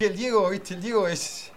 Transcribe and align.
El 0.00 0.16
Diego, 0.16 0.48
viste, 0.48 0.72
el 0.72 0.80
Diego 0.80 1.06
es, 1.06 1.50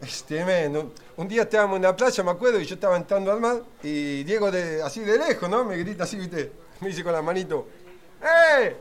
es 0.00 0.24
tremendo. 0.24 0.92
Un 1.16 1.28
día 1.28 1.42
estábamos 1.42 1.76
en 1.76 1.82
la 1.82 1.94
playa, 1.94 2.24
me 2.24 2.32
acuerdo, 2.32 2.60
y 2.60 2.64
yo 2.64 2.74
estaba 2.74 2.96
entrando 2.96 3.30
al 3.30 3.38
mar, 3.38 3.62
y 3.80 4.24
Diego 4.24 4.50
así 4.82 5.02
de 5.02 5.16
lejos, 5.16 5.48
¿no? 5.48 5.64
Me 5.64 5.76
grita 5.76 6.02
así, 6.02 6.16
viste, 6.16 6.50
me 6.80 6.88
dice 6.88 7.04
con 7.04 7.12
la 7.12 7.22
manito, 7.22 7.68
¡eh! 8.20 8.74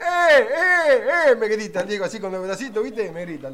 ¡eh! 0.00 0.48
¡eh! 0.48 1.04
¡eh! 1.28 1.36
Me 1.36 1.48
grita 1.48 1.82
el 1.82 1.88
Diego 1.88 2.06
así 2.06 2.18
con 2.18 2.32
los 2.32 2.42
bracitos, 2.42 2.82
viste, 2.82 3.12
me 3.12 3.26
grita. 3.26 3.52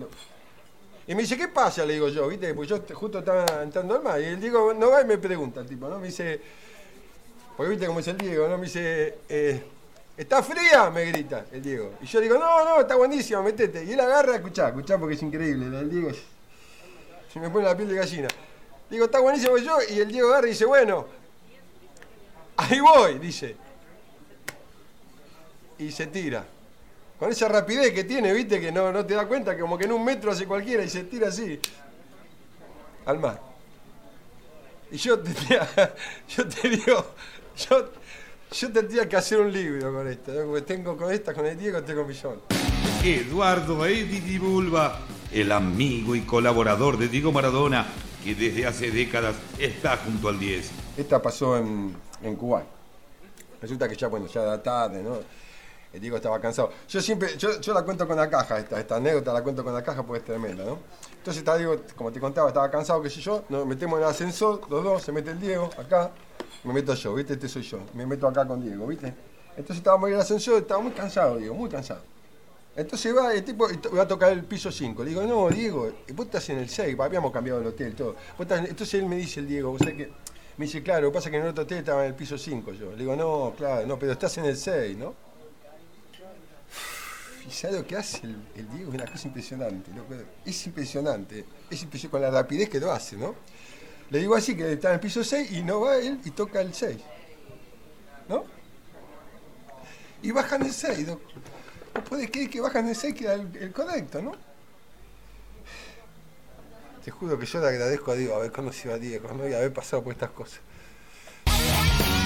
Y 1.08 1.16
me 1.16 1.22
dice, 1.22 1.36
¿qué 1.36 1.48
pasa? 1.48 1.84
Le 1.84 1.94
digo 1.94 2.08
yo, 2.08 2.28
viste, 2.28 2.54
pues 2.54 2.68
yo 2.68 2.80
justo 2.94 3.18
estaba 3.18 3.64
entrando 3.64 3.96
al 3.96 4.04
mar, 4.04 4.20
y 4.20 4.26
el 4.26 4.40
Diego 4.40 4.72
no 4.72 4.90
va 4.90 5.02
y 5.02 5.04
me 5.04 5.18
pregunta, 5.18 5.62
el 5.62 5.66
tipo, 5.66 5.88
¿no? 5.88 5.98
Me 5.98 6.06
dice, 6.06 6.40
porque 7.56 7.70
viste 7.70 7.88
cómo 7.88 7.98
es 7.98 8.06
el 8.06 8.18
Diego, 8.18 8.46
¿no? 8.46 8.56
Me 8.56 8.66
dice, 8.66 9.18
eh, 9.28 9.64
¿está 10.20 10.42
fría? 10.42 10.90
Me 10.90 11.06
grita 11.06 11.46
el 11.50 11.62
Diego. 11.62 11.94
Y 12.02 12.06
yo 12.06 12.20
digo, 12.20 12.36
no, 12.38 12.64
no, 12.64 12.80
está 12.80 12.96
buenísima, 12.96 13.42
metete. 13.42 13.84
Y 13.84 13.92
él 13.92 14.00
agarra, 14.00 14.36
escuchá, 14.36 14.68
escuchá 14.68 14.98
porque 14.98 15.14
es 15.14 15.22
increíble, 15.22 15.66
el 15.66 15.90
Diego 15.90 16.10
se 17.32 17.38
me 17.38 17.48
pone 17.48 17.64
la 17.64 17.76
piel 17.76 17.88
de 17.88 17.94
gallina. 17.94 18.28
Digo, 18.90 19.04
está 19.06 19.20
buenísimo 19.20 19.56
yo, 19.56 19.78
y 19.88 20.00
el 20.00 20.08
Diego 20.08 20.28
agarra 20.30 20.48
y 20.48 20.50
dice, 20.50 20.64
bueno, 20.64 21.06
ahí 22.56 22.80
voy, 22.80 23.18
dice. 23.18 23.56
Y 25.78 25.90
se 25.90 26.08
tira. 26.08 26.44
Con 27.18 27.30
esa 27.30 27.48
rapidez 27.48 27.92
que 27.92 28.04
tiene, 28.04 28.32
viste, 28.32 28.60
que 28.60 28.72
no, 28.72 28.92
no 28.92 29.06
te 29.06 29.14
da 29.14 29.26
cuenta, 29.26 29.56
como 29.58 29.78
que 29.78 29.84
en 29.84 29.92
un 29.92 30.04
metro 30.04 30.32
hace 30.32 30.46
cualquiera 30.46 30.82
y 30.82 30.88
se 30.88 31.04
tira 31.04 31.28
así. 31.28 31.60
Al 33.06 33.18
mar. 33.18 33.40
Y 34.90 34.96
yo 34.96 35.18
tendría, 35.20 35.68
yo 36.28 36.48
te 36.48 36.68
digo, 36.68 37.14
yo, 37.56 37.90
yo 38.52 38.72
tendría 38.72 39.08
que 39.08 39.16
hacer 39.16 39.40
un 39.40 39.52
libro 39.52 39.92
con 39.92 40.08
esto, 40.08 40.32
¿no? 40.32 40.46
porque 40.46 40.62
tengo 40.62 40.96
con 40.96 41.12
esta, 41.12 41.32
con 41.32 41.46
el 41.46 41.56
Diego, 41.58 41.82
tengo 41.82 42.04
millón. 42.04 42.40
Eduardo 43.02 43.86
Edidi 43.86 44.38
Bulba, 44.38 45.00
el 45.32 45.52
amigo 45.52 46.14
y 46.14 46.22
colaborador 46.22 46.98
de 46.98 47.08
Diego 47.08 47.32
Maradona, 47.32 47.86
que 48.24 48.34
desde 48.34 48.66
hace 48.66 48.90
décadas 48.90 49.36
está 49.58 49.96
junto 49.98 50.28
al 50.28 50.38
10. 50.38 50.70
Esta 50.96 51.22
pasó 51.22 51.56
en, 51.56 51.94
en 52.22 52.36
Kuwait. 52.36 52.66
Resulta 53.62 53.88
que 53.88 53.96
ya, 53.96 54.08
bueno, 54.08 54.26
ya 54.26 54.42
era 54.42 54.62
tarde, 54.62 55.02
¿no? 55.02 55.18
El 55.92 56.00
Diego 56.00 56.16
estaba 56.16 56.40
cansado. 56.40 56.70
Yo 56.88 57.00
siempre, 57.00 57.36
yo, 57.36 57.60
yo 57.60 57.74
la 57.74 57.82
cuento 57.82 58.06
con 58.06 58.16
la 58.16 58.28
caja, 58.28 58.58
esta, 58.58 58.78
esta 58.78 58.96
anécdota 58.96 59.32
la 59.32 59.42
cuento 59.42 59.64
con 59.64 59.74
la 59.74 59.82
caja 59.82 60.02
porque 60.02 60.20
es 60.20 60.24
tremenda, 60.24 60.64
¿no? 60.64 60.78
Entonces 61.16 61.38
está 61.38 61.56
Diego, 61.56 61.76
como 61.96 62.12
te 62.12 62.20
contaba, 62.20 62.48
estaba 62.48 62.70
cansado, 62.70 63.02
qué 63.02 63.10
sé 63.10 63.20
yo, 63.20 63.44
nos 63.48 63.66
metemos 63.66 63.98
en 63.98 64.04
el 64.04 64.10
ascensor, 64.10 64.60
los 64.70 64.84
dos, 64.84 65.02
se 65.02 65.12
mete 65.12 65.30
el 65.30 65.40
Diego 65.40 65.68
acá, 65.78 66.10
me 66.64 66.72
meto 66.72 66.94
yo, 66.94 67.14
¿viste? 67.14 67.34
Este 67.34 67.48
soy 67.48 67.62
yo, 67.62 67.80
me 67.94 68.06
meto 68.06 68.28
acá 68.28 68.46
con 68.46 68.62
Diego, 68.62 68.86
¿viste? 68.86 69.12
Entonces 69.50 69.78
estábamos 69.78 70.08
en 70.08 70.14
el 70.14 70.20
ascensor, 70.20 70.62
estaba 70.62 70.80
muy 70.80 70.92
cansado, 70.92 71.38
Diego, 71.38 71.54
muy 71.54 71.68
cansado. 71.68 72.02
Entonces 72.76 73.16
va 73.16 73.34
el 73.34 73.44
tipo 73.44 73.68
va 73.96 74.02
a 74.02 74.08
tocar 74.08 74.32
el 74.32 74.44
piso 74.44 74.70
5. 74.70 75.02
Le 75.02 75.10
digo, 75.10 75.22
no, 75.24 75.48
Diego, 75.50 75.90
vos 76.14 76.26
estás 76.26 76.48
en 76.50 76.58
el 76.58 76.68
6, 76.68 76.96
habíamos 77.00 77.32
cambiado 77.32 77.60
el 77.60 77.66
hotel, 77.66 77.94
todo. 77.94 78.14
Entonces 78.38 78.94
él 78.94 79.06
me 79.06 79.16
dice, 79.16 79.40
el 79.40 79.48
Diego, 79.48 79.76
que. 79.76 80.10
Me 80.56 80.66
dice, 80.66 80.82
claro, 80.82 81.02
lo 81.02 81.10
que 81.10 81.14
pasa 81.14 81.28
es 81.28 81.30
que 81.30 81.36
en 81.38 81.44
el 81.44 81.50
otro 81.50 81.64
hotel 81.64 81.78
estaba 81.78 82.02
en 82.02 82.08
el 82.08 82.14
piso 82.14 82.36
5 82.36 82.72
yo. 82.72 82.92
Le 82.92 82.98
digo, 82.98 83.16
no, 83.16 83.54
claro, 83.56 83.86
no, 83.86 83.98
pero 83.98 84.12
estás 84.12 84.36
en 84.38 84.44
el 84.44 84.56
6, 84.56 84.98
¿no? 84.98 85.14
Y 87.48 87.50
¿sabes 87.50 87.78
lo 87.78 87.86
que 87.86 87.96
hace 87.96 88.26
el, 88.26 88.36
el 88.54 88.68
Diego? 88.68 88.92
Es 88.92 89.00
una 89.00 89.10
cosa 89.10 89.26
impresionante, 89.26 89.90
loco. 89.92 90.14
Es 90.44 90.66
impresionante. 90.66 91.46
Es 91.70 91.82
impresionante 91.82 92.10
con 92.10 92.20
la 92.20 92.30
rapidez 92.30 92.68
que 92.68 92.78
lo 92.78 92.92
hace, 92.92 93.16
¿no? 93.16 93.34
Le 94.10 94.18
digo 94.18 94.34
así, 94.34 94.56
que 94.56 94.72
está 94.72 94.88
en 94.88 94.94
el 94.94 95.00
piso 95.00 95.22
6 95.22 95.52
y 95.52 95.62
no 95.62 95.80
va 95.80 95.96
él 95.96 96.20
y 96.24 96.30
toca 96.30 96.60
el 96.60 96.74
6. 96.74 96.96
¿No? 98.28 98.44
Y 100.22 100.30
bajan 100.32 100.62
el 100.62 100.72
6, 100.72 101.06
¿no? 101.06 101.20
Vos 101.94 102.04
podés 102.08 102.30
creer 102.30 102.50
que 102.50 102.60
bajan 102.60 102.88
el 102.88 102.96
6 102.96 103.14
que 103.14 103.32
el, 103.32 103.56
el 103.56 103.72
correcto, 103.72 104.20
¿no? 104.20 104.32
Te 107.04 107.10
juro 107.10 107.38
que 107.38 107.46
yo 107.46 107.60
le 107.60 107.68
agradezco 107.68 108.12
a 108.12 108.14
Diego 108.14 108.34
haber 108.34 108.52
conocido 108.52 108.94
a 108.94 108.98
Diego, 108.98 109.32
¿no? 109.32 109.48
Y 109.48 109.54
haber 109.54 109.72
pasado 109.72 110.02
por 110.02 110.12
estas 110.12 110.30
cosas. 110.30 110.60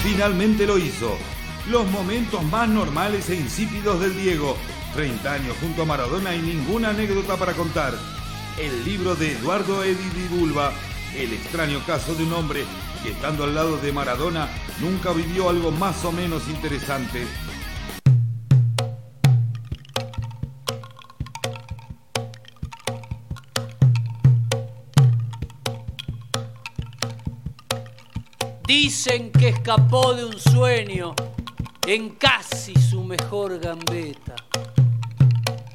Finalmente 0.03 0.67
lo 0.67 0.79
hizo. 0.79 1.17
Los 1.71 1.87
momentos 1.91 2.43
más 2.45 2.69
normales 2.69 3.31
e 3.31 3.37
insípidos 3.37 4.01
del 4.01 4.17
Diego. 4.17 4.57
30 4.95 5.33
años 5.33 5.57
junto 5.61 5.83
a 5.83 5.85
Maradona 5.85 6.35
y 6.35 6.43
ninguna 6.43 6.91
anécdota 6.91 7.37
para 7.37 7.53
contar. 7.53 7.95
El 8.59 8.85
libro 8.85 9.15
de 9.15 9.33
Eduardo 9.33 9.85
Edidi 9.85 10.29
Bulba. 10.29 10.73
El 11.17 11.33
extraño 11.33 11.81
caso 11.87 12.13
de 12.17 12.25
un 12.25 12.33
hombre 12.33 12.65
que 13.03 13.13
estando 13.13 13.45
al 13.45 13.55
lado 13.55 13.77
de 13.77 13.93
Maradona 13.93 14.49
nunca 14.81 15.13
vivió 15.13 15.49
algo 15.49 15.71
más 15.71 16.05
o 16.05 16.11
menos 16.11 16.49
interesante. 16.49 17.25
Dicen 28.67 29.31
que 29.31 29.51
escapó 29.51 30.15
de 30.15 30.25
un 30.25 30.41
sueño 30.41 31.15
en 31.87 32.11
casi 32.17 32.75
su 32.75 33.05
mejor 33.05 33.61
gambeta. 33.61 34.35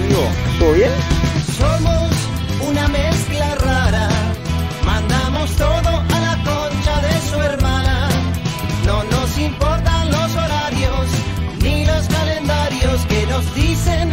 Amigo, 0.00 0.28
¿todo 0.58 0.72
bien? 0.72 0.90
Somos 1.58 2.10
una 2.68 2.88
mezcla 2.88 3.54
rara, 3.56 4.08
mandamos 4.84 5.50
todo 5.56 5.88
a 5.88 6.20
la 6.20 6.36
concha 6.44 7.00
de 7.00 7.30
su 7.30 7.40
hermana. 7.40 8.08
No 8.86 9.04
nos 9.04 9.38
importan 9.38 10.10
los 10.10 10.36
horarios 10.36 11.06
ni 11.62 11.84
los 11.84 12.06
calendarios 12.08 13.06
que 13.08 13.26
nos 13.26 13.54
dicen 13.54 14.10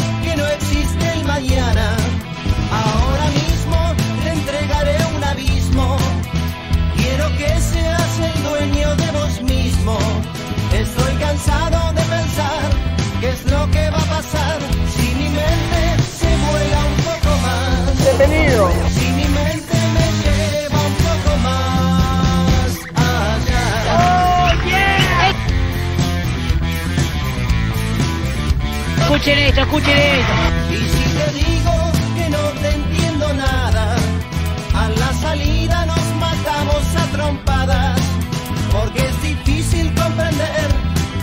Escuchen 29.27 29.45
esto, 29.45 29.61
escuchen 29.61 29.97
esto. 29.97 30.33
Y 30.71 30.77
si 30.77 31.03
te 31.17 31.33
digo 31.33 31.73
que 32.15 32.29
no 32.29 32.43
te 32.61 32.69
entiendo 32.75 33.33
nada, 33.33 33.95
a 34.73 34.87
la 34.87 35.13
salida 35.15 35.85
nos 35.85 36.15
matamos 36.15 36.95
a 36.95 37.05
trompadas, 37.11 37.99
porque 38.71 38.99
es 39.05 39.21
difícil 39.21 39.93
comprender 39.95 40.69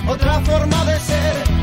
otra 0.06 0.39
forma 0.41 0.85
de 0.85 1.01
ser, 1.01 1.54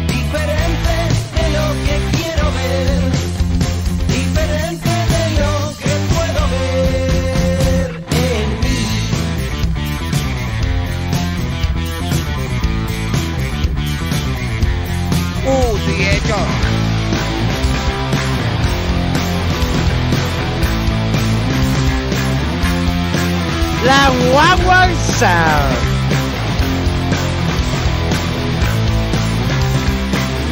La 23.84 24.10
guaguanza. 24.10 25.34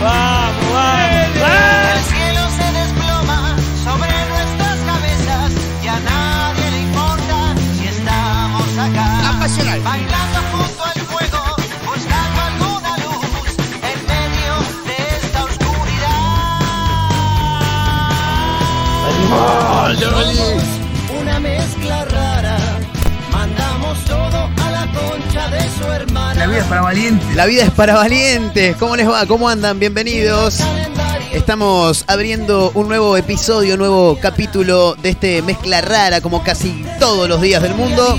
Vamos, 0.01 0.73
vamos. 0.73 1.37
El 1.93 2.03
cielo 2.05 2.41
se 2.57 2.67
desploma 2.71 3.55
sobre 3.83 4.11
nuestras 4.29 4.77
cabezas 4.79 5.51
y 5.83 5.87
a 5.87 5.99
nadie 5.99 6.71
le 6.71 6.79
importa 6.81 7.53
si 7.77 7.87
estamos 7.87 8.77
acá. 8.77 9.29
Apasional. 9.29 9.79
Bailando 9.81 10.39
junto 10.51 10.83
al 10.83 10.99
fuego, 11.01 11.41
buscando 11.85 12.41
alguna 12.41 12.97
luz 12.97 13.53
en 13.91 13.97
medio 14.07 14.53
de 14.87 14.95
esta 15.17 15.39
oscuridad. 15.43 16.59
Somos 19.91 20.78
vida 26.49 26.61
es 26.61 26.65
para 26.65 26.81
valientes. 26.81 27.35
La 27.35 27.45
vida 27.45 27.63
es 27.63 27.71
para 27.71 27.95
valientes. 27.95 28.75
¿Cómo 28.77 28.95
les 28.95 29.07
va? 29.07 29.25
¿Cómo 29.27 29.49
andan? 29.49 29.77
Bienvenidos. 29.79 30.59
Estamos 31.31 32.03
abriendo 32.07 32.71
un 32.73 32.87
nuevo 32.87 33.15
episodio, 33.17 33.73
un 33.73 33.79
nuevo 33.79 34.17
capítulo 34.19 34.95
de 34.95 35.09
este 35.09 35.41
mezcla 35.43 35.81
rara, 35.81 36.21
como 36.21 36.43
casi 36.43 36.83
todos 36.99 37.29
los 37.29 37.39
días 37.41 37.61
del 37.61 37.75
mundo. 37.75 38.17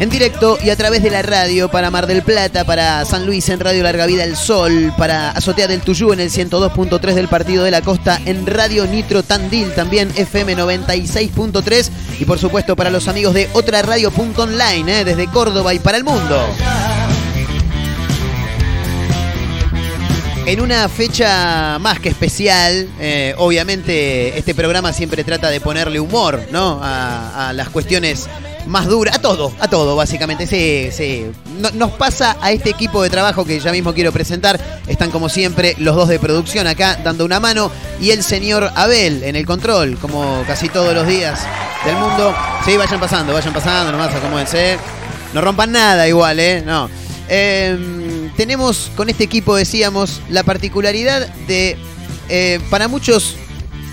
En 0.00 0.10
directo 0.10 0.58
y 0.62 0.70
a 0.70 0.76
través 0.76 1.02
de 1.02 1.10
la 1.10 1.22
radio 1.22 1.68
para 1.68 1.90
Mar 1.90 2.06
del 2.06 2.22
Plata, 2.22 2.64
para 2.64 3.04
San 3.04 3.26
Luis 3.26 3.48
en 3.48 3.58
Radio 3.58 3.82
Larga 3.82 4.06
Vida 4.06 4.22
El 4.22 4.36
Sol, 4.36 4.92
para 4.96 5.30
Azotea 5.32 5.66
del 5.66 5.80
Tuyú 5.80 6.12
en 6.12 6.20
el 6.20 6.30
102.3 6.30 7.14
del 7.14 7.26
Partido 7.26 7.64
de 7.64 7.72
la 7.72 7.82
Costa, 7.82 8.20
en 8.24 8.46
Radio 8.46 8.86
Nitro 8.86 9.24
Tandil 9.24 9.72
también 9.72 10.12
FM 10.14 10.56
96.3 10.56 11.90
y 12.20 12.24
por 12.24 12.38
supuesto 12.38 12.76
para 12.76 12.90
los 12.90 13.08
amigos 13.08 13.34
de 13.34 13.48
otra 13.54 13.82
radio.online 13.82 15.00
eh, 15.00 15.04
desde 15.04 15.26
Córdoba 15.26 15.74
y 15.74 15.80
para 15.80 15.96
el 15.96 16.04
mundo. 16.04 16.46
En 20.48 20.62
una 20.62 20.88
fecha 20.88 21.78
más 21.78 22.00
que 22.00 22.08
especial, 22.08 22.88
eh, 22.98 23.34
obviamente 23.36 24.38
este 24.38 24.54
programa 24.54 24.94
siempre 24.94 25.22
trata 25.22 25.50
de 25.50 25.60
ponerle 25.60 26.00
humor, 26.00 26.40
¿no? 26.50 26.80
A, 26.82 27.52
las 27.54 27.68
cuestiones 27.68 28.26
más 28.66 28.86
duras, 28.86 29.16
a 29.16 29.18
todo, 29.20 29.52
a 29.60 29.68
todo, 29.68 29.94
básicamente. 29.94 30.46
Sí, 30.46 30.88
sí. 30.90 31.26
No- 31.60 31.70
nos 31.72 31.90
pasa 31.90 32.38
a 32.40 32.50
este 32.50 32.70
equipo 32.70 33.02
de 33.02 33.10
trabajo 33.10 33.44
que 33.44 33.60
ya 33.60 33.72
mismo 33.72 33.92
quiero 33.92 34.10
presentar. 34.10 34.58
Están 34.86 35.10
como 35.10 35.28
siempre 35.28 35.74
los 35.80 35.94
dos 35.94 36.08
de 36.08 36.18
producción 36.18 36.66
acá 36.66 36.98
dando 37.04 37.26
una 37.26 37.40
mano 37.40 37.70
y 38.00 38.12
el 38.12 38.22
señor 38.22 38.70
Abel 38.74 39.24
en 39.24 39.36
el 39.36 39.44
control, 39.44 39.98
como 39.98 40.42
casi 40.46 40.70
todos 40.70 40.94
los 40.94 41.06
días 41.06 41.40
del 41.84 41.96
mundo. 41.96 42.34
Sí, 42.64 42.74
vayan 42.78 42.98
pasando, 42.98 43.34
vayan 43.34 43.52
pasando, 43.52 43.92
nomás 43.92 44.14
acomódense. 44.14 44.78
No 45.34 45.42
rompan 45.42 45.72
nada 45.72 46.08
igual, 46.08 46.40
¿eh? 46.40 46.62
No. 46.64 46.88
Eh, 47.28 48.30
tenemos 48.36 48.90
con 48.96 49.08
este 49.08 49.24
equipo, 49.24 49.56
decíamos, 49.56 50.20
la 50.30 50.42
particularidad 50.42 51.28
de, 51.46 51.76
eh, 52.28 52.60
para 52.70 52.88
muchos 52.88 53.36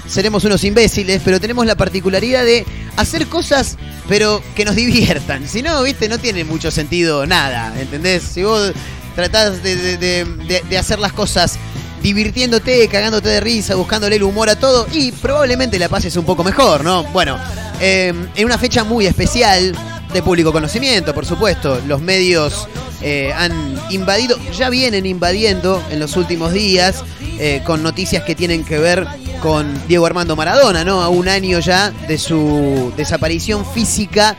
seremos 0.07 0.43
unos 0.45 0.63
imbéciles, 0.63 1.21
pero 1.25 1.39
tenemos 1.41 1.65
la 1.65 1.75
particularidad 1.75 2.43
de 2.45 2.65
hacer 2.95 3.27
cosas, 3.27 3.77
pero 4.07 4.41
que 4.55 4.63
nos 4.65 4.75
diviertan. 4.75 5.47
Si 5.47 5.61
no, 5.61 5.81
viste, 5.83 6.07
no 6.07 6.19
tiene 6.19 6.43
mucho 6.43 6.71
sentido 6.71 7.25
nada, 7.25 7.73
¿entendés? 7.79 8.23
Si 8.23 8.43
vos 8.43 8.71
tratás 9.15 9.63
de, 9.63 9.97
de- 9.97 10.77
hacer 10.77 10.99
las 10.99 11.11
cosas 11.13 11.57
divirtiéndote, 12.03 12.87
cagándote 12.87 13.29
de 13.29 13.39
risa, 13.39 13.73
buscándole 13.75 14.17
el 14.17 14.23
humor 14.23 14.47
a 14.49 14.57
todo, 14.59 14.87
y 14.93 15.11
probablemente 15.11 15.79
la 15.79 15.89
pases 15.89 16.15
un 16.17 16.25
poco 16.25 16.43
mejor, 16.43 16.83
¿no? 16.83 17.03
Bueno, 17.05 17.39
eh, 17.81 18.13
en 18.35 18.45
una 18.45 18.59
fecha 18.59 18.83
muy 18.83 19.07
especial 19.07 19.75
de 20.15 20.23
público 20.23 20.53
conocimiento, 20.53 21.13
por 21.13 21.25
supuesto, 21.25 21.81
los 21.85 22.01
medios 22.01 22.69
eh, 23.01 23.33
han 23.33 23.51
invadido, 23.89 24.37
ya 24.57 24.69
vienen 24.69 25.05
invadiendo 25.05 25.83
en 25.91 25.99
los 25.99 26.15
últimos 26.15 26.53
días 26.53 27.03
eh, 27.37 27.61
con 27.65 27.83
noticias 27.83 28.23
que 28.23 28.33
tienen 28.33 28.63
que 28.63 28.79
ver 28.79 29.05
con 29.41 29.67
Diego 29.89 30.05
Armando 30.05 30.37
Maradona, 30.37 30.85
¿no? 30.85 31.01
A 31.01 31.09
un 31.09 31.27
año 31.27 31.59
ya 31.59 31.91
de 31.91 32.17
su 32.17 32.93
desaparición 32.95 33.65
física. 33.65 34.37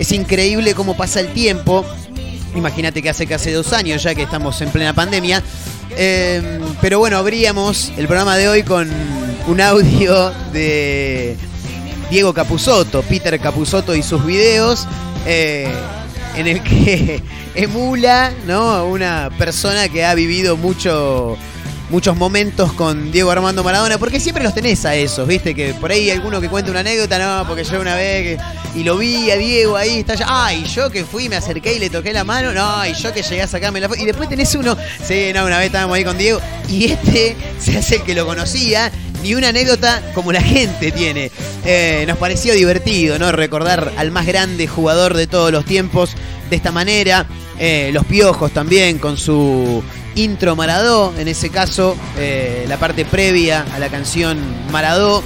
Es 0.00 0.10
increíble 0.10 0.74
cómo 0.74 0.96
pasa 0.96 1.20
el 1.20 1.32
tiempo. 1.32 1.84
Imagínate 2.56 3.00
que 3.00 3.08
hace 3.08 3.28
casi 3.28 3.52
dos 3.52 3.72
años 3.72 4.02
ya 4.02 4.12
que 4.14 4.24
estamos 4.24 4.60
en 4.60 4.70
plena 4.70 4.92
pandemia. 4.92 5.40
Eh, 5.96 6.60
pero 6.80 6.98
bueno, 6.98 7.16
abríamos 7.16 7.92
el 7.96 8.06
programa 8.08 8.36
de 8.36 8.48
hoy 8.48 8.64
con 8.64 8.90
un 9.46 9.60
audio 9.60 10.32
de 10.52 11.36
Diego 12.10 12.32
Capusotto, 12.32 13.02
Peter 13.02 13.38
Capusotto 13.40 13.94
y 13.94 14.02
sus 14.02 14.24
videos, 14.24 14.86
eh, 15.26 15.68
en 16.36 16.46
el 16.46 16.62
que 16.62 17.22
emula 17.54 18.32
¿no? 18.46 18.70
a 18.70 18.84
una 18.84 19.30
persona 19.38 19.88
que 19.88 20.04
ha 20.04 20.14
vivido 20.14 20.56
mucho, 20.56 21.36
muchos 21.90 22.16
momentos 22.16 22.72
con 22.72 23.10
Diego 23.10 23.30
Armando 23.30 23.64
Maradona, 23.64 23.98
porque 23.98 24.20
siempre 24.20 24.44
los 24.44 24.54
tenés 24.54 24.84
a 24.84 24.94
esos, 24.94 25.26
¿viste? 25.26 25.54
Que 25.54 25.74
por 25.74 25.90
ahí 25.90 26.10
alguno 26.10 26.40
que 26.40 26.48
cuenta 26.48 26.70
una 26.70 26.80
anécdota, 26.80 27.18
no, 27.18 27.46
porque 27.48 27.64
yo 27.64 27.80
una 27.80 27.94
vez 27.96 28.38
que- 28.38 28.78
y 28.78 28.84
lo 28.84 28.98
vi 28.98 29.30
a 29.30 29.36
Diego 29.36 29.76
ahí, 29.76 30.00
está 30.00 30.12
allá, 30.12 30.26
ay, 30.28 30.64
yo 30.64 30.90
que 30.90 31.04
fui, 31.04 31.28
me 31.30 31.36
acerqué 31.36 31.74
y 31.74 31.78
le 31.78 31.88
toqué 31.88 32.12
la 32.12 32.24
mano, 32.24 32.52
no, 32.52 32.84
y 32.86 32.92
yo 32.92 33.12
que 33.14 33.22
llegué 33.22 33.42
a 33.42 33.48
sacarme 33.48 33.80
la 33.80 33.88
foto, 33.88 34.00
y 34.00 34.04
después 34.04 34.28
tenés 34.28 34.54
uno, 34.54 34.76
sí, 35.02 35.30
no, 35.34 35.46
una 35.46 35.56
vez 35.58 35.66
estábamos 35.66 35.96
ahí 35.96 36.04
con 36.04 36.18
Diego, 36.18 36.40
y 36.68 36.84
este 36.92 37.34
se 37.58 37.78
hace 37.78 37.96
el 37.96 38.02
que 38.02 38.14
lo 38.14 38.26
conocía, 38.26 38.92
ni 39.26 39.34
una 39.34 39.48
anécdota 39.48 40.00
como 40.14 40.30
la 40.30 40.40
gente 40.40 40.92
tiene. 40.92 41.32
Eh, 41.64 42.04
nos 42.06 42.16
pareció 42.16 42.54
divertido, 42.54 43.18
¿no? 43.18 43.32
Recordar 43.32 43.92
al 43.96 44.12
más 44.12 44.24
grande 44.24 44.68
jugador 44.68 45.14
de 45.14 45.26
todos 45.26 45.50
los 45.50 45.64
tiempos 45.64 46.12
de 46.48 46.54
esta 46.54 46.70
manera. 46.70 47.26
Eh, 47.58 47.90
los 47.92 48.04
piojos 48.06 48.52
también 48.52 48.98
con 48.98 49.16
su 49.16 49.82
intro 50.14 50.54
Maradó, 50.54 51.12
en 51.18 51.26
ese 51.26 51.50
caso, 51.50 51.96
eh, 52.16 52.66
la 52.68 52.76
parte 52.76 53.04
previa 53.04 53.66
a 53.74 53.80
la 53.80 53.88
canción 53.88 54.38
Maradó. 54.70 55.24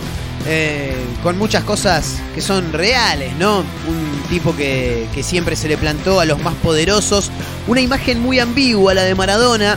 con 1.23 1.37
muchas 1.37 1.63
cosas 1.65 2.17
que 2.35 2.41
son 2.41 2.73
reales, 2.73 3.35
¿no? 3.39 3.59
Un 3.59 4.23
tipo 4.31 4.57
que, 4.57 5.07
que 5.15 5.23
siempre 5.23 5.55
se 5.55 5.69
le 5.69 5.77
plantó 5.77 6.19
a 6.19 6.25
los 6.25 6.43
más 6.43 6.55
poderosos. 6.55 7.31
Una 7.67 7.83
imagen 7.83 8.21
muy 8.21 8.39
ambigua, 8.39 8.95
la 8.95 9.03
de 9.03 9.15
Maradona, 9.15 9.77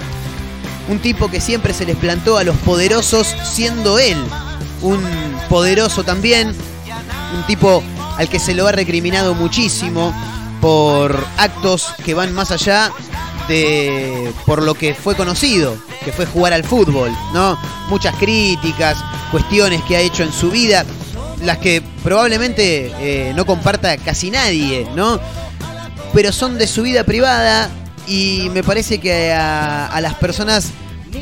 un 0.90 1.00
tipo 1.00 1.30
que 1.30 1.42
siempre 1.42 1.74
se 1.74 1.86
les 1.86 1.96
plantó 1.96 2.38
a 2.38 2.44
los 2.44 2.56
poderosos 2.58 3.36
siendo 3.44 4.00
él 4.00 4.18
un 4.82 5.02
poderoso 5.50 6.04
también, 6.04 6.50
un 6.50 7.44
tipo 7.48 7.82
al 8.18 8.28
que 8.28 8.40
se 8.40 8.54
lo 8.54 8.68
ha 8.68 8.72
recriminado 8.72 9.34
muchísimo 9.34 10.14
por 10.60 11.26
actos 11.38 11.94
que 12.04 12.14
van 12.14 12.34
más 12.34 12.52
allá 12.52 12.92
de 13.48 14.32
por 14.46 14.62
lo 14.62 14.74
que 14.74 14.94
fue 14.94 15.16
conocido, 15.16 15.78
que 16.04 16.12
fue 16.12 16.26
jugar 16.26 16.54
al 16.54 16.64
fútbol, 16.64 17.12
¿no? 17.34 17.58
Muchas 17.90 18.16
críticas, 18.16 18.98
cuestiones 19.32 19.82
que 19.84 19.96
ha 19.96 20.02
hecho 20.02 20.24
en 20.24 20.34
su 20.34 20.52
vida, 20.52 20.86
las 21.42 21.58
que 21.58 21.82
probablemente 22.04 22.92
eh, 23.00 23.34
no 23.34 23.46
comparta 23.46 23.98
casi 23.98 24.32
nadie, 24.32 24.88
¿no? 24.96 25.20
pero 26.14 26.32
son 26.32 26.58
de 26.58 26.68
su 26.68 26.84
vida 26.84 27.04
privada 27.04 27.70
y 28.08 28.50
me 28.54 28.64
parece 28.64 29.00
que 29.00 29.32
a, 29.32 30.00
las 30.02 30.16
personas 30.16 30.72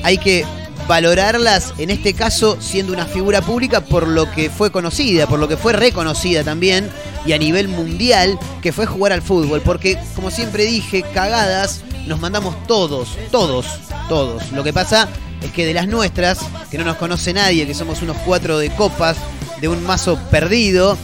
hay 0.04 0.18
que 0.18 0.46
valorarlas, 0.88 1.74
en 1.78 1.90
este 1.90 2.14
caso 2.14 2.58
siendo 2.60 2.94
una 2.94 3.06
figura 3.06 3.42
pública 3.42 3.82
por 3.82 4.08
lo 4.08 4.30
que 4.32 4.50
fue 4.50 4.72
conocida, 4.72 5.28
por 5.28 5.40
lo 5.40 5.48
que 5.48 5.58
fue 5.58 5.74
reconocida 5.74 6.44
también 6.44 6.90
y 7.26 7.34
a 7.34 7.38
nivel 7.38 7.68
mundial, 7.68 8.38
que 8.62 8.74
fue 8.74 8.86
jugar 8.86 9.12
al 9.12 9.22
fútbol, 9.22 9.62
porque 9.62 9.98
como 10.16 10.32
siempre 10.32 10.66
dije, 10.66 11.04
cagadas 11.14 11.82
nos 12.08 12.20
mandamos 12.20 12.56
todos, 12.68 13.18
todos, 13.32 13.68
todos. 14.10 14.52
Lo 14.52 14.64
que 14.64 14.74
pasa 14.74 15.08
es 15.42 15.52
que 15.52 15.66
de 15.66 15.74
las 15.74 15.88
nuestras, 15.88 16.40
que 16.70 16.78
no 16.78 16.84
nos 16.84 16.98
conoce 16.98 17.34
nadie, 17.34 17.68
que 17.68 17.74
somos 17.74 18.02
unos 18.02 18.18
cuatro 18.26 18.58
de 18.58 18.70
copas, 18.72 19.18
de 19.60 19.68
un 19.68 19.84
mazo 19.86 20.18
perdido, 20.30 20.98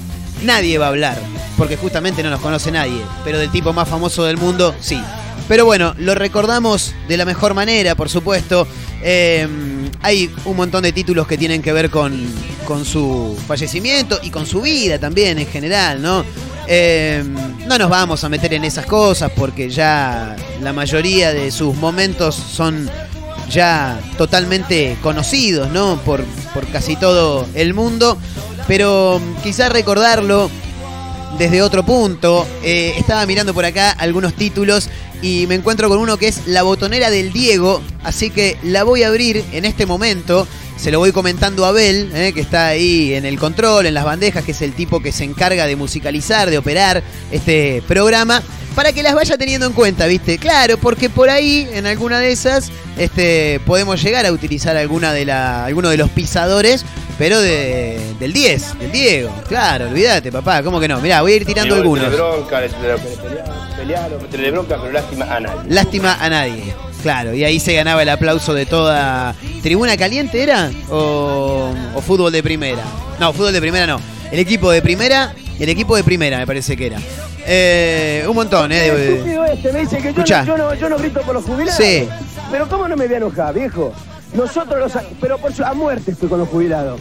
nadie 0.44 0.78
va 0.78 0.88
a 0.88 0.90
hablar, 0.90 1.18
porque 1.58 1.78
justamente 1.78 2.24
no 2.24 2.30
nos 2.30 2.42
conoce 2.42 2.72
nadie, 2.72 3.02
pero 3.24 3.38
del 3.38 3.52
tipo 3.52 3.74
más 3.74 3.88
famoso 3.88 4.24
del 4.24 4.38
mundo, 4.38 4.76
sí. 4.80 5.00
Pero 5.48 5.66
bueno, 5.66 5.96
lo 5.98 6.14
recordamos 6.14 6.94
de 7.08 7.18
la 7.18 7.26
mejor 7.26 7.54
manera, 7.54 7.96
por 7.96 8.10
supuesto. 8.10 8.68
Eh, 9.02 9.48
hay 10.02 10.30
un 10.46 10.58
montón 10.58 10.84
de 10.84 10.92
títulos 10.92 11.28
que 11.28 11.38
tienen 11.38 11.62
que 11.62 11.72
ver 11.72 11.90
con, 11.90 12.28
con 12.66 12.84
su 12.86 13.38
fallecimiento 13.48 14.20
y 14.22 14.30
con 14.30 14.46
su 14.46 14.62
vida 14.62 15.00
también 15.00 15.40
en 15.40 15.48
general, 15.48 16.02
¿no? 16.02 16.26
Eh, 16.68 17.24
no 17.66 17.78
nos 17.78 17.90
vamos 17.90 18.24
a 18.26 18.30
meter 18.30 18.54
en 18.54 18.66
esas 18.66 18.86
cosas 18.86 19.32
porque 19.34 19.70
ya 19.70 20.36
la 20.62 20.74
mayoría 20.74 21.34
de 21.34 21.50
sus 21.50 21.74
momentos 21.76 22.36
son 22.36 22.90
ya 23.50 23.98
totalmente 24.18 24.98
conocidos, 25.02 25.72
¿no? 25.72 26.02
Por, 26.02 26.26
por 26.54 26.68
casi 26.68 26.98
todo 26.98 27.48
el 27.54 27.74
mundo. 27.74 28.18
Pero 28.68 29.22
quizás 29.44 29.72
recordarlo 29.72 30.50
desde 31.38 31.62
otro 31.62 31.84
punto. 31.84 32.46
Eh, 32.64 32.94
estaba 32.98 33.26
mirando 33.26 33.54
por 33.54 33.66
acá 33.66 33.92
algunos 33.92 34.34
títulos 34.34 34.90
y 35.22 35.48
me 35.48 35.56
encuentro 35.56 35.90
con 35.90 36.00
uno 36.00 36.18
que 36.18 36.28
es 36.28 36.48
La 36.48 36.64
botonera 36.64 37.10
del 37.10 37.34
Diego, 37.34 37.82
así 38.04 38.30
que 38.30 38.58
la 38.64 38.84
voy 38.84 39.04
a 39.04 39.08
abrir 39.08 39.44
en 39.52 39.66
este 39.66 39.86
momento 39.86 40.48
se 40.78 40.92
lo 40.92 41.00
voy 41.00 41.12
comentando 41.12 41.66
a 41.66 41.70
Abel, 41.70 42.12
eh, 42.14 42.34
que 42.34 42.42
está 42.42 42.68
ahí 42.68 43.14
en 43.14 43.26
el 43.26 43.40
control, 43.40 43.88
en 43.88 43.94
las 43.94 44.06
bandejas, 44.06 44.44
que 44.46 44.52
es 44.52 44.62
el 44.62 44.74
tipo 44.74 45.00
que 45.02 45.12
se 45.12 45.24
encarga 45.24 45.66
de 45.66 45.76
musicalizar, 45.76 46.50
de 46.50 46.58
operar 46.58 47.02
este 47.32 47.82
programa, 47.88 48.44
para 48.76 48.94
que 48.94 49.02
las 49.02 49.16
vaya 49.16 49.38
teniendo 49.38 49.66
en 49.66 49.74
cuenta, 49.74 50.06
¿viste? 50.06 50.38
Claro, 50.38 50.78
porque 50.78 51.10
por 51.10 51.32
ahí, 51.32 51.68
en 51.74 51.88
alguna 51.88 52.20
de 52.20 52.32
esas, 52.32 52.72
este, 52.98 53.60
podemos 53.66 54.02
llegar 54.02 54.28
a 54.28 54.32
utilizar 54.32 54.78
alguna 54.78 55.14
de 55.14 55.26
la, 55.26 55.66
alguno 55.66 55.90
de 55.90 55.98
los 55.98 56.12
pisadores, 56.12 56.86
pero 57.18 57.42
de, 57.42 58.00
del 58.20 58.34
10, 58.34 58.80
del 58.80 58.92
Diego. 58.92 59.34
Claro, 59.48 59.88
olvídate, 59.88 60.32
papá, 60.32 60.62
¿cómo 60.62 60.80
que 60.80 60.88
no? 60.88 61.02
Mirá, 61.02 61.22
voy 61.22 61.34
a 61.34 61.36
ir 61.38 61.46
tirando 61.46 61.74
algunos. 61.74 62.06
Bronca, 64.52 64.78
pero 64.82 64.92
lástima 64.92 65.26
a 65.36 65.40
nadie. 65.40 65.60
Lástima 65.70 66.18
a 66.20 66.30
nadie. 66.30 66.74
Claro, 67.02 67.34
y 67.34 67.44
ahí 67.44 67.60
se 67.60 67.74
ganaba 67.74 68.02
el 68.02 68.10
aplauso 68.10 68.54
de 68.54 68.66
toda. 68.66 69.36
¿Tribuna 69.62 69.96
caliente 69.98 70.42
era? 70.42 70.70
¿O, 70.90 71.74
o 71.96 72.02
fútbol 72.02 72.32
de 72.32 72.44
primera? 72.44 72.82
No, 73.20 73.32
fútbol 73.34 73.54
de 73.54 73.62
primera 73.62 73.88
no. 73.88 74.00
El 74.32 74.40
equipo 74.40 74.72
de 74.72 74.82
primera, 74.82 75.34
el 75.60 75.70
equipo 75.70 75.96
de 75.96 76.04
primera 76.04 76.38
me 76.40 76.48
parece 76.48 76.76
que 76.76 76.88
era. 76.88 76.98
Eh, 77.46 78.26
un 78.28 78.36
montón, 78.36 78.72
¿eh? 78.74 78.88
este 79.54 79.72
me 79.72 79.80
dice 79.80 79.98
que 80.00 80.14
yo 80.14 80.20
no, 80.20 80.46
yo, 80.46 80.58
no, 80.58 80.74
yo 80.74 80.90
no 80.90 80.98
grito 80.98 81.22
por 81.22 81.34
los 81.36 81.46
jubilados. 81.46 81.76
Sí. 81.82 82.08
Pero 82.52 82.68
¿cómo 82.68 82.88
no 82.88 82.98
me 82.98 83.06
voy 83.06 83.14
a 83.14 83.18
enojar, 83.18 83.54
viejo? 83.54 83.94
Nosotros 84.34 84.80
los... 84.94 85.04
Pero 85.22 85.38
por 85.38 85.54
su- 85.54 85.64
a 85.64 85.74
muerte 85.74 86.12
estoy 86.12 86.28
con 86.28 86.40
los 86.40 86.50
jubilados. 86.50 87.00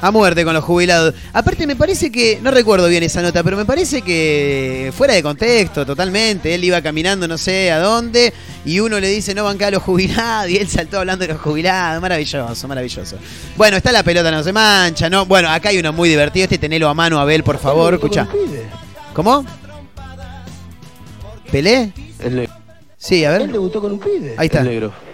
A 0.00 0.10
muerte 0.12 0.44
con 0.44 0.54
los 0.54 0.62
jubilados. 0.62 1.14
Aparte 1.32 1.66
me 1.66 1.74
parece 1.74 2.12
que, 2.12 2.38
no 2.40 2.52
recuerdo 2.52 2.86
bien 2.88 3.02
esa 3.02 3.20
nota, 3.20 3.42
pero 3.42 3.56
me 3.56 3.64
parece 3.64 4.02
que 4.02 4.92
fuera 4.96 5.14
de 5.14 5.22
contexto 5.24 5.84
totalmente. 5.84 6.54
Él 6.54 6.62
iba 6.62 6.80
caminando 6.80 7.26
no 7.26 7.36
sé 7.36 7.72
a 7.72 7.80
dónde 7.80 8.32
y 8.64 8.78
uno 8.78 9.00
le 9.00 9.08
dice 9.08 9.34
no 9.34 9.42
banca 9.44 9.66
a 9.66 9.70
los 9.72 9.82
jubilados 9.82 10.50
y 10.50 10.56
él 10.56 10.68
saltó 10.68 11.00
hablando 11.00 11.26
de 11.26 11.32
los 11.32 11.40
jubilados. 11.40 12.00
Maravilloso, 12.00 12.68
maravilloso. 12.68 13.16
Bueno, 13.56 13.76
está 13.76 13.90
la 13.90 14.04
pelota 14.04 14.30
no 14.30 14.42
se 14.44 14.52
mancha, 14.52 15.10
¿no? 15.10 15.26
Bueno, 15.26 15.48
acá 15.50 15.70
hay 15.70 15.78
uno 15.78 15.92
muy 15.92 16.08
divertido. 16.08 16.44
Este 16.44 16.58
tenelo 16.58 16.88
a 16.88 16.94
mano, 16.94 17.18
Abel, 17.18 17.42
por 17.42 17.58
favor. 17.58 17.94
Escucha. 17.94 18.28
¿Cómo? 19.14 19.44
¿Pelé? 21.50 21.92
El 22.20 22.36
negro. 22.36 22.54
Sí, 22.96 23.24
a 23.24 23.34
Él 23.34 23.42
ver. 23.42 23.52
debutó 23.52 23.80
con 23.80 23.92
un 23.92 23.98
pibe. 23.98 24.34
Ahí 24.36 24.46
está. 24.46 24.60
El 24.60 24.68
negro. 24.68 25.07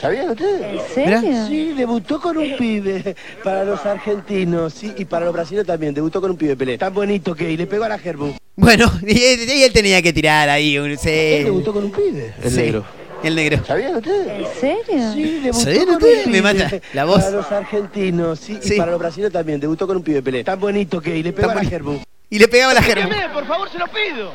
¿Sabían 0.00 0.30
ustedes? 0.30 0.82
Mirá. 0.96 1.20
Sí, 1.46 1.72
debutó 1.76 2.20
con 2.20 2.36
un 2.36 2.56
pibe 2.56 3.14
para 3.42 3.64
los 3.64 3.84
argentinos, 3.86 4.72
sí, 4.74 4.92
y 4.96 5.04
para 5.04 5.24
los 5.26 5.34
brasileños 5.34 5.66
también. 5.66 5.94
Debutó 5.94 6.20
con 6.20 6.30
un 6.32 6.36
pibe 6.36 6.56
Pelé. 6.56 6.78
Tan 6.78 6.92
bonito 6.92 7.34
que 7.34 7.50
y 7.50 7.56
le 7.56 7.66
pegó 7.66 7.84
a 7.84 7.88
la 7.88 7.98
Gerbu. 7.98 8.34
Bueno, 8.56 8.90
y 9.06 9.22
él, 9.22 9.40
y 9.48 9.62
él 9.62 9.72
tenía 9.72 10.02
que 10.02 10.12
tirar 10.12 10.48
ahí. 10.48 10.78
Un, 10.78 10.96
sí. 10.98 11.08
Él 11.10 11.44
debutó 11.44 11.72
con 11.72 11.84
un 11.84 11.90
pibe. 11.92 12.34
El 12.42 12.50
Sí, 12.50 12.56
negro. 12.56 12.84
El 13.22 13.34
negro. 13.36 13.64
¿Sabían 13.66 13.96
ustedes? 13.96 14.26
¿En 14.28 14.60
serio? 14.60 15.12
Sí, 15.14 15.40
debutó 15.42 15.64
¿Sabían 15.64 15.86
con 15.86 15.94
un 15.94 16.00
Me 16.02 16.24
pibe. 16.24 16.42
mata 16.42 16.70
la 16.92 17.04
voz. 17.06 17.22
Para 17.24 17.30
los 17.36 17.52
argentinos, 17.52 18.38
sí, 18.38 18.58
Sí. 18.60 18.74
y 18.74 18.76
para 18.76 18.90
los 18.90 19.00
brasileños 19.00 19.32
también. 19.32 19.60
Debutó 19.60 19.86
con 19.86 19.96
un 19.96 20.02
pibe 20.02 20.20
Pelé. 20.22 20.44
Tan 20.44 20.60
bonito 20.60 21.00
que 21.00 21.16
y 21.16 21.22
le 21.22 21.32
pegó 21.32 21.48
Tan 21.48 21.58
a 21.58 21.62
la 21.62 21.68
Gerbu. 21.70 22.00
Y 22.30 22.38
le 22.38 22.48
pegaba 22.48 22.74
la 22.74 22.82
germa. 22.82 23.08
por 23.32 23.46
favor, 23.46 23.70
se 23.70 23.78
lo 23.78 23.86
pido. 23.86 24.32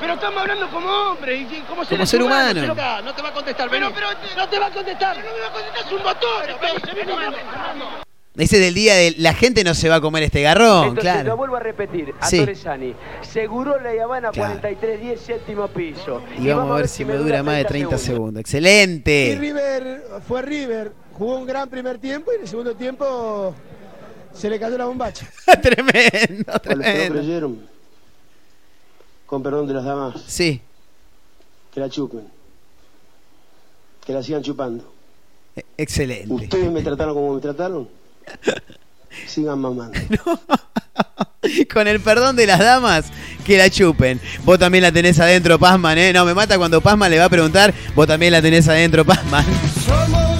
Pero 0.00 0.14
estamos 0.14 0.40
hablando 0.42 0.70
como 0.70 0.88
hombre 0.88 1.36
y 1.36 1.44
como 1.68 1.84
Como 1.84 2.06
ser 2.06 2.22
humano. 2.22 2.60
No 2.66 3.14
te 3.14 3.22
va 3.22 3.28
a 3.28 3.32
contestar, 3.32 3.68
pero, 3.70 3.92
pero 3.94 4.06
no 4.36 4.48
te 4.48 4.58
va 4.58 4.66
a 4.66 4.70
contestar. 4.70 5.16
No 5.18 5.22
me 5.24 5.40
va 5.40 5.46
a 5.46 5.52
contestar, 5.52 5.86
es 5.86 5.92
un 5.92 6.02
botón. 6.02 7.54
Ese 8.36 8.58
del 8.58 8.74
día 8.74 8.96
de 8.96 9.14
la 9.18 9.32
gente 9.32 9.62
no 9.62 9.74
se 9.74 9.88
va 9.88 9.96
a 9.96 10.00
comer 10.00 10.24
este 10.24 10.42
garrón, 10.42 10.88
Entonces, 10.88 11.04
lo 11.04 11.20
claro. 11.22 11.36
vuelvo 11.36 11.54
a 11.56 11.60
repetir, 11.60 12.12
a 12.20 12.26
Sí. 12.26 12.40
Torresani. 12.40 12.92
Seguro 13.20 13.78
la 13.80 13.90
Habana 14.02 14.30
Claro. 14.32 14.54
4310, 14.60 15.20
séptimo 15.20 15.68
piso. 15.68 16.20
Y 16.36 16.48
vamos 16.48 16.72
a 16.72 16.74
ver 16.74 16.88
si 16.88 17.04
me 17.04 17.14
dura 17.14 17.44
más 17.44 17.58
de 17.58 17.64
30 17.64 17.96
segundos. 17.96 18.40
Excelente. 18.40 19.36
River 19.38 20.02
fue 20.26 20.42
River, 20.42 20.90
jugó 21.12 21.36
un 21.36 21.46
gran 21.46 21.68
primer 21.70 21.98
tiempo 21.98 22.32
y 22.32 22.36
en 22.36 22.40
el 22.42 22.48
segundo 22.48 22.74
tiempo 22.74 23.54
se 24.32 24.50
le 24.50 24.58
cayó 24.58 24.76
la 24.78 24.86
bombacha. 24.86 25.28
tremendo, 25.62 26.58
tremendo. 26.60 27.14
creyeron, 27.20 27.68
con 29.34 29.42
perdón 29.42 29.66
de 29.66 29.74
las 29.74 29.84
damas, 29.84 30.14
Sí, 30.28 30.60
que 31.72 31.80
la 31.80 31.88
chupen. 31.90 32.22
Que 34.06 34.12
la 34.12 34.22
sigan 34.22 34.42
chupando. 34.42 34.84
e- 35.56 35.64
excelente. 35.76 36.32
Ustedes 36.32 36.70
me 36.70 36.82
trataron 36.82 37.14
como 37.14 37.34
me 37.34 37.40
trataron. 37.40 37.88
Sigan 39.26 39.58
mamando. 39.60 39.98
Con 41.72 41.88
el 41.88 42.00
perdón 42.00 42.36
de 42.36 42.46
las 42.46 42.58
damas, 42.60 43.06
que 43.44 43.58
la 43.58 43.68
chupen. 43.70 44.20
Vos 44.44 44.58
también 44.58 44.82
la 44.82 44.92
tenés 44.92 45.18
adentro, 45.18 45.58
Pasman, 45.58 45.98
¿eh? 45.98 46.12
No, 46.12 46.24
me 46.24 46.34
mata 46.34 46.58
cuando 46.58 46.80
Pasman 46.80 47.10
le 47.10 47.18
va 47.18 47.24
a 47.24 47.28
preguntar. 47.28 47.74
Vos 47.94 48.06
también 48.06 48.32
la 48.32 48.40
tenés 48.42 48.68
adentro, 48.68 49.04
Pasman. 49.04 49.44
Somos 49.84 50.38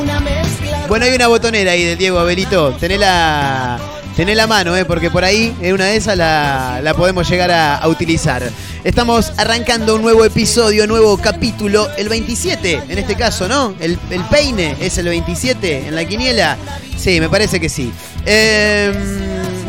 una 0.00 0.20
mezcla. 0.20 0.86
Bueno, 0.88 1.04
hay 1.06 1.14
una 1.14 1.26
botonera 1.28 1.72
ahí 1.72 1.84
de 1.84 1.96
Diego 1.96 2.18
Abelito. 2.18 2.72
Tené 2.78 2.98
la, 2.98 3.78
tené 4.18 4.34
la 4.34 4.48
mano, 4.48 4.76
¿eh? 4.76 4.84
porque 4.84 5.12
por 5.12 5.24
ahí, 5.24 5.54
en 5.62 5.74
una 5.74 5.84
de 5.84 5.96
esas, 5.96 6.16
la, 6.16 6.80
la 6.82 6.92
podemos 6.92 7.30
llegar 7.30 7.52
a, 7.52 7.86
utilizar. 7.86 8.42
Estamos 8.82 9.32
arrancando 9.36 9.94
un 9.94 10.02
nuevo 10.02 10.24
episodio, 10.24 10.88
nuevo 10.88 11.16
capítulo, 11.18 11.88
el 11.96 12.08
27, 12.08 12.82
en 12.88 12.98
este 12.98 13.14
caso, 13.14 13.46
¿no? 13.46 13.76
El, 13.78 13.96
peine 14.28 14.74
es 14.80 14.98
el 14.98 15.06
27 15.06 15.86
en 15.86 15.94
la 15.94 16.04
quiniela. 16.04 16.56
Sí, 16.96 17.20
me 17.20 17.28
parece 17.28 17.60
que 17.60 17.68
sí. 17.68 17.92
Eh, 18.26 18.92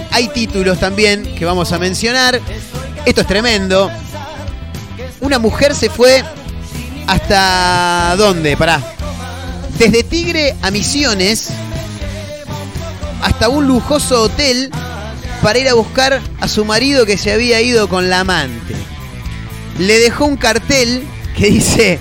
hay 0.10 0.30
títulos 0.30 0.80
también 0.80 1.36
que 1.36 1.46
vamos 1.46 1.72
a 1.72 1.78
mencionar. 1.78 2.42
Esto 3.06 3.22
es 3.22 3.28
tremendo. 3.28 3.92
Una 5.22 5.38
mujer 5.38 5.76
se 5.76 5.92
fue 5.92 6.24
hasta 7.06 8.16
dónde, 8.18 8.58
pará. 8.58 8.82
Desde 9.78 10.02
Tigre 10.02 10.56
a 10.64 10.72
Misiones 10.72 11.52
hasta 13.22 13.50
un 13.50 13.68
lujoso 13.68 14.24
hotel 14.24 14.72
para 15.42 15.60
ir 15.60 15.70
a 15.70 15.74
buscar 15.74 16.22
a 16.40 16.48
su 16.48 16.66
marido 16.66 17.06
que 17.06 17.18
se 17.18 17.32
había 17.32 17.62
ido 17.62 17.88
con 17.88 18.10
la 18.10 18.22
amante. 18.22 18.76
Le 19.78 20.00
dejó 20.00 20.26
un 20.26 20.38
cartel 20.38 21.04
que 21.36 21.48
dice, 21.48 22.00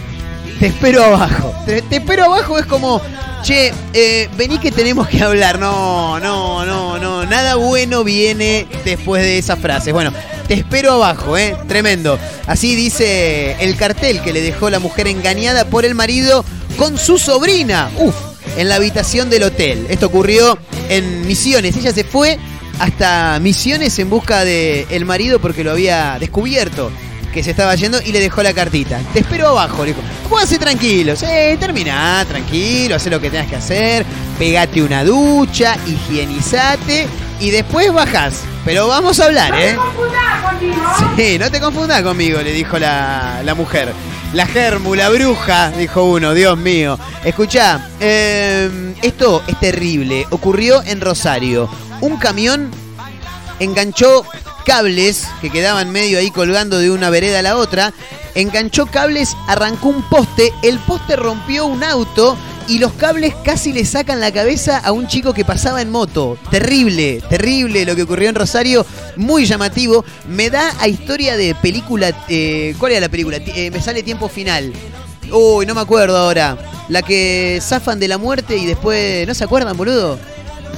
te 0.59 0.67
espero 0.67 1.05
abajo. 1.05 1.55
Te, 1.65 1.85
espero 1.91 2.25
abajo 2.25 2.59
es 2.59 2.67
como, 2.67 3.01
che, 3.43 3.73
eh, 3.93 4.29
vení 4.37 4.59
que 4.59 4.73
tenemos 4.73 5.09
que 5.09 5.23
hablar. 5.23 5.59
No, 5.59 6.19
no, 6.19 6.67
no, 6.67 6.99
no, 6.99 7.25
nada 7.27 7.55
bueno 7.55 8.03
viene 8.03 8.67
después 8.85 9.23
de 9.23 9.39
esa 9.39 9.57
frase. 9.57 9.93
Bueno, 9.93 10.13
te 10.49 10.55
espero 10.55 10.93
abajo, 10.93 11.37
¿eh? 11.37 11.57
Tremendo. 11.69 12.19
Así 12.47 12.75
dice 12.75 13.57
el 13.61 13.77
cartel 13.77 14.21
que 14.23 14.33
le 14.33 14.41
dejó 14.41 14.71
la 14.71 14.81
mujer 14.81 15.07
engañada 15.07 15.67
por 15.67 15.85
el 15.85 15.95
marido 15.95 16.45
con 16.77 16.99
su 16.99 17.19
sobrina. 17.19 17.91
Uf, 17.99 18.15
en 18.57 18.69
la 18.69 18.77
habitación 18.77 19.31
del 19.31 19.45
hotel. 19.45 19.87
Esto 19.89 20.07
ocurrió 20.07 20.59
en 20.89 21.27
Misiones. 21.27 21.77
Ella 21.77 21.93
se 21.93 22.05
fue 22.05 22.39
hasta 22.79 23.39
Misiones 23.41 23.99
en 23.99 24.11
busca 24.11 24.45
del 24.45 24.87
el 24.91 25.05
marido 25.05 25.41
porque 25.41 25.65
lo 25.65 25.73
había 25.73 26.17
descubierto 26.19 26.91
que 27.33 27.43
se 27.43 27.51
estaba 27.51 27.75
yendo 27.75 28.01
y 28.01 28.13
le 28.13 28.21
dejó 28.21 28.43
la 28.43 28.53
cartita. 28.53 29.01
Te 29.13 29.21
espero 29.21 29.49
abajo, 29.49 29.85
le 29.85 29.93
dijo. 29.93 30.03
Póngase 30.29 30.59
tranquilo, 30.59 31.17
sí, 31.17 31.27
terminá, 31.59 32.25
tranquilo, 32.29 32.97
haz 32.97 33.07
lo 33.07 33.21
que 33.21 33.31
tengas 33.31 33.49
que 33.49 33.57
hacer, 33.57 34.05
pegate 34.39 34.83
una 34.83 35.05
ducha, 35.05 35.77
higienizate 35.87 37.07
y 37.41 37.51
después 37.51 37.93
bajás. 37.93 38.43
Pero 38.65 38.89
vamos 38.89 39.21
a 39.21 39.27
hablar, 39.27 39.55
¿eh? 39.59 39.77
Sí, 41.17 41.39
no 41.39 41.51
te 41.51 41.61
confundas 41.61 42.03
conmigo, 42.03 42.41
le 42.43 42.53
dijo 42.53 42.79
la, 42.79 43.41
la 43.45 43.55
mujer. 43.55 43.93
La 44.35 44.47
germu, 44.47 44.95
la 44.95 45.09
bruja, 45.09 45.71
dijo 45.71 46.05
uno, 46.05 46.35
Dios 46.35 46.59
mío. 46.59 46.99
Escuchá, 47.25 47.89
eh, 47.99 48.95
esto 49.01 49.43
es 49.47 49.59
terrible. 49.59 50.27
Ocurrió 50.31 50.83
en 50.83 51.01
Rosario. 51.01 51.69
Un 52.03 52.19
camión 52.19 52.71
enganchó 53.59 54.25
cables 54.67 55.27
que 55.41 55.49
quedaban 55.49 55.91
medio 55.91 56.19
ahí 56.19 56.31
colgando 56.31 56.79
de 56.79 56.91
una 56.91 57.09
vereda 57.09 57.39
a 57.39 57.43
la 57.43 57.57
otra. 57.57 57.95
Enganchó 58.35 58.85
cables, 58.87 59.35
arrancó 59.47 59.89
un 59.89 60.03
poste, 60.11 60.53
el 60.63 60.79
poste 60.81 61.17
rompió 61.17 61.65
un 61.65 61.83
auto 61.83 62.37
y 62.69 62.79
los 62.79 62.93
cables 62.93 63.35
casi 63.45 63.73
le 63.73 63.85
sacan 63.85 64.21
la 64.21 64.33
cabeza 64.33 64.79
a 64.79 64.93
un 64.93 65.07
chico 65.09 65.33
que 65.35 65.45
pasaba 65.45 65.81
en 65.83 65.91
moto. 65.91 66.39
Terrible, 66.51 67.23
terrible 67.29 67.85
lo 67.85 67.97
que 67.97 68.03
ocurrió 68.03 68.29
en 68.29 68.35
Rosario, 68.35 68.85
muy 69.17 69.47
llamativo. 69.47 70.05
Me 70.29 70.51
da 70.51 70.73
a 70.81 70.87
historia 70.89 71.37
de 71.37 71.55
película. 71.55 72.13
eh, 72.29 72.75
¿Cuál 72.79 72.93
era 72.93 73.01
la 73.03 73.09
película? 73.09 73.39
Eh, 73.39 73.71
me 73.71 73.81
sale 73.81 74.03
tiempo 74.03 74.29
final. 74.29 74.73
Uy, 75.33 75.67
no 75.67 75.75
me 75.75 75.81
acuerdo 75.81 76.17
ahora. 76.17 76.57
La 76.89 77.03
que 77.03 77.59
zafan 77.63 77.99
de 77.99 78.09
la 78.09 78.19
muerte 78.19 78.57
y 78.57 78.67
después. 78.67 79.27
¿No 79.27 79.35
se 79.35 79.45
acuerdan, 79.45 79.77
boludo? 79.77 80.19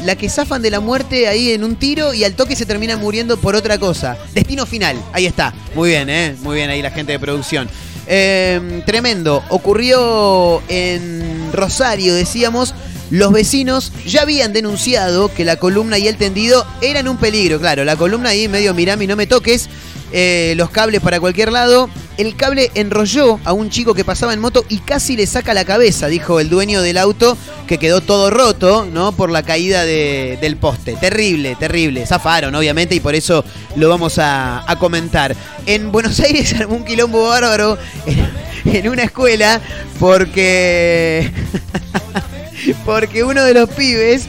La 0.05 0.17
que 0.17 0.29
zafan 0.31 0.63
de 0.63 0.71
la 0.71 0.81
muerte 0.81 1.29
ahí 1.29 1.51
en 1.51 1.63
un 1.63 1.77
tiro 1.77 2.15
y 2.15 2.25
al 2.25 2.35
toque 2.35 2.57
se 2.57 2.65
terminan 2.67 3.01
muriendo 3.01 3.37
por 3.37 3.55
otra 3.55 3.79
cosa. 3.79 4.17
Destino 4.33 4.65
final, 4.65 4.97
ahí 5.13 5.27
está. 5.27 5.53
Muy 5.75 5.91
bien, 5.91 6.09
¿eh? 6.09 6.37
Muy 6.43 6.57
bien 6.57 6.71
ahí 6.71 6.81
la 6.81 6.91
gente 6.91 7.13
de 7.13 7.19
producción. 7.19 7.69
Eh, 8.07 8.83
tremendo. 8.87 9.45
Ocurrió 9.51 10.63
en 10.69 11.40
Rosario, 11.53 12.15
decíamos. 12.15 12.75
Los 13.11 13.33
vecinos 13.33 13.91
ya 14.07 14.23
habían 14.23 14.53
denunciado 14.53 15.35
que 15.35 15.45
la 15.45 15.57
columna 15.57 15.99
y 15.99 16.07
el 16.07 16.17
tendido 16.17 16.65
eran 16.81 17.09
un 17.09 17.17
peligro. 17.17 17.59
Claro, 17.59 17.85
la 17.85 17.97
columna 17.97 18.29
ahí 18.31 18.47
medio 18.47 18.73
mirame 18.73 19.05
y 19.05 19.07
no 19.09 19.17
me 19.17 19.27
toques. 19.27 19.69
eh, 20.13 20.55
los 20.57 20.71
cables 20.71 21.01
para 21.01 21.21
cualquier 21.21 21.53
lado. 21.53 21.89
el 22.19 22.35
cable 22.37 22.71
enrolló 22.75 23.39
a 23.45 23.53
un 23.53 23.71
chico 23.71 23.95
que 23.95 24.05
pasaba 24.05 24.35
en 24.35 24.41
moto 24.41 24.65
y 24.69 24.79
casi 24.79 25.17
le 25.17 25.25
saca 25.27 25.55
la 25.55 25.65
cabeza, 25.65 26.09
dijo 26.09 26.39
el 26.41 26.51
dueño 26.51 26.83
del 26.83 26.99
auto, 26.99 27.37
que 27.69 27.79
quedó 27.79 28.01
todo 28.03 28.29
roto, 28.31 28.87
¿no? 28.93 29.13
Por 29.13 29.31
la 29.31 29.43
caída 29.45 29.85
de- 29.85 30.37
del 30.41 30.57
poste. 30.57 30.97
Terrible, 31.01 31.55
terrible. 31.59 32.05
Zafaron, 32.07 32.55
obviamente, 32.57 32.95
y 32.97 33.01
por 33.01 33.15
eso 33.15 33.45
lo 33.77 33.89
vamos 33.89 34.19
a, 34.19 34.65
comentar. 34.81 35.35
En 35.67 35.91
Buenos 35.93 36.19
Aires 36.27 36.55
un 36.69 36.85
quilombo 36.85 37.29
bárbaro 37.29 37.79
en 38.65 38.89
una 38.89 39.05
escuela 39.05 39.61
porque. 39.99 41.31
porque 42.85 43.25
uno 43.25 43.45
de 43.45 43.55
los 43.55 43.69
pibes. 43.71 44.25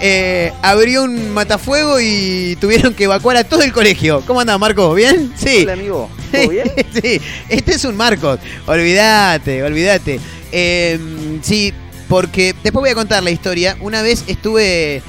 eh, 0.00 0.52
abrió 0.62 1.04
un 1.04 1.30
matafuego 1.32 2.00
y 2.00 2.56
tuvieron 2.60 2.92
que 2.94 3.04
evacuar 3.04 3.36
a 3.36 3.44
todo 3.44 3.62
el 3.62 3.72
colegio. 3.72 4.22
¿Cómo 4.26 4.40
anda, 4.40 4.58
Marcos? 4.58 4.96
¿Bien? 4.96 5.32
Sí. 5.36 5.60
Hola, 5.62 5.74
amigo. 5.74 6.10
¿Todo 6.32 6.48
bien? 6.48 6.70
sí, 7.02 7.20
este 7.48 7.72
es 7.74 7.84
un 7.84 7.96
Marcos. 7.96 8.40
Olvídate, 8.66 9.62
olvídate. 9.62 10.18
Eh, 10.50 10.98
sí, 11.42 11.72
porque 12.08 12.54
después 12.64 12.80
voy 12.82 12.90
a 12.90 12.94
contar 12.94 13.22
la 13.22 13.30
historia. 13.30 13.76
Una 13.80 14.02
vez 14.02 14.24
estuve. 14.26 15.02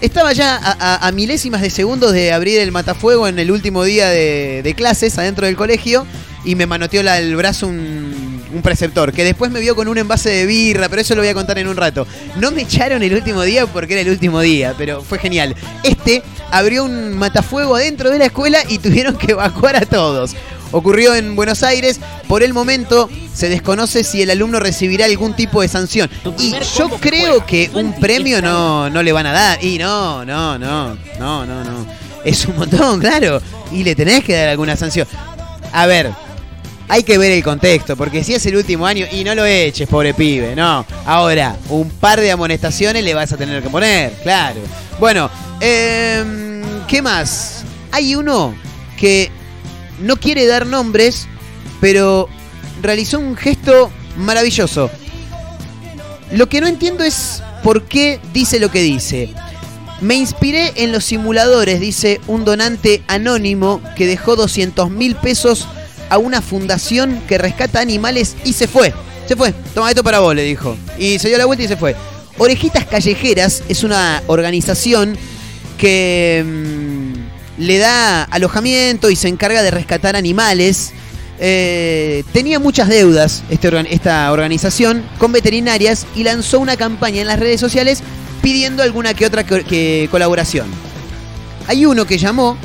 Estaba 0.00 0.32
ya 0.34 0.54
a, 0.56 0.76
a- 0.94 1.08
a 1.08 1.12
milésimas 1.12 1.62
de 1.62 1.70
segundos 1.70 2.12
de 2.12 2.30
abrir 2.32 2.58
el 2.60 2.70
matafuego 2.70 3.26
en 3.28 3.38
el 3.38 3.50
último 3.50 3.82
día 3.82 4.08
de, 4.10 4.60
de 4.62 4.74
clases 4.74 5.16
adentro 5.18 5.46
del 5.46 5.56
colegio 5.56 6.06
y 6.44 6.54
me 6.54 6.66
manoteó 6.66 7.02
la- 7.02 7.18
el 7.18 7.34
brazo 7.34 7.66
un, 7.66 8.05
un 8.52 8.62
preceptor 8.62 9.12
que 9.12 9.24
después 9.24 9.50
me 9.50 9.60
vio 9.60 9.74
con 9.74 9.88
un 9.88 9.98
envase 9.98 10.30
de 10.30 10.46
birra, 10.46 10.88
pero 10.88 11.02
eso 11.02 11.14
lo 11.14 11.22
voy 11.22 11.28
a 11.28 11.34
contar 11.34 11.58
en 11.58 11.68
un 11.68 11.76
rato. 11.76 12.06
No 12.36 12.50
me 12.50 12.62
echaron 12.62 13.02
el 13.02 13.14
último 13.14 13.42
día 13.42 13.66
porque 13.66 13.94
era 13.94 14.02
el 14.02 14.10
último 14.10 14.40
día, 14.40 14.74
pero 14.76 15.02
fue 15.02 15.18
genial. 15.18 15.54
Este 15.82 16.22
abrió 16.50 16.84
un 16.84 17.16
matafuego 17.16 17.76
adentro 17.76 18.10
de 18.10 18.18
la 18.18 18.26
escuela 18.26 18.58
y 18.68 18.78
tuvieron 18.78 19.16
que 19.16 19.32
evacuar 19.32 19.76
a 19.76 19.80
todos. 19.80 20.34
Ocurrió 20.72 21.14
en 21.14 21.36
Buenos 21.36 21.62
Aires. 21.62 22.00
Por 22.28 22.42
el 22.42 22.52
momento 22.52 23.08
se 23.32 23.48
desconoce 23.48 24.04
si 24.04 24.22
el 24.22 24.30
alumno 24.30 24.58
recibirá 24.58 25.04
algún 25.04 25.34
tipo 25.34 25.62
de 25.62 25.68
sanción. 25.68 26.10
Y 26.38 26.54
yo 26.76 26.88
creo 27.00 27.46
que 27.46 27.70
un 27.74 27.98
premio 28.00 28.42
no, 28.42 28.90
no 28.90 29.02
le 29.02 29.12
van 29.12 29.26
a 29.26 29.32
dar. 29.32 29.64
Y 29.64 29.78
no, 29.78 30.24
no, 30.24 30.58
no, 30.58 30.94
no, 31.18 31.46
no, 31.46 31.64
no. 31.64 31.86
Es 32.24 32.44
un 32.46 32.56
montón, 32.56 33.00
claro. 33.00 33.40
Y 33.70 33.84
le 33.84 33.94
tenés 33.94 34.24
que 34.24 34.34
dar 34.34 34.48
alguna 34.48 34.76
sanción. 34.76 35.06
A 35.72 35.86
ver, 35.86 36.10
hay 36.88 37.02
que 37.02 37.18
ver 37.18 37.32
el 37.32 37.42
contexto, 37.42 37.96
porque 37.96 38.22
si 38.22 38.34
es 38.34 38.46
el 38.46 38.56
último 38.56 38.86
año 38.86 39.06
y 39.10 39.24
no 39.24 39.34
lo 39.34 39.44
eches, 39.44 39.88
pobre 39.88 40.14
pibe, 40.14 40.54
no. 40.54 40.86
Ahora, 41.04 41.56
un 41.68 41.90
par 41.90 42.20
de 42.20 42.30
amonestaciones 42.30 43.02
le 43.02 43.14
vas 43.14 43.32
a 43.32 43.36
tener 43.36 43.62
que 43.62 43.68
poner, 43.68 44.12
claro. 44.22 44.60
Bueno, 45.00 45.30
em, 45.60 46.62
¿qué 46.86 47.02
más? 47.02 47.64
Hay 47.90 48.14
uno 48.14 48.54
que 48.96 49.30
no 50.00 50.16
quiere 50.16 50.46
dar 50.46 50.66
nombres, 50.66 51.26
pero 51.80 52.28
realizó 52.82 53.18
un 53.18 53.36
gesto 53.36 53.90
maravilloso. 54.16 54.90
Lo 56.32 56.48
que 56.48 56.60
no 56.60 56.66
entiendo 56.66 57.04
es 57.04 57.42
por 57.62 57.84
qué 57.84 58.20
dice 58.32 58.60
lo 58.60 58.70
que 58.70 58.82
dice. 58.82 59.30
Me 60.00 60.14
inspiré 60.14 60.72
en 60.76 60.92
los 60.92 61.04
simuladores, 61.04 61.80
dice 61.80 62.20
un 62.26 62.44
donante 62.44 63.02
anónimo 63.08 63.80
que 63.96 64.06
dejó 64.06 64.36
200 64.36 64.90
mil 64.90 65.16
pesos 65.16 65.66
a 66.08 66.18
una 66.18 66.42
fundación 66.42 67.22
que 67.28 67.38
rescata 67.38 67.80
animales 67.80 68.36
y 68.44 68.52
se 68.52 68.68
fue. 68.68 68.92
Se 69.26 69.36
fue. 69.36 69.52
Toma 69.74 69.90
esto 69.90 70.04
para 70.04 70.20
vos, 70.20 70.34
le 70.34 70.44
dijo. 70.44 70.76
Y 70.98 71.18
se 71.18 71.28
dio 71.28 71.38
la 71.38 71.46
vuelta 71.46 71.64
y 71.64 71.68
se 71.68 71.76
fue. 71.76 71.96
Orejitas 72.38 72.84
Callejeras 72.84 73.62
es 73.68 73.82
una 73.82 74.22
organización 74.26 75.16
que 75.78 76.44
mm, 76.44 77.62
le 77.62 77.78
da 77.78 78.24
alojamiento 78.24 79.10
y 79.10 79.16
se 79.16 79.28
encarga 79.28 79.62
de 79.62 79.70
rescatar 79.70 80.16
animales. 80.16 80.92
Eh, 81.38 82.24
tenía 82.32 82.58
muchas 82.58 82.88
deudas 82.88 83.42
este 83.50 83.68
esta 83.90 84.32
organización 84.32 85.04
con 85.18 85.32
veterinarias 85.32 86.06
y 86.14 86.22
lanzó 86.22 86.60
una 86.60 86.76
campaña 86.76 87.20
en 87.20 87.26
las 87.26 87.38
redes 87.38 87.60
sociales 87.60 88.02
pidiendo 88.40 88.82
alguna 88.82 89.12
que 89.12 89.26
otra 89.26 89.44
que 89.44 90.08
colaboración. 90.10 90.66
Hay 91.68 91.84
uno 91.84 92.06
que 92.06 92.16
llamó, 92.16 92.56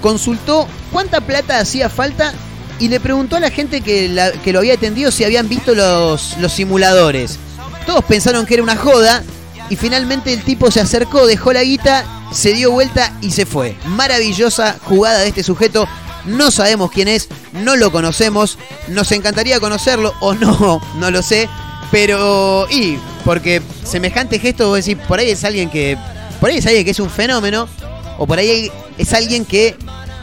consultó 0.00 0.66
cuánta 0.92 1.20
plata 1.20 1.60
hacía 1.60 1.88
falta 1.88 2.34
y 2.78 2.88
le 2.88 3.00
preguntó 3.00 3.36
a 3.36 3.40
la 3.40 3.50
gente 3.50 3.80
que, 3.80 4.08
lo 4.08 4.58
había 4.58 4.74
atendido 4.74 5.10
si 5.10 5.24
habían 5.24 5.48
visto 5.48 5.74
los, 5.74 6.36
los 6.38 6.52
simuladores. 6.52 7.38
Todos 7.86 8.04
pensaron 8.04 8.46
que 8.46 8.54
era 8.54 8.62
una 8.62 8.76
joda 8.76 9.22
y 9.70 9.76
finalmente 9.76 10.32
el 10.32 10.42
tipo 10.42 10.70
se 10.70 10.80
acercó, 10.80 11.26
dejó 11.26 11.52
la 11.52 11.62
guita, 11.62 12.04
se 12.32 12.52
dio 12.52 12.70
vuelta 12.70 13.12
y 13.20 13.30
se 13.30 13.46
fue. 13.46 13.76
Maravillosa 13.86 14.76
jugada 14.84 15.20
de 15.20 15.28
este 15.28 15.42
sujeto. 15.42 15.88
No 16.24 16.50
sabemos 16.50 16.90
quién 16.90 17.08
es, 17.08 17.28
no 17.52 17.76
lo 17.76 17.92
conocemos, 17.92 18.58
nos 18.88 19.12
encantaría 19.12 19.60
conocerlo 19.60 20.14
o 20.20 20.34
no, 20.34 20.80
no 20.96 21.10
lo 21.10 21.22
sé. 21.22 21.48
Pero, 21.90 22.66
y, 22.70 22.98
porque 23.24 23.62
semejante 23.84 24.38
gesto, 24.38 24.68
vos 24.68 24.84
decís, 24.84 25.02
por 25.06 25.18
ahí 25.18 25.30
es 25.30 25.44
alguien 25.44 25.70
que. 25.70 25.96
Por 26.40 26.50
ahí 26.50 26.58
es 26.58 26.66
alguien 26.66 26.84
que 26.84 26.90
es 26.90 27.00
un 27.00 27.10
fenómeno, 27.10 27.68
o 28.18 28.26
por 28.26 28.38
ahí 28.38 28.70
es 28.98 29.12
alguien 29.12 29.44
que 29.44 29.76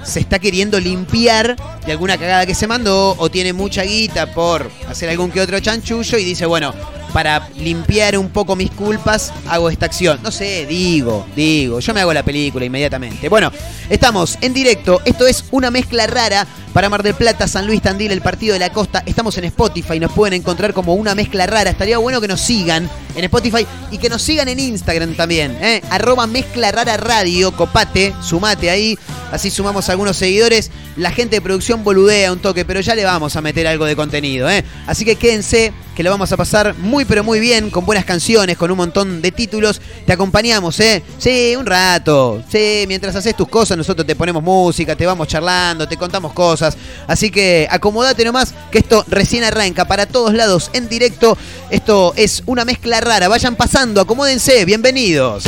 se 0.03 0.19
está 0.19 0.39
queriendo 0.39 0.79
limpiar 0.79 1.55
de 1.85 1.91
alguna 1.91 2.17
cagada 2.17 2.45
que 2.45 2.55
se 2.55 2.67
mandó, 2.67 3.15
o 3.17 3.29
tiene 3.29 3.53
mucha 3.53 3.83
guita 3.83 4.33
por 4.33 4.69
hacer 4.87 5.09
algún 5.09 5.31
que 5.31 5.41
otro 5.41 5.59
chanchullo 5.59 6.17
y 6.17 6.23
dice, 6.23 6.45
bueno, 6.45 6.73
para 7.13 7.49
limpiar 7.57 8.17
un 8.17 8.29
poco 8.29 8.55
mis 8.55 8.71
culpas, 8.71 9.33
hago 9.47 9.69
esta 9.69 9.85
acción. 9.85 10.19
No 10.23 10.31
sé, 10.31 10.65
digo, 10.65 11.25
digo, 11.35 11.79
yo 11.79 11.93
me 11.93 12.01
hago 12.01 12.13
la 12.13 12.23
película 12.23 12.65
inmediatamente. 12.65 13.29
Bueno, 13.29 13.51
estamos 13.89 14.37
en 14.41 14.53
directo, 14.53 15.01
esto 15.05 15.27
es 15.27 15.45
una 15.51 15.71
mezcla 15.71 16.07
rara 16.07 16.47
para 16.73 16.89
Mar 16.89 17.03
del 17.03 17.15
Plata, 17.15 17.47
San 17.47 17.67
Luis 17.67 17.81
Tandil, 17.81 18.11
el 18.11 18.21
Partido 18.21 18.53
de 18.53 18.59
la 18.59 18.71
Costa. 18.71 19.03
Estamos 19.05 19.37
en 19.37 19.45
Spotify, 19.45 19.99
nos 19.99 20.11
pueden 20.13 20.33
encontrar 20.33 20.73
como 20.73 20.93
una 20.93 21.15
mezcla 21.15 21.45
rara. 21.45 21.69
Estaría 21.69 21.97
bueno 21.97 22.21
que 22.21 22.27
nos 22.27 22.39
sigan 22.39 22.89
en 23.15 23.23
Spotify 23.25 23.67
y 23.91 23.97
que 23.97 24.09
nos 24.09 24.21
sigan 24.21 24.47
en 24.47 24.59
Instagram 24.59 25.15
también. 25.15 25.57
¿eh? 25.61 25.81
Arroba 25.89 26.27
mezcla 26.27 26.71
rara 26.71 26.95
radio, 26.97 27.51
copate, 27.55 28.13
sumate 28.21 28.69
ahí. 28.69 28.97
Así 29.31 29.49
sumamos 29.49 29.89
algunos 29.89 30.17
seguidores. 30.17 30.71
La 30.97 31.11
gente 31.11 31.37
de 31.37 31.41
producción 31.41 31.70
boludea 31.77 32.31
un 32.31 32.39
toque, 32.39 32.65
pero 32.65 32.81
ya 32.81 32.95
le 32.95 33.03
vamos 33.03 33.35
a 33.35 33.41
meter 33.41 33.65
algo 33.67 33.85
de 33.85 33.95
contenido. 33.95 34.49
¿eh? 34.49 34.63
Así 34.85 35.05
que 35.05 35.15
quédense, 35.15 35.73
que 35.95 36.03
lo 36.03 36.11
vamos 36.11 36.31
a 36.31 36.37
pasar 36.37 36.75
muy 36.77 37.05
pero 37.05 37.23
muy 37.23 37.39
bien, 37.39 37.69
con 37.69 37.85
buenas 37.85 38.05
canciones, 38.05 38.57
con 38.57 38.69
un 38.69 38.77
montón 38.77 39.21
de 39.21 39.31
títulos. 39.31 39.81
Te 40.05 40.13
acompañamos, 40.13 40.79
¿eh? 40.79 41.01
Sí, 41.17 41.55
un 41.57 41.65
rato. 41.65 42.43
Sí, 42.51 42.85
mientras 42.87 43.15
haces 43.15 43.35
tus 43.35 43.47
cosas, 43.47 43.77
nosotros 43.77 44.05
te 44.05 44.15
ponemos 44.15 44.43
música, 44.43 44.95
te 44.95 45.05
vamos 45.05 45.27
charlando, 45.27 45.87
te 45.87 45.97
contamos 45.97 46.33
cosas. 46.33 46.77
Así 47.07 47.31
que 47.31 47.67
acomodate 47.71 48.25
nomás, 48.25 48.53
que 48.71 48.79
esto 48.79 49.05
recién 49.07 49.43
arranca 49.43 49.85
para 49.85 50.05
todos 50.05 50.33
lados 50.33 50.69
en 50.73 50.89
directo. 50.89 51.37
Esto 51.69 52.13
es 52.17 52.43
una 52.45 52.65
mezcla 52.65 52.99
rara. 52.99 53.27
Vayan 53.27 53.55
pasando, 53.55 54.01
acomódense, 54.01 54.65
bienvenidos. 54.65 55.45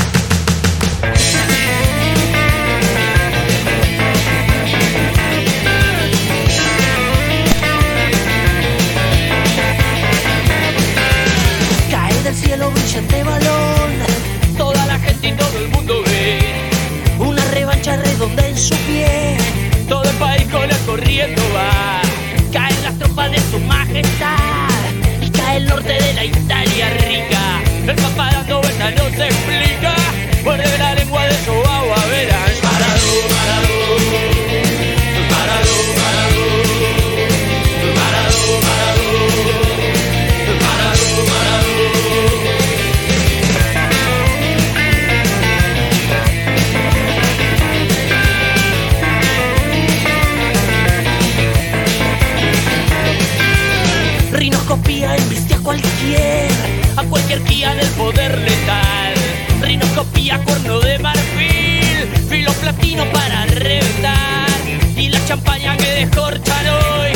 la 60.38 60.44
corno 60.46 60.80
de 60.80 60.98
marfil, 60.98 62.08
filo 62.28 62.52
platino 62.54 63.06
para 63.12 63.46
reventar 63.46 64.50
y 64.96 65.10
la 65.10 65.24
champaña 65.26 65.78
que 65.78 65.92
descorchan 66.00 66.66
hoy. 66.68 67.12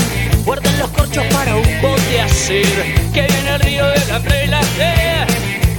Guardan 0.45 0.77
los 0.77 0.89
corchos 0.91 1.25
para 1.33 1.55
un 1.55 1.81
bote 1.81 2.21
hacer 2.21 2.83
que 3.13 3.21
viene 3.23 3.49
el 3.55 3.59
río 3.59 3.87
de 3.87 4.05
la 4.07 4.15
hambre 4.17 4.49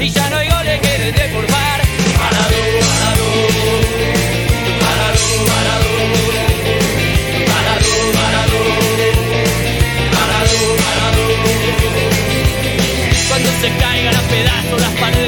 y 0.01 0.09
ya 0.11 0.31
no 0.31 0.37
hay 0.37 0.49
goles 0.49 0.81
que 0.81 0.99
de 1.03 1.13
deformar. 1.13 1.81
Parado, 2.19 2.59
parado, 2.89 3.27
parado, 4.83 5.23
parado. 5.49 5.91
Parado, 7.51 7.91
parado, 8.19 8.59
parado, 10.15 10.61
parado. 10.83 11.25
Cuando 13.29 13.51
se 13.61 13.69
caigan 13.83 14.17
a 14.17 14.23
pedazos 14.23 14.81
las 14.81 14.95
paredes 15.01 15.28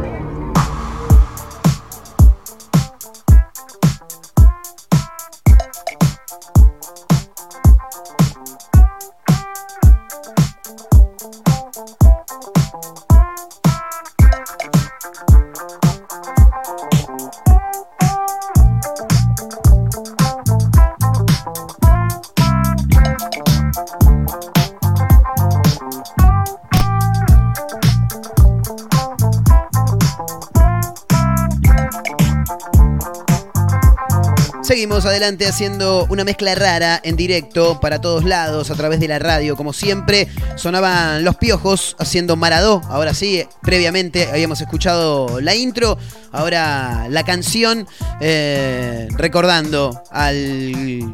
Seguimos 34.71 35.05
adelante 35.05 35.45
haciendo 35.47 36.07
una 36.09 36.23
mezcla 36.23 36.55
rara 36.55 37.01
en 37.03 37.17
directo 37.17 37.81
para 37.81 37.99
todos 37.99 38.23
lados 38.23 38.71
a 38.71 38.75
través 38.75 39.01
de 39.01 39.09
la 39.09 39.19
radio, 39.19 39.57
como 39.57 39.73
siempre. 39.73 40.29
Sonaban 40.55 41.25
los 41.25 41.35
piojos 41.35 41.97
haciendo 41.99 42.37
Maradó. 42.37 42.81
Ahora 42.87 43.13
sí, 43.13 43.45
previamente 43.61 44.29
habíamos 44.31 44.61
escuchado 44.61 45.41
la 45.41 45.55
intro, 45.55 45.97
ahora 46.31 47.07
la 47.09 47.25
canción, 47.25 47.85
eh, 48.21 49.09
recordando 49.17 50.01
al 50.09 51.11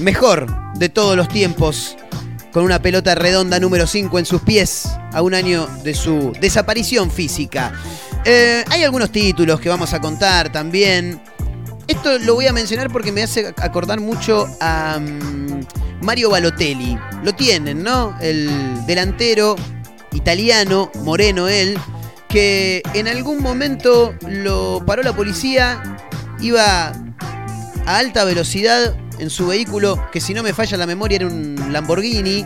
mejor 0.00 0.48
de 0.74 0.88
todos 0.88 1.16
los 1.16 1.28
tiempos, 1.28 1.96
con 2.52 2.64
una 2.64 2.82
pelota 2.82 3.14
redonda 3.14 3.60
número 3.60 3.86
5 3.86 4.18
en 4.18 4.26
sus 4.26 4.42
pies, 4.42 4.88
a 5.12 5.22
un 5.22 5.34
año 5.34 5.68
de 5.84 5.94
su 5.94 6.32
desaparición 6.40 7.12
física. 7.12 7.72
Eh, 8.24 8.64
hay 8.70 8.84
algunos 8.84 9.10
títulos 9.10 9.60
que 9.60 9.68
vamos 9.68 9.92
a 9.94 10.00
contar 10.00 10.50
también. 10.50 11.20
Esto 11.88 12.18
lo 12.18 12.34
voy 12.34 12.46
a 12.46 12.52
mencionar 12.52 12.90
porque 12.90 13.12
me 13.12 13.22
hace 13.22 13.52
acordar 13.58 14.00
mucho 14.00 14.46
a 14.60 14.98
mm, 15.00 15.66
Mario 16.00 16.30
Balotelli. 16.30 16.98
Lo 17.22 17.34
tienen, 17.34 17.82
¿no? 17.82 18.16
El 18.20 18.50
delantero 18.86 19.56
italiano, 20.12 20.90
moreno 21.02 21.48
él, 21.48 21.78
que 22.28 22.82
en 22.94 23.08
algún 23.08 23.42
momento 23.42 24.14
lo 24.26 24.82
paró 24.86 25.02
la 25.02 25.14
policía, 25.14 25.82
iba 26.40 26.88
a 26.88 27.96
alta 27.96 28.24
velocidad 28.24 28.96
en 29.18 29.30
su 29.30 29.48
vehículo, 29.48 30.08
que 30.12 30.20
si 30.20 30.34
no 30.34 30.42
me 30.42 30.52
falla 30.52 30.76
la 30.76 30.86
memoria 30.86 31.16
era 31.16 31.26
un 31.26 31.56
Lamborghini. 31.70 32.44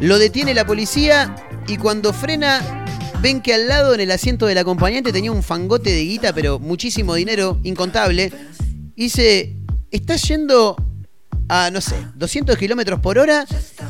Lo 0.00 0.18
detiene 0.18 0.54
la 0.54 0.66
policía 0.66 1.34
y 1.66 1.76
cuando 1.76 2.12
frena 2.12 2.86
ven 3.20 3.40
que 3.40 3.54
al 3.54 3.68
lado 3.68 3.94
en 3.94 4.00
el 4.00 4.10
asiento 4.10 4.46
del 4.46 4.58
acompañante 4.58 5.12
tenía 5.12 5.32
un 5.32 5.42
fangote 5.42 5.90
de 5.90 6.04
guita, 6.04 6.32
pero 6.32 6.58
muchísimo 6.58 7.14
dinero, 7.14 7.58
incontable. 7.64 8.32
Dice, 8.96 9.56
estás 9.90 10.22
yendo 10.22 10.76
a, 11.48 11.70
no 11.70 11.80
sé, 11.80 11.96
200 12.14 12.56
kilómetros 12.56 13.00
por 13.00 13.18
hora 13.18 13.46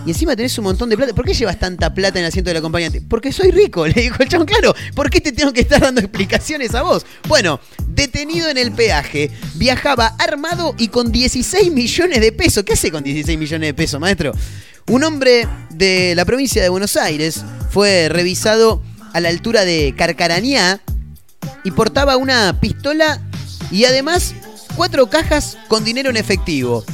y 0.06 0.10
encima 0.10 0.36
tenés 0.36 0.56
un 0.58 0.64
montón 0.64 0.88
de 0.88 0.96
plata. 0.96 1.14
¿Por 1.14 1.24
qué 1.24 1.34
llevas 1.34 1.58
tanta 1.58 1.92
plata 1.92 2.18
en 2.18 2.24
el 2.24 2.28
asiento 2.28 2.50
del 2.50 2.58
acompañante? 2.58 3.02
Porque 3.02 3.32
soy 3.32 3.50
rico, 3.50 3.86
le 3.86 4.00
dijo 4.00 4.22
el 4.22 4.28
chabón. 4.28 4.46
Claro, 4.46 4.74
¿por 4.94 5.10
qué 5.10 5.20
te 5.20 5.32
tengo 5.32 5.52
que 5.52 5.60
estar 5.60 5.80
dando 5.80 6.00
explicaciones 6.00 6.74
a 6.74 6.82
vos? 6.82 7.04
Bueno, 7.26 7.60
detenido 7.88 8.48
en 8.48 8.58
el 8.58 8.72
peaje, 8.72 9.30
viajaba 9.56 10.06
armado 10.18 10.74
y 10.78 10.88
con 10.88 11.12
16 11.12 11.72
millones 11.72 12.20
de 12.20 12.32
pesos. 12.32 12.64
¿Qué 12.64 12.74
hace 12.74 12.90
con 12.90 13.02
16 13.02 13.38
millones 13.38 13.68
de 13.68 13.74
pesos, 13.74 14.00
maestro? 14.00 14.32
Un 14.88 15.04
hombre 15.04 15.46
de 15.70 16.14
la 16.14 16.24
provincia 16.24 16.62
de 16.62 16.70
Buenos 16.70 16.96
Aires 16.96 17.44
fue 17.70 18.08
revisado 18.08 18.82
a 19.12 19.20
la 19.20 19.28
altura 19.28 19.64
de 19.64 19.94
Carcarañá 19.96 20.80
y 21.64 21.70
portaba 21.70 22.16
una 22.16 22.58
pistola 22.60 23.20
y 23.70 23.84
además 23.84 24.34
cuatro 24.76 25.08
cajas 25.08 25.58
con 25.68 25.84
dinero 25.84 26.10
en 26.10 26.16
efectivo. 26.16 26.84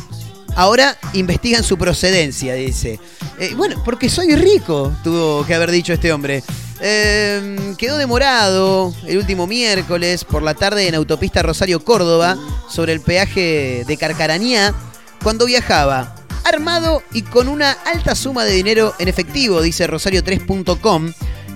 Ahora 0.57 0.96
investigan 1.14 1.64
su 1.64 1.77
procedencia, 1.77 2.55
dice. 2.55 3.00
Eh, 3.38 3.55
bueno, 3.57 3.83
porque 3.85 4.09
soy 4.09 4.35
rico, 4.37 4.92
tuvo 5.03 5.44
que 5.44 5.55
haber 5.55 5.70
dicho 5.70 5.92
este 5.92 6.12
hombre. 6.12 6.42
Eh, 6.81 7.74
quedó 7.79 7.96
demorado 7.98 8.94
el 9.07 9.18
último 9.18 9.46
miércoles 9.46 10.24
por 10.24 10.42
la 10.42 10.55
tarde 10.55 10.87
en 10.87 10.94
autopista 10.94 11.42
Rosario 11.42 11.85
Córdoba 11.85 12.37
sobre 12.68 12.92
el 12.92 13.00
peaje 13.00 13.85
de 13.87 13.96
Carcarañá 13.96 14.74
cuando 15.22 15.46
viajaba 15.46 16.14
armado 16.44 17.03
y 17.12 17.22
con 17.22 17.48
una 17.48 17.72
alta 17.72 18.14
suma 18.14 18.44
de 18.44 18.53
dinero 18.53 18.94
en 18.98 19.09
efectivo, 19.09 19.62
dice 19.62 19.88
rosario3.com. 19.88 21.12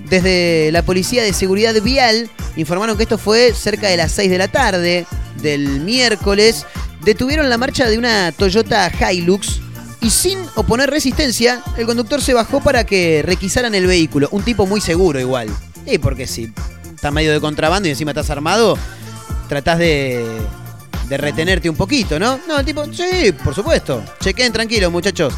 Desde 0.09 0.71
la 0.71 0.81
Policía 0.81 1.23
de 1.23 1.33
Seguridad 1.33 1.79
Vial 1.81 2.29
informaron 2.55 2.97
que 2.97 3.03
esto 3.03 3.17
fue 3.17 3.53
cerca 3.53 3.87
de 3.87 3.97
las 3.97 4.11
6 4.13 4.29
de 4.29 4.37
la 4.37 4.47
tarde 4.47 5.05
del 5.41 5.81
miércoles. 5.81 6.65
Detuvieron 7.03 7.49
la 7.49 7.57
marcha 7.57 7.87
de 7.87 7.97
una 7.97 8.31
Toyota 8.31 8.91
Hilux 9.11 9.61
y 10.01 10.09
sin 10.09 10.39
oponer 10.55 10.89
resistencia, 10.89 11.61
el 11.77 11.85
conductor 11.85 12.21
se 12.21 12.33
bajó 12.33 12.61
para 12.61 12.85
que 12.85 13.21
requisaran 13.23 13.75
el 13.75 13.85
vehículo. 13.85 14.29
Un 14.31 14.43
tipo 14.43 14.65
muy 14.65 14.81
seguro 14.81 15.19
igual. 15.19 15.49
Y 15.85 15.97
porque 15.97 16.25
si 16.25 16.51
estás 16.95 17.11
medio 17.11 17.31
de 17.31 17.39
contrabando 17.39 17.87
y 17.87 17.91
encima 17.91 18.11
estás 18.11 18.29
armado, 18.29 18.77
tratás 19.49 19.77
de, 19.77 20.25
de 21.09 21.17
retenerte 21.17 21.69
un 21.69 21.75
poquito, 21.75 22.17
¿no? 22.17 22.39
No, 22.47 22.59
el 22.59 22.65
tipo, 22.65 22.85
sí, 22.93 23.33
por 23.43 23.53
supuesto. 23.53 24.01
Chequen 24.21 24.53
tranquilos, 24.53 24.91
muchachos. 24.91 25.33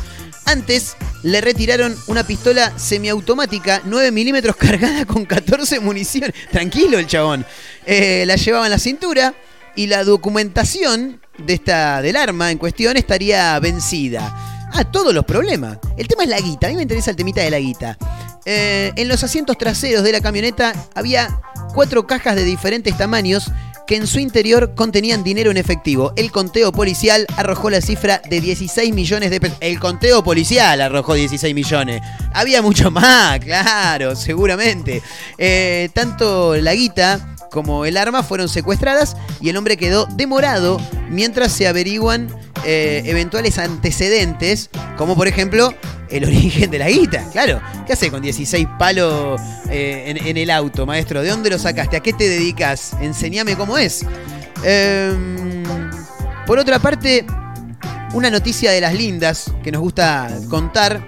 Antes 0.45 0.95
le 1.23 1.39
retiraron 1.39 1.95
una 2.07 2.25
pistola 2.25 2.77
semiautomática 2.77 3.81
9 3.85 4.11
milímetros 4.11 4.55
cargada 4.57 5.05
con 5.05 5.25
14 5.25 5.79
municiones. 5.79 6.33
Tranquilo 6.51 6.99
el 6.99 7.07
chabón. 7.07 7.45
Eh, 7.85 8.23
la 8.25 8.35
llevaba 8.35 8.65
en 8.65 8.71
la 8.71 8.79
cintura 8.79 9.33
y 9.75 9.87
la 9.87 10.03
documentación 10.03 11.21
de 11.37 11.53
esta, 11.53 12.01
del 12.01 12.15
arma 12.15 12.51
en 12.51 12.57
cuestión 12.57 12.97
estaría 12.97 13.57
vencida. 13.59 14.69
Ah, 14.73 14.85
todos 14.85 15.13
los 15.13 15.25
problemas. 15.25 15.79
El 15.97 16.07
tema 16.07 16.23
es 16.23 16.29
la 16.29 16.39
guita. 16.39 16.67
A 16.67 16.69
mí 16.69 16.75
me 16.75 16.83
interesa 16.83 17.11
el 17.11 17.17
temita 17.17 17.41
de 17.41 17.51
la 17.51 17.59
guita. 17.59 17.97
Eh, 18.45 18.91
en 18.95 19.07
los 19.07 19.23
asientos 19.23 19.57
traseros 19.57 20.03
de 20.03 20.11
la 20.11 20.21
camioneta 20.21 20.73
había 20.95 21.41
cuatro 21.73 22.07
cajas 22.07 22.35
de 22.35 22.43
diferentes 22.43 22.97
tamaños 22.97 23.51
que 23.87 23.97
en 23.97 24.07
su 24.07 24.19
interior 24.19 24.73
contenían 24.73 25.23
dinero 25.23 25.51
en 25.51 25.57
efectivo. 25.57 26.13
El 26.15 26.31
conteo 26.31 26.71
policial 26.71 27.27
arrojó 27.35 27.69
la 27.69 27.81
cifra 27.81 28.21
de 28.29 28.39
16 28.39 28.93
millones 28.93 29.31
de 29.31 29.41
pesos. 29.41 29.57
El 29.59 29.79
conteo 29.79 30.23
policial 30.23 30.79
arrojó 30.81 31.13
16 31.13 31.53
millones. 31.53 32.01
Había 32.33 32.61
mucho 32.61 32.89
más, 32.89 33.39
claro, 33.43 34.15
seguramente. 34.15 35.01
Eh, 35.37 35.89
tanto 35.93 36.55
la 36.55 36.73
guita 36.73 37.35
como 37.51 37.85
el 37.85 37.97
arma 37.97 38.23
fueron 38.23 38.49
secuestradas 38.49 39.15
y 39.39 39.49
el 39.49 39.57
hombre 39.57 39.77
quedó 39.77 40.07
demorado 40.15 40.79
mientras 41.09 41.51
se 41.51 41.67
averiguan 41.67 42.29
eh, 42.65 43.03
eventuales 43.05 43.59
antecedentes, 43.59 44.69
como 44.97 45.15
por 45.15 45.27
ejemplo 45.27 45.73
el 46.09 46.25
origen 46.25 46.71
de 46.71 46.79
la 46.79 46.89
guita. 46.89 47.23
Claro, 47.31 47.61
¿qué 47.85 47.93
hace 47.93 48.09
con 48.09 48.21
16 48.21 48.67
palos 48.79 49.39
eh, 49.69 50.05
en, 50.07 50.25
en 50.25 50.37
el 50.37 50.49
auto, 50.49 50.85
maestro? 50.85 51.21
¿De 51.21 51.29
dónde 51.29 51.49
lo 51.49 51.59
sacaste? 51.59 51.97
¿A 51.97 51.99
qué 51.99 52.13
te 52.13 52.27
dedicas? 52.27 52.93
Enseñame 53.01 53.55
cómo 53.55 53.77
es. 53.77 54.05
Em, 54.63 55.63
por 56.45 56.59
otra 56.59 56.79
parte, 56.79 57.25
una 58.13 58.29
noticia 58.29 58.71
de 58.71 58.81
las 58.81 58.93
lindas 58.93 59.51
que 59.63 59.71
nos 59.71 59.81
gusta 59.81 60.29
contar. 60.49 61.07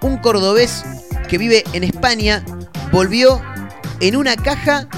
Un 0.00 0.18
cordobés 0.18 0.84
que 1.28 1.38
vive 1.38 1.64
en 1.72 1.82
España 1.82 2.44
volvió 2.92 3.42
en 4.00 4.16
una 4.16 4.36
caja 4.36 4.88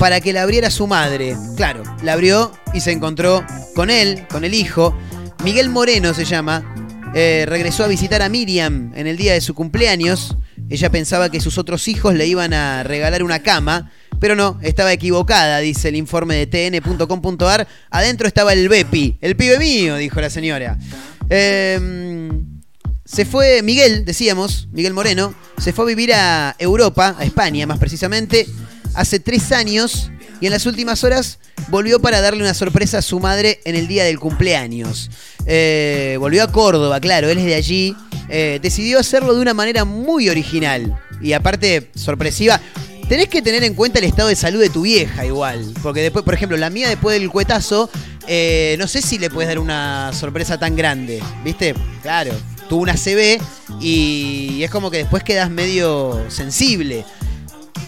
para 0.00 0.22
que 0.22 0.32
la 0.32 0.42
abriera 0.42 0.70
su 0.70 0.86
madre. 0.86 1.36
Claro, 1.56 1.82
la 2.02 2.14
abrió 2.14 2.52
y 2.72 2.80
se 2.80 2.90
encontró 2.90 3.44
con 3.74 3.90
él, 3.90 4.26
con 4.30 4.44
el 4.44 4.54
hijo. 4.54 4.96
Miguel 5.44 5.68
Moreno 5.68 6.14
se 6.14 6.24
llama. 6.24 6.74
Eh, 7.14 7.44
regresó 7.46 7.84
a 7.84 7.86
visitar 7.86 8.22
a 8.22 8.30
Miriam 8.30 8.92
en 8.94 9.06
el 9.06 9.18
día 9.18 9.34
de 9.34 9.42
su 9.42 9.54
cumpleaños. 9.54 10.38
Ella 10.70 10.90
pensaba 10.90 11.28
que 11.28 11.40
sus 11.40 11.58
otros 11.58 11.86
hijos 11.86 12.14
le 12.14 12.26
iban 12.26 12.54
a 12.54 12.82
regalar 12.82 13.22
una 13.22 13.40
cama, 13.40 13.92
pero 14.18 14.34
no, 14.34 14.58
estaba 14.62 14.90
equivocada, 14.90 15.58
dice 15.58 15.90
el 15.90 15.96
informe 15.96 16.34
de 16.34 16.46
tn.com.ar. 16.46 17.68
Adentro 17.90 18.26
estaba 18.26 18.54
el 18.54 18.70
Bepi, 18.70 19.18
el 19.20 19.36
pibe 19.36 19.58
mío, 19.58 19.96
dijo 19.96 20.18
la 20.18 20.30
señora. 20.30 20.78
Eh, 21.28 22.30
se 23.04 23.24
fue, 23.24 23.62
Miguel, 23.62 24.04
decíamos, 24.04 24.68
Miguel 24.72 24.94
Moreno, 24.94 25.34
se 25.58 25.72
fue 25.72 25.84
a 25.84 25.88
vivir 25.88 26.14
a 26.14 26.54
Europa, 26.58 27.16
a 27.18 27.24
España 27.24 27.66
más 27.66 27.78
precisamente, 27.78 28.46
hace 28.94 29.20
tres 29.20 29.52
años 29.52 30.10
y 30.40 30.46
en 30.46 30.52
las 30.52 30.66
últimas 30.66 31.04
horas 31.04 31.38
volvió 31.68 32.00
para 32.00 32.20
darle 32.20 32.42
una 32.42 32.54
sorpresa 32.54 32.98
a 32.98 33.02
su 33.02 33.20
madre 33.20 33.60
en 33.64 33.76
el 33.76 33.86
día 33.86 34.04
del 34.04 34.18
cumpleaños. 34.18 35.10
Eh, 35.46 36.16
volvió 36.18 36.42
a 36.42 36.50
Córdoba, 36.50 37.00
claro, 37.00 37.28
él 37.28 37.38
es 37.38 37.44
de 37.44 37.54
allí. 37.54 37.96
Eh, 38.28 38.58
decidió 38.62 38.98
hacerlo 38.98 39.34
de 39.34 39.40
una 39.40 39.54
manera 39.54 39.84
muy 39.84 40.28
original 40.28 40.98
y 41.20 41.32
aparte 41.32 41.90
sorpresiva. 41.94 42.60
Tenés 43.08 43.28
que 43.28 43.42
tener 43.42 43.64
en 43.64 43.74
cuenta 43.74 43.98
el 43.98 44.04
estado 44.04 44.28
de 44.28 44.36
salud 44.36 44.60
de 44.60 44.70
tu 44.70 44.82
vieja 44.82 45.26
igual. 45.26 45.74
Porque 45.82 46.00
después, 46.00 46.24
por 46.24 46.32
ejemplo, 46.32 46.56
la 46.56 46.70
mía 46.70 46.88
después 46.88 47.18
del 47.18 47.28
cuetazo, 47.28 47.90
eh, 48.28 48.76
no 48.78 48.86
sé 48.86 49.02
si 49.02 49.18
le 49.18 49.30
puedes 49.30 49.48
dar 49.48 49.58
una 49.58 50.12
sorpresa 50.12 50.58
tan 50.58 50.76
grande. 50.76 51.20
¿Viste? 51.44 51.74
Claro. 52.02 52.32
Tuvo 52.68 52.82
una 52.82 52.94
CB 52.94 53.40
y 53.80 54.62
es 54.62 54.70
como 54.70 54.92
que 54.92 54.98
después 54.98 55.24
quedas 55.24 55.50
medio 55.50 56.24
sensible. 56.30 57.04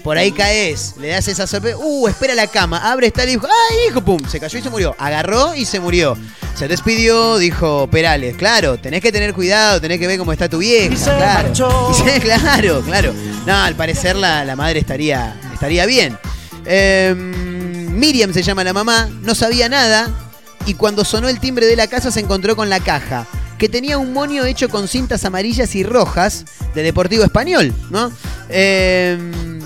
Por 0.03 0.19
ahí 0.19 0.33
caes, 0.33 0.95
le 0.99 1.09
das 1.09 1.29
esa 1.29 1.47
sorpresa. 1.47 1.77
Uh, 1.79 2.09
espera 2.09 2.35
la 2.35 2.47
cama, 2.49 2.91
abre, 2.91 3.07
está 3.07 3.23
el 3.23 3.31
hijo. 3.31 3.47
¡Ay, 3.47 3.77
hijo! 3.89 4.01
¡Pum! 4.01 4.21
Se 4.29 4.41
cayó 4.41 4.59
y 4.59 4.63
se 4.63 4.69
murió. 4.71 4.97
Agarró 4.99 5.55
y 5.55 5.65
se 5.65 5.79
murió. 5.79 6.17
Se 6.57 6.67
despidió, 6.69 7.39
dijo 7.39 7.89
Perales. 7.89 8.37
Claro, 8.37 8.79
tenés 8.79 9.01
que 9.01 9.13
tener 9.13 9.33
cuidado, 9.33 9.81
tenés 9.81 9.99
que 10.01 10.07
ver 10.09 10.19
cómo 10.19 10.33
está 10.33 10.49
tu 10.49 10.59
vieja. 10.59 10.95
claro. 11.17 11.53
Y 11.91 11.95
se- 12.11 12.21
claro, 12.21 12.83
claro. 12.83 13.15
No, 13.47 13.57
al 13.57 13.75
parecer 13.77 14.17
la, 14.17 14.45
la 14.45 14.57
madre 14.57 14.81
estaría, 14.81 15.37
estaría 15.53 15.87
bien. 15.87 16.19
Em, 16.65 17.97
Miriam 17.97 18.33
se 18.33 18.43
llama 18.43 18.65
la 18.65 18.73
mamá, 18.73 19.09
no 19.23 19.35
sabía 19.35 19.69
nada. 19.69 20.11
Y 20.67 20.75
cuando 20.75 21.05
sonó 21.05 21.29
el 21.29 21.39
timbre 21.41 21.67
de 21.67 21.77
la 21.77 21.87
casa 21.87 22.11
se 22.11 22.21
encontró 22.21 22.57
con 22.57 22.69
la 22.69 22.81
caja. 22.81 23.27
Que 23.59 23.69
tenía 23.69 23.99
un 23.99 24.13
monio 24.13 24.45
hecho 24.45 24.69
con 24.69 24.89
cintas 24.89 25.25
amarillas 25.25 25.75
y 25.77 25.85
rojas 25.85 26.45
de 26.75 26.83
Deportivo 26.83 27.23
Español, 27.25 27.73
¿no? 27.91 28.11
Em, 28.49 29.61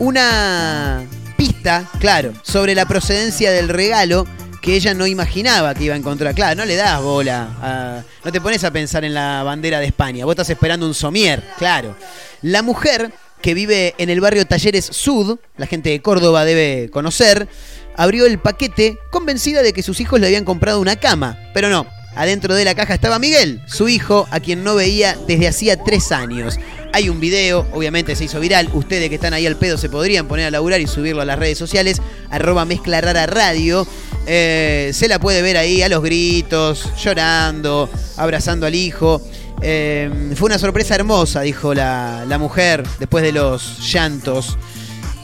una 0.00 1.06
pista, 1.36 1.88
claro, 2.00 2.32
sobre 2.42 2.74
la 2.74 2.86
procedencia 2.86 3.52
del 3.52 3.68
regalo 3.68 4.26
que 4.60 4.74
ella 4.74 4.92
no 4.94 5.06
imaginaba 5.06 5.74
que 5.74 5.84
iba 5.84 5.94
a 5.94 5.98
encontrar. 5.98 6.34
Claro, 6.34 6.56
no 6.56 6.64
le 6.64 6.74
das 6.74 7.00
bola, 7.00 8.04
no 8.24 8.32
te 8.32 8.40
pones 8.40 8.64
a 8.64 8.72
pensar 8.72 9.04
en 9.04 9.14
la 9.14 9.42
bandera 9.42 9.78
de 9.78 9.86
España, 9.86 10.24
vos 10.24 10.32
estás 10.32 10.50
esperando 10.50 10.86
un 10.86 10.94
somier, 10.94 11.42
claro. 11.58 11.94
La 12.42 12.62
mujer 12.62 13.12
que 13.40 13.54
vive 13.54 13.94
en 13.98 14.10
el 14.10 14.20
barrio 14.20 14.46
Talleres 14.46 14.86
Sud, 14.86 15.38
la 15.56 15.66
gente 15.66 15.90
de 15.90 16.02
Córdoba 16.02 16.44
debe 16.44 16.90
conocer, 16.90 17.48
abrió 17.96 18.26
el 18.26 18.38
paquete 18.38 18.98
convencida 19.10 19.62
de 19.62 19.72
que 19.72 19.82
sus 19.82 20.00
hijos 20.00 20.18
le 20.18 20.26
habían 20.26 20.44
comprado 20.44 20.80
una 20.80 20.96
cama, 20.96 21.38
pero 21.54 21.68
no. 21.68 21.86
Adentro 22.14 22.54
de 22.54 22.64
la 22.64 22.74
caja 22.74 22.94
estaba 22.94 23.18
Miguel, 23.18 23.62
su 23.66 23.88
hijo, 23.88 24.26
a 24.30 24.40
quien 24.40 24.64
no 24.64 24.74
veía 24.74 25.16
desde 25.26 25.48
hacía 25.48 25.82
tres 25.82 26.10
años. 26.12 26.58
Hay 26.92 27.08
un 27.08 27.20
video, 27.20 27.66
obviamente 27.72 28.16
se 28.16 28.24
hizo 28.24 28.40
viral. 28.40 28.68
Ustedes 28.72 29.08
que 29.08 29.14
están 29.14 29.32
ahí 29.32 29.46
al 29.46 29.56
pedo 29.56 29.78
se 29.78 29.88
podrían 29.88 30.26
poner 30.26 30.46
a 30.46 30.50
laburar 30.50 30.80
y 30.80 30.88
subirlo 30.88 31.22
a 31.22 31.24
las 31.24 31.38
redes 31.38 31.56
sociales. 31.56 32.02
Arroba 32.30 32.64
mezcla 32.64 33.00
rara 33.00 33.26
radio. 33.26 33.86
Eh, 34.26 34.90
se 34.92 35.06
la 35.06 35.20
puede 35.20 35.40
ver 35.40 35.56
ahí 35.56 35.82
a 35.82 35.88
los 35.88 36.02
gritos, 36.02 36.92
llorando, 37.02 37.88
abrazando 38.16 38.66
al 38.66 38.74
hijo. 38.74 39.22
Eh, 39.62 40.32
fue 40.34 40.46
una 40.46 40.58
sorpresa 40.58 40.96
hermosa, 40.96 41.42
dijo 41.42 41.74
la, 41.74 42.24
la 42.26 42.38
mujer 42.38 42.82
después 42.98 43.22
de 43.22 43.32
los 43.32 43.78
llantos. 43.92 44.58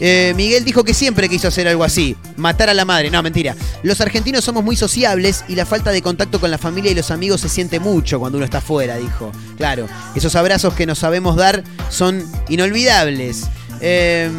Eh, 0.00 0.34
Miguel 0.36 0.64
dijo 0.64 0.84
que 0.84 0.92
siempre 0.94 1.28
quiso 1.28 1.48
hacer 1.48 1.66
algo 1.68 1.84
así, 1.84 2.16
matar 2.36 2.68
a 2.68 2.74
la 2.74 2.84
madre. 2.84 3.10
No, 3.10 3.22
mentira. 3.22 3.56
Los 3.82 4.00
argentinos 4.00 4.44
somos 4.44 4.62
muy 4.62 4.76
sociables 4.76 5.44
y 5.48 5.54
la 5.54 5.66
falta 5.66 5.90
de 5.90 6.02
contacto 6.02 6.40
con 6.40 6.50
la 6.50 6.58
familia 6.58 6.90
y 6.90 6.94
los 6.94 7.10
amigos 7.10 7.40
se 7.40 7.48
siente 7.48 7.80
mucho 7.80 8.18
cuando 8.18 8.38
uno 8.38 8.44
está 8.44 8.58
afuera, 8.58 8.96
dijo. 8.96 9.32
Claro, 9.56 9.88
esos 10.14 10.34
abrazos 10.36 10.74
que 10.74 10.86
nos 10.86 10.98
sabemos 10.98 11.36
dar 11.36 11.64
son 11.88 12.22
inolvidables. 12.48 13.44
Eh, 13.80 14.30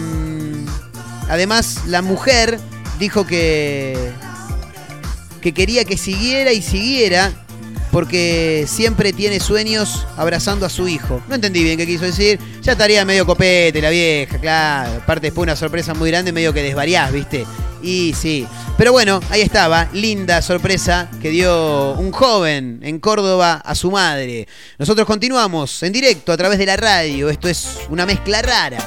además, 1.30 1.82
la 1.88 2.02
mujer 2.02 2.60
dijo 3.00 3.26
que, 3.26 4.12
que 5.42 5.54
quería 5.54 5.86
que 5.86 5.98
siguiera 5.98 6.52
y 6.52 6.62
siguiera 6.62 7.47
porque 7.98 8.66
siempre 8.68 9.12
tiene 9.12 9.40
sueños 9.40 10.06
abrazando 10.18 10.68
a 10.68 10.70
su 10.70 10.88
hijo. 10.88 11.20
No 11.28 11.34
entendí 11.34 11.64
bien 11.64 11.80
qué 11.80 11.88
quiso 11.88 12.06
decir. 12.06 12.40
Ya 12.62 12.74
estaría 12.74 13.04
medio 13.06 13.26
copete 13.26 13.82
la 13.82 13.90
vieja, 13.90 14.38
claro. 14.38 15.00
Aparte 15.02 15.26
después 15.26 15.42
una 15.42 15.56
sorpresa 15.56 15.96
muy 15.96 16.12
grande, 16.12 16.32
medio 16.32 16.54
que 16.54 16.62
desvariás, 16.62 17.12
¿viste? 17.12 17.48
Y 17.82 18.14
sí. 18.14 18.46
Pero 18.78 18.92
bueno, 18.92 19.20
ahí 19.32 19.42
estaba. 19.42 19.90
Linda 19.94 20.44
sorpresa 20.44 21.10
que 21.24 21.32
dio 21.32 21.94
un 21.94 22.12
joven 22.12 22.82
en 22.84 23.00
Córdoba 23.00 23.64
a 23.66 23.74
su 23.74 23.90
madre. 23.90 24.48
Nosotros 24.78 25.08
continuamos 25.08 25.82
en 25.82 25.92
directo 25.92 26.32
a 26.32 26.38
través 26.38 26.60
de 26.60 26.68
la 26.68 26.78
radio. 26.78 27.32
Esto 27.32 27.50
es 27.50 27.80
una 27.90 28.06
mezcla 28.06 28.44
rara. 28.44 28.78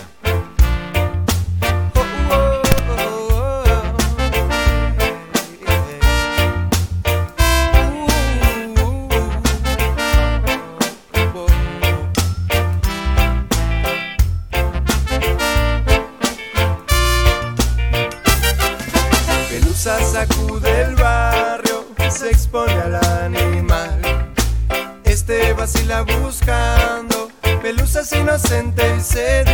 Buscando. 25.98 27.30
Pelusas 27.62 28.12
inocente 28.12 28.82
y 28.96 29.00
se 29.00 29.44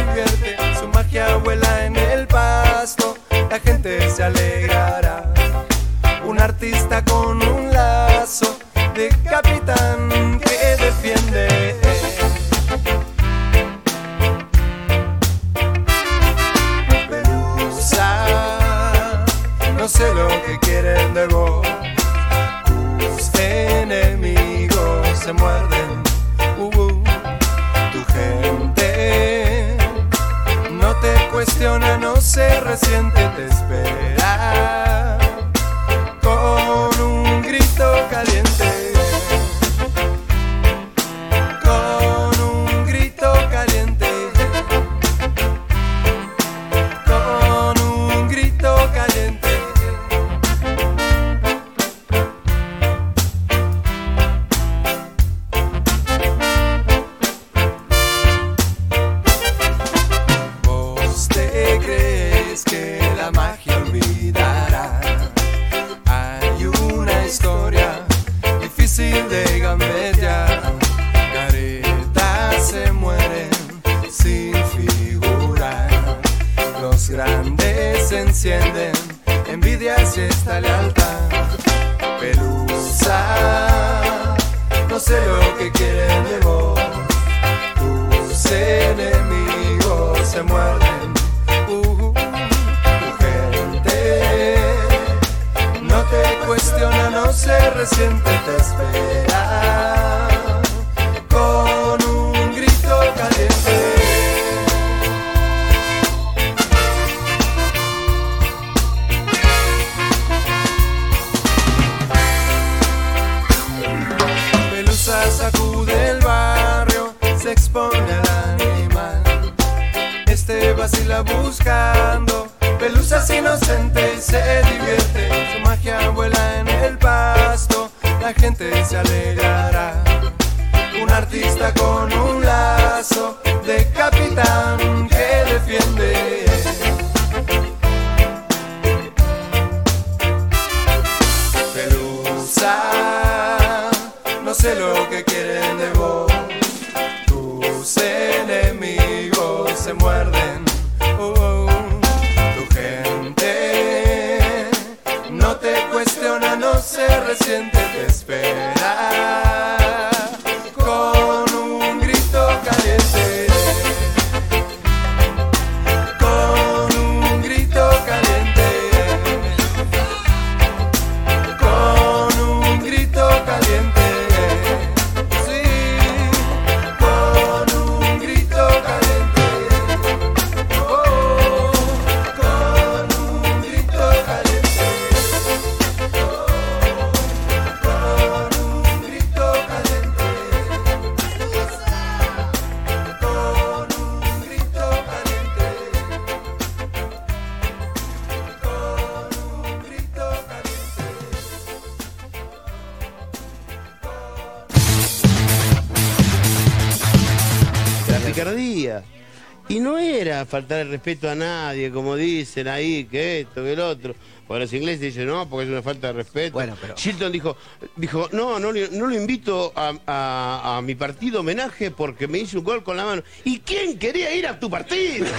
faltar 210.47 210.81
el 210.81 210.89
respeto 210.91 211.29
a 211.31 211.35
nadie, 211.35 211.91
como 211.91 212.17
dicen 212.17 212.69
ahí, 212.69 213.05
que 213.05 213.41
esto, 213.41 213.63
que 213.63 213.73
el 213.73 213.81
otro. 213.81 214.15
Porque 214.47 214.61
los 214.61 214.73
ingleses 214.73 215.01
dicen, 215.01 215.27
no, 215.27 215.49
porque 215.49 215.65
es 215.67 215.71
una 215.73 215.83
falta 215.83 216.07
de 216.09 216.13
respeto. 216.13 216.53
Bueno, 216.53 216.77
pero- 216.81 216.95
Shilton 216.97 217.33
dijo, 217.33 217.57
dijo 217.97 218.29
no, 218.33 218.61
no, 218.61 218.73
no 218.73 219.07
lo 219.09 219.15
invito 219.15 219.73
a, 219.75 219.93
a- 220.07 220.77
a 220.77 220.83
mi 220.83 220.95
partido 220.95 221.41
homenaje 221.41 221.91
porque 221.91 222.29
me 222.29 222.39
hizo 222.39 222.59
un 222.59 222.65
gol 222.65 222.85
con 222.85 222.97
la 222.97 223.05
mano. 223.05 223.23
¿Y 223.45 223.59
quién 223.61 223.99
quería 223.99 224.33
ir 224.35 224.47
a 224.47 224.59
tu 224.61 224.71
partido? 224.71 225.27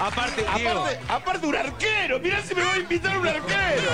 Aparte, 0.00 0.44
Diego. 0.54 0.80
aparte, 0.80 1.00
aparte 1.08 1.46
un 1.46 1.56
arquero, 1.56 2.20
mirá 2.20 2.40
si 2.42 2.54
me 2.54 2.62
va 2.62 2.72
a 2.74 2.78
invitar 2.78 3.18
un 3.18 3.26
arquero. 3.26 3.90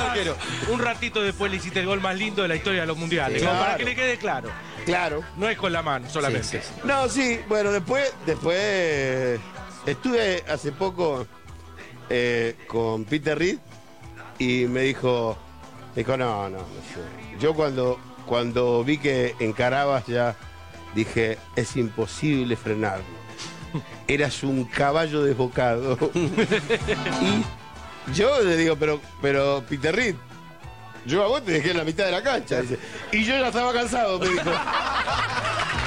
Arquero. 0.00 0.36
Un 0.70 0.78
ratito 0.78 1.22
después 1.22 1.50
le 1.50 1.58
hiciste 1.58 1.80
el 1.80 1.86
gol 1.86 2.00
más 2.00 2.16
lindo 2.16 2.42
de 2.42 2.48
la 2.48 2.56
historia 2.56 2.82
de 2.82 2.86
los 2.86 2.96
mundiales. 2.96 3.40
Sí, 3.40 3.46
como 3.46 3.58
claro. 3.58 3.72
Para 3.72 3.78
que 3.78 3.84
le 3.84 3.94
quede 3.94 4.16
claro. 4.18 4.50
Claro. 4.84 5.22
No 5.36 5.48
es 5.48 5.56
con 5.56 5.72
la 5.72 5.82
mano 5.82 6.08
solamente. 6.08 6.62
No, 6.84 7.08
sí, 7.08 7.40
bueno, 7.48 7.70
después, 7.70 8.12
después 8.26 9.40
estuve 9.86 10.44
hace 10.48 10.72
poco 10.72 11.26
eh, 12.10 12.56
con 12.66 13.04
Peter 13.04 13.38
Reed 13.38 13.58
y 14.38 14.66
me 14.66 14.82
dijo, 14.82 15.38
me 15.94 16.02
dijo, 16.02 16.16
no, 16.16 16.48
no, 16.48 16.58
no 16.58 16.64
sé. 16.64 17.38
Yo 17.38 17.54
cuando, 17.54 17.98
cuando 18.26 18.82
vi 18.84 18.98
que 18.98 19.34
encarabas 19.38 20.06
ya, 20.06 20.36
dije, 20.94 21.38
es 21.56 21.76
imposible 21.76 22.56
frenarlo. 22.56 23.04
Eras 24.06 24.42
un 24.42 24.64
caballo 24.64 25.22
desbocado. 25.22 25.98
y 26.14 27.44
yo 28.14 28.40
le 28.42 28.56
digo, 28.56 28.76
pero, 28.76 29.00
pero 29.20 29.64
Peter 29.68 29.94
Reed, 29.94 30.16
yo 31.06 31.24
a 31.24 31.28
vos 31.28 31.44
te 31.44 31.52
dejé 31.52 31.70
en 31.70 31.78
la 31.78 31.84
mitad 31.84 32.04
de 32.04 32.12
la 32.12 32.22
cancha. 32.22 32.62
Y 33.10 33.24
yo 33.24 33.38
ya 33.38 33.48
estaba 33.48 33.72
cansado, 33.72 34.18
me 34.18 34.28
dijo. 34.28 34.50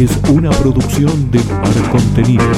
Es 0.00 0.16
una 0.30 0.48
producción 0.48 1.30
de 1.30 1.40
Mar 1.40 1.90
Contenidos. 1.90 2.56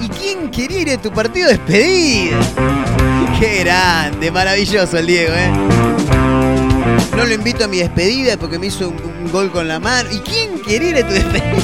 ¿Y 0.00 0.08
quién 0.08 0.50
quería 0.50 0.80
ir 0.80 0.90
a 0.92 1.02
tu 1.02 1.12
partido 1.12 1.48
de 1.48 1.58
despedida? 1.58 2.38
Qué 3.38 3.58
grande, 3.62 4.30
maravilloso 4.30 4.96
el 4.96 5.06
Diego, 5.06 5.34
¿eh? 5.34 5.52
No 7.14 7.26
lo 7.26 7.34
invito 7.34 7.64
a 7.64 7.68
mi 7.68 7.76
despedida 7.76 8.38
porque 8.38 8.58
me 8.58 8.68
hizo 8.68 8.88
un, 8.88 9.30
gol 9.30 9.50
con 9.50 9.68
la 9.68 9.78
mano. 9.78 10.08
¿Y 10.10 10.20
quién 10.20 10.62
quería 10.66 10.88
ir 10.88 10.96
a 11.04 11.06
tu 11.06 11.12
despedida? 11.12 11.63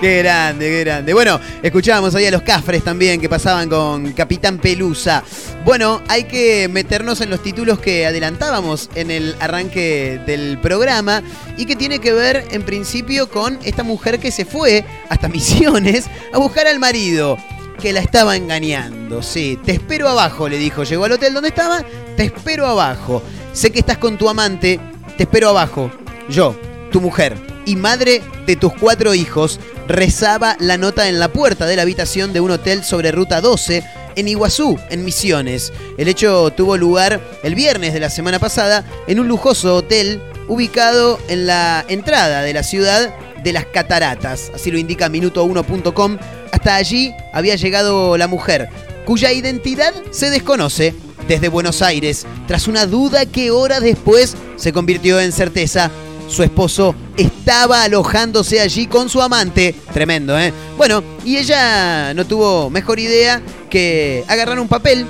Qué 0.00 0.18
grande, 0.18 0.68
qué 0.68 0.80
grande. 0.84 1.12
Bueno, 1.12 1.40
escuchábamos 1.60 2.14
ahí 2.14 2.26
a 2.26 2.30
los 2.30 2.42
Cafres 2.42 2.84
también 2.84 3.20
que 3.20 3.28
pasaban 3.28 3.68
con 3.68 4.12
Capitán 4.12 4.58
Pelusa. 4.58 5.24
Bueno, 5.64 6.00
hay 6.06 6.24
que 6.24 6.68
meternos 6.68 7.20
en 7.20 7.30
los 7.30 7.42
títulos 7.42 7.80
que 7.80 8.06
adelantábamos 8.06 8.90
en 8.94 9.10
el 9.10 9.34
arranque 9.40 10.20
del 10.24 10.60
programa 10.60 11.24
y 11.56 11.66
que 11.66 11.74
tiene 11.74 11.98
que 11.98 12.12
ver 12.12 12.44
en 12.52 12.62
principio 12.62 13.28
con 13.28 13.58
esta 13.64 13.82
mujer 13.82 14.20
que 14.20 14.30
se 14.30 14.44
fue 14.44 14.84
hasta 15.08 15.26
Misiones 15.38 16.06
a 16.32 16.38
buscar 16.38 16.68
al 16.68 16.78
marido 16.78 17.36
que 17.82 17.92
la 17.92 17.98
estaba 17.98 18.36
engañando. 18.36 19.20
Sí, 19.20 19.58
te 19.64 19.72
espero 19.72 20.08
abajo, 20.08 20.48
le 20.48 20.58
dijo. 20.58 20.84
Llegó 20.84 21.06
al 21.06 21.12
hotel 21.12 21.34
donde 21.34 21.48
estaba, 21.48 21.84
te 22.16 22.22
espero 22.22 22.68
abajo. 22.68 23.20
Sé 23.52 23.72
que 23.72 23.80
estás 23.80 23.98
con 23.98 24.16
tu 24.16 24.28
amante, 24.28 24.78
te 25.16 25.24
espero 25.24 25.48
abajo. 25.48 25.90
Yo, 26.28 26.54
tu 26.92 27.00
mujer 27.00 27.36
y 27.66 27.76
madre 27.76 28.22
de 28.46 28.56
tus 28.56 28.72
cuatro 28.72 29.12
hijos, 29.14 29.60
rezaba 29.88 30.56
la 30.60 30.76
nota 30.76 31.08
en 31.08 31.18
la 31.18 31.32
puerta 31.32 31.66
de 31.66 31.74
la 31.74 31.82
habitación 31.82 32.32
de 32.32 32.40
un 32.40 32.50
hotel 32.50 32.84
sobre 32.84 33.10
Ruta 33.10 33.40
12 33.40 33.82
en 34.16 34.28
Iguazú, 34.28 34.78
en 34.90 35.04
Misiones. 35.04 35.72
El 35.96 36.08
hecho 36.08 36.50
tuvo 36.50 36.76
lugar 36.76 37.20
el 37.42 37.54
viernes 37.54 37.94
de 37.94 38.00
la 38.00 38.10
semana 38.10 38.38
pasada 38.38 38.84
en 39.06 39.18
un 39.18 39.28
lujoso 39.28 39.74
hotel 39.74 40.20
ubicado 40.46 41.18
en 41.28 41.46
la 41.46 41.84
entrada 41.88 42.42
de 42.42 42.52
la 42.52 42.62
ciudad 42.62 43.14
de 43.42 43.52
las 43.52 43.66
cataratas, 43.66 44.50
así 44.54 44.70
lo 44.70 44.78
indica 44.78 45.08
minuto1.com. 45.08 46.18
Hasta 46.52 46.76
allí 46.76 47.12
había 47.32 47.56
llegado 47.56 48.16
la 48.18 48.26
mujer, 48.26 48.68
cuya 49.06 49.32
identidad 49.32 49.94
se 50.10 50.30
desconoce 50.30 50.94
desde 51.28 51.48
Buenos 51.48 51.82
Aires, 51.82 52.26
tras 52.46 52.68
una 52.68 52.86
duda 52.86 53.26
que 53.26 53.50
horas 53.50 53.82
después 53.82 54.36
se 54.56 54.72
convirtió 54.72 55.20
en 55.20 55.32
certeza. 55.32 55.90
Su 56.28 56.42
esposo 56.42 56.94
estaba 57.16 57.82
alojándose 57.82 58.60
allí 58.60 58.86
con 58.86 59.08
su 59.08 59.20
amante. 59.22 59.74
Tremendo, 59.92 60.38
¿eh? 60.38 60.52
Bueno, 60.76 61.02
y 61.24 61.38
ella 61.38 62.12
no 62.14 62.26
tuvo 62.26 62.70
mejor 62.70 63.00
idea 63.00 63.40
que 63.70 64.24
agarrar 64.28 64.60
un 64.60 64.68
papel, 64.68 65.06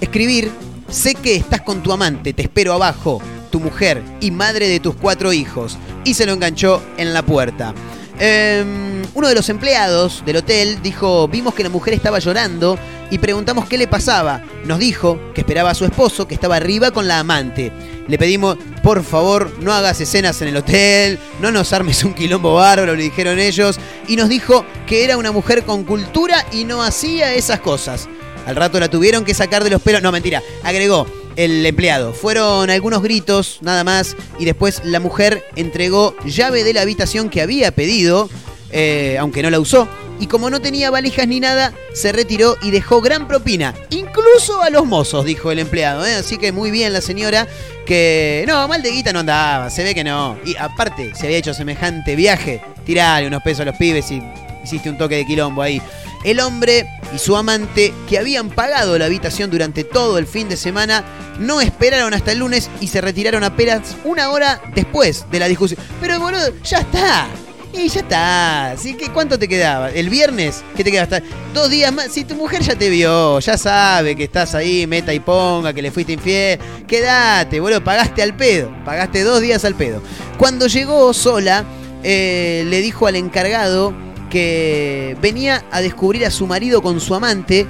escribir, 0.00 0.50
sé 0.88 1.14
que 1.14 1.36
estás 1.36 1.62
con 1.62 1.82
tu 1.82 1.92
amante, 1.92 2.32
te 2.32 2.42
espero 2.42 2.72
abajo, 2.72 3.22
tu 3.50 3.60
mujer 3.60 4.02
y 4.20 4.30
madre 4.32 4.68
de 4.68 4.80
tus 4.80 4.96
cuatro 4.96 5.32
hijos. 5.32 5.78
Y 6.04 6.14
se 6.14 6.26
lo 6.26 6.32
enganchó 6.32 6.82
en 6.96 7.14
la 7.14 7.22
puerta. 7.22 7.72
Em, 8.18 9.02
uno 9.14 9.28
de 9.28 9.34
los 9.34 9.48
empleados 9.48 10.22
del 10.24 10.36
hotel 10.36 10.80
dijo, 10.82 11.28
vimos 11.28 11.54
que 11.54 11.62
la 11.62 11.68
mujer 11.68 11.94
estaba 11.94 12.18
llorando 12.18 12.78
y 13.10 13.18
preguntamos 13.18 13.66
qué 13.66 13.78
le 13.78 13.86
pasaba. 13.86 14.42
Nos 14.64 14.78
dijo 14.78 15.18
que 15.34 15.40
esperaba 15.40 15.70
a 15.70 15.74
su 15.74 15.84
esposo, 15.84 16.26
que 16.26 16.34
estaba 16.34 16.56
arriba 16.56 16.90
con 16.90 17.08
la 17.08 17.18
amante. 17.18 17.72
Le 18.08 18.18
pedimos, 18.18 18.56
por 18.82 19.02
favor, 19.04 19.52
no 19.60 19.72
hagas 19.72 20.00
escenas 20.00 20.40
en 20.42 20.48
el 20.48 20.56
hotel, 20.56 21.18
no 21.40 21.50
nos 21.50 21.72
armes 21.72 22.04
un 22.04 22.14
quilombo 22.14 22.54
bárbaro, 22.54 22.94
le 22.94 23.02
dijeron 23.02 23.38
ellos, 23.38 23.78
y 24.08 24.16
nos 24.16 24.28
dijo 24.28 24.64
que 24.86 25.04
era 25.04 25.16
una 25.16 25.32
mujer 25.32 25.64
con 25.64 25.84
cultura 25.84 26.46
y 26.52 26.64
no 26.64 26.82
hacía 26.82 27.34
esas 27.34 27.60
cosas. 27.60 28.08
Al 28.46 28.56
rato 28.56 28.80
la 28.80 28.88
tuvieron 28.88 29.24
que 29.24 29.34
sacar 29.34 29.62
de 29.62 29.70
los 29.70 29.82
pelos. 29.82 30.02
No, 30.02 30.10
mentira. 30.10 30.42
Agregó 30.64 31.06
el 31.36 31.64
empleado. 31.64 32.12
Fueron 32.12 32.70
algunos 32.70 33.02
gritos, 33.02 33.58
nada 33.60 33.84
más. 33.84 34.16
Y 34.38 34.44
después 34.44 34.82
la 34.84 35.00
mujer 35.00 35.44
entregó 35.56 36.14
llave 36.24 36.64
de 36.64 36.74
la 36.74 36.82
habitación 36.82 37.28
que 37.28 37.42
había 37.42 37.70
pedido, 37.72 38.28
eh, 38.70 39.16
aunque 39.18 39.42
no 39.42 39.50
la 39.50 39.60
usó. 39.60 39.88
Y 40.20 40.28
como 40.28 40.50
no 40.50 40.60
tenía 40.60 40.90
valijas 40.90 41.26
ni 41.26 41.40
nada, 41.40 41.72
se 41.94 42.12
retiró 42.12 42.56
y 42.62 42.70
dejó 42.70 43.00
gran 43.00 43.26
propina. 43.26 43.74
Incluso 43.90 44.62
a 44.62 44.70
los 44.70 44.86
mozos, 44.86 45.24
dijo 45.24 45.50
el 45.50 45.58
empleado. 45.58 46.06
¿eh? 46.06 46.14
Así 46.14 46.38
que 46.38 46.52
muy 46.52 46.70
bien 46.70 46.92
la 46.92 47.00
señora 47.00 47.48
que... 47.86 48.44
No, 48.46 48.68
mal 48.68 48.82
de 48.82 48.90
guita 48.90 49.12
no 49.12 49.20
andaba, 49.20 49.68
se 49.68 49.82
ve 49.82 49.94
que 49.94 50.04
no. 50.04 50.38
Y 50.44 50.54
aparte, 50.56 51.12
se 51.16 51.26
había 51.26 51.38
hecho 51.38 51.54
semejante 51.54 52.14
viaje. 52.14 52.62
Tirale 52.84 53.26
unos 53.26 53.42
pesos 53.42 53.62
a 53.62 53.64
los 53.64 53.76
pibes 53.76 54.12
y 54.12 54.22
hiciste 54.62 54.90
un 54.90 54.98
toque 54.98 55.16
de 55.16 55.26
quilombo 55.26 55.62
ahí. 55.62 55.80
El 56.24 56.40
hombre 56.40 56.88
y 57.14 57.18
su 57.18 57.36
amante, 57.36 57.92
que 58.08 58.18
habían 58.18 58.50
pagado 58.50 58.96
la 58.98 59.06
habitación 59.06 59.50
durante 59.50 59.84
todo 59.84 60.18
el 60.18 60.26
fin 60.26 60.48
de 60.48 60.56
semana, 60.56 61.04
no 61.38 61.60
esperaron 61.60 62.14
hasta 62.14 62.32
el 62.32 62.38
lunes 62.38 62.70
y 62.80 62.88
se 62.88 63.00
retiraron 63.00 63.42
apenas 63.42 63.96
una 64.04 64.30
hora 64.30 64.60
después 64.74 65.26
de 65.30 65.38
la 65.40 65.48
discusión. 65.48 65.80
Pero 66.00 66.20
boludo, 66.20 66.52
ya 66.62 66.78
está. 66.78 67.26
Y 67.74 67.88
ya 67.88 68.00
está. 68.00 68.70
Así 68.72 68.94
que 68.94 69.08
¿cuánto 69.10 69.38
te 69.38 69.48
quedaba? 69.48 69.90
¿El 69.90 70.10
viernes? 70.10 70.62
¿Qué 70.76 70.84
te 70.84 70.92
queda 70.92 71.04
hasta 71.04 71.22
dos 71.54 71.70
días 71.70 71.92
más? 71.92 72.12
Si 72.12 72.24
tu 72.24 72.34
mujer 72.34 72.62
ya 72.62 72.76
te 72.76 72.90
vio, 72.90 73.40
ya 73.40 73.56
sabe 73.56 74.14
que 74.14 74.24
estás 74.24 74.54
ahí, 74.54 74.86
meta 74.86 75.12
y 75.14 75.20
ponga, 75.20 75.72
que 75.72 75.82
le 75.82 75.90
fuiste 75.90 76.12
infiel, 76.12 76.58
quédate, 76.86 77.60
boludo, 77.60 77.82
pagaste 77.82 78.22
al 78.22 78.36
pedo. 78.36 78.70
Pagaste 78.84 79.22
dos 79.22 79.40
días 79.40 79.64
al 79.64 79.74
pedo. 79.74 80.02
Cuando 80.38 80.66
llegó 80.66 81.12
sola, 81.14 81.64
eh, 82.04 82.64
le 82.68 82.80
dijo 82.80 83.06
al 83.06 83.16
encargado 83.16 83.94
que 84.32 85.14
venía 85.20 85.62
a 85.70 85.82
descubrir 85.82 86.24
a 86.24 86.30
su 86.30 86.46
marido 86.46 86.80
con 86.80 87.02
su 87.02 87.14
amante 87.14 87.66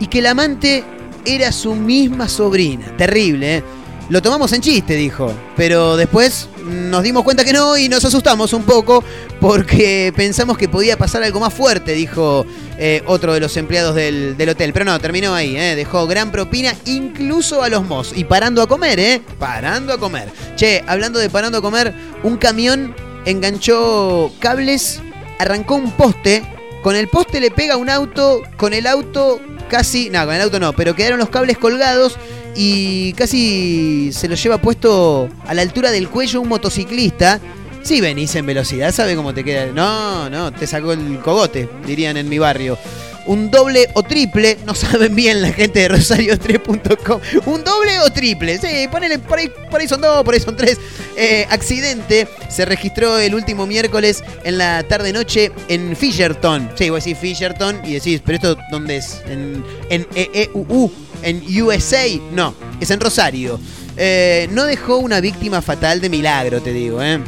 y 0.00 0.06
que 0.06 0.18
el 0.18 0.26
amante 0.26 0.84
era 1.24 1.50
su 1.50 1.74
misma 1.74 2.28
sobrina. 2.28 2.94
Terrible, 2.98 3.56
¿eh? 3.56 3.64
Lo 4.10 4.20
tomamos 4.20 4.52
en 4.52 4.60
chiste, 4.60 4.96
dijo. 4.96 5.32
Pero 5.56 5.96
después 5.96 6.50
nos 6.62 7.02
dimos 7.02 7.24
cuenta 7.24 7.42
que 7.42 7.54
no 7.54 7.78
y 7.78 7.88
nos 7.88 8.04
asustamos 8.04 8.52
un 8.52 8.64
poco 8.64 9.02
porque 9.40 10.12
pensamos 10.14 10.58
que 10.58 10.68
podía 10.68 10.98
pasar 10.98 11.22
algo 11.22 11.40
más 11.40 11.54
fuerte, 11.54 11.94
dijo 11.94 12.44
eh, 12.76 13.02
otro 13.06 13.32
de 13.32 13.40
los 13.40 13.56
empleados 13.56 13.94
del, 13.94 14.36
del 14.36 14.50
hotel. 14.50 14.74
Pero 14.74 14.84
no, 14.84 15.00
terminó 15.00 15.34
ahí, 15.34 15.56
¿eh? 15.56 15.74
dejó 15.74 16.06
gran 16.06 16.30
propina 16.30 16.74
incluso 16.84 17.62
a 17.62 17.70
los 17.70 17.86
mos. 17.86 18.12
Y 18.14 18.24
parando 18.24 18.60
a 18.60 18.66
comer, 18.66 19.00
¿eh? 19.00 19.22
Parando 19.38 19.94
a 19.94 19.98
comer. 19.98 20.28
Che, 20.54 20.84
hablando 20.86 21.18
de 21.18 21.30
parando 21.30 21.56
a 21.56 21.62
comer, 21.62 21.94
un 22.22 22.36
camión 22.36 22.94
enganchó 23.24 24.30
cables, 24.38 25.00
arrancó 25.42 25.74
un 25.74 25.90
poste. 25.92 26.42
Con 26.82 26.96
el 26.96 27.08
poste 27.08 27.40
le 27.40 27.50
pega 27.50 27.76
un 27.76 27.88
auto, 27.88 28.42
con 28.56 28.72
el 28.72 28.86
auto 28.86 29.40
casi, 29.68 30.10
no, 30.10 30.24
con 30.24 30.34
el 30.34 30.40
auto 30.40 30.58
no, 30.58 30.72
pero 30.72 30.96
quedaron 30.96 31.18
los 31.18 31.28
cables 31.28 31.58
colgados 31.58 32.18
y 32.56 33.12
casi 33.12 34.10
se 34.12 34.28
lo 34.28 34.34
lleva 34.34 34.58
puesto 34.58 35.28
a 35.46 35.54
la 35.54 35.62
altura 35.62 35.90
del 35.90 36.08
cuello 36.08 36.40
un 36.40 36.48
motociclista. 36.48 37.40
Si 37.82 38.00
venís 38.00 38.34
en 38.36 38.46
velocidad, 38.46 38.92
¿sabe 38.92 39.16
cómo 39.16 39.34
te 39.34 39.44
queda? 39.44 39.66
No, 39.66 40.30
no, 40.30 40.52
te 40.52 40.66
sacó 40.66 40.92
el 40.92 41.18
cogote, 41.20 41.68
dirían 41.86 42.16
en 42.16 42.28
mi 42.28 42.38
barrio. 42.38 42.78
Un 43.26 43.50
doble 43.50 43.88
o 43.94 44.02
triple, 44.02 44.58
no 44.66 44.74
saben 44.74 45.14
bien 45.14 45.42
la 45.42 45.52
gente 45.52 45.80
de 45.80 45.90
rosario3.com. 45.90 47.20
Un 47.46 47.64
doble 47.64 48.00
o 48.00 48.10
triple, 48.10 48.58
sí, 48.58 48.88
ponele, 48.90 49.18
por 49.18 49.38
ahí, 49.38 49.50
por 49.70 49.80
ahí 49.80 49.88
son 49.88 50.00
dos, 50.00 50.24
por 50.24 50.34
ahí 50.34 50.40
son 50.40 50.56
tres. 50.56 50.78
Eh, 51.16 51.46
accidente 51.50 52.26
se 52.48 52.64
registró 52.64 53.18
el 53.18 53.34
último 53.34 53.66
miércoles 53.66 54.24
en 54.44 54.58
la 54.58 54.82
tarde-noche 54.82 55.52
en 55.68 55.94
Fisherton. 55.96 56.70
Sí, 56.74 56.90
voy 56.90 56.96
a 56.96 56.98
decir 56.98 57.16
Fisherton 57.16 57.80
y 57.84 57.94
decís, 57.94 58.20
pero 58.24 58.36
esto 58.36 58.56
¿dónde 58.70 58.96
es? 58.96 59.22
En, 59.26 59.64
en 59.90 60.06
EEUU, 60.14 60.90
en 61.22 61.62
USA, 61.62 62.06
no, 62.32 62.54
es 62.80 62.90
en 62.90 63.00
Rosario. 63.00 63.60
Eh, 63.96 64.48
no 64.52 64.64
dejó 64.64 64.96
una 64.96 65.20
víctima 65.20 65.60
fatal 65.60 66.00
de 66.00 66.08
milagro, 66.08 66.62
te 66.62 66.72
digo, 66.72 67.02
¿eh? 67.02 67.20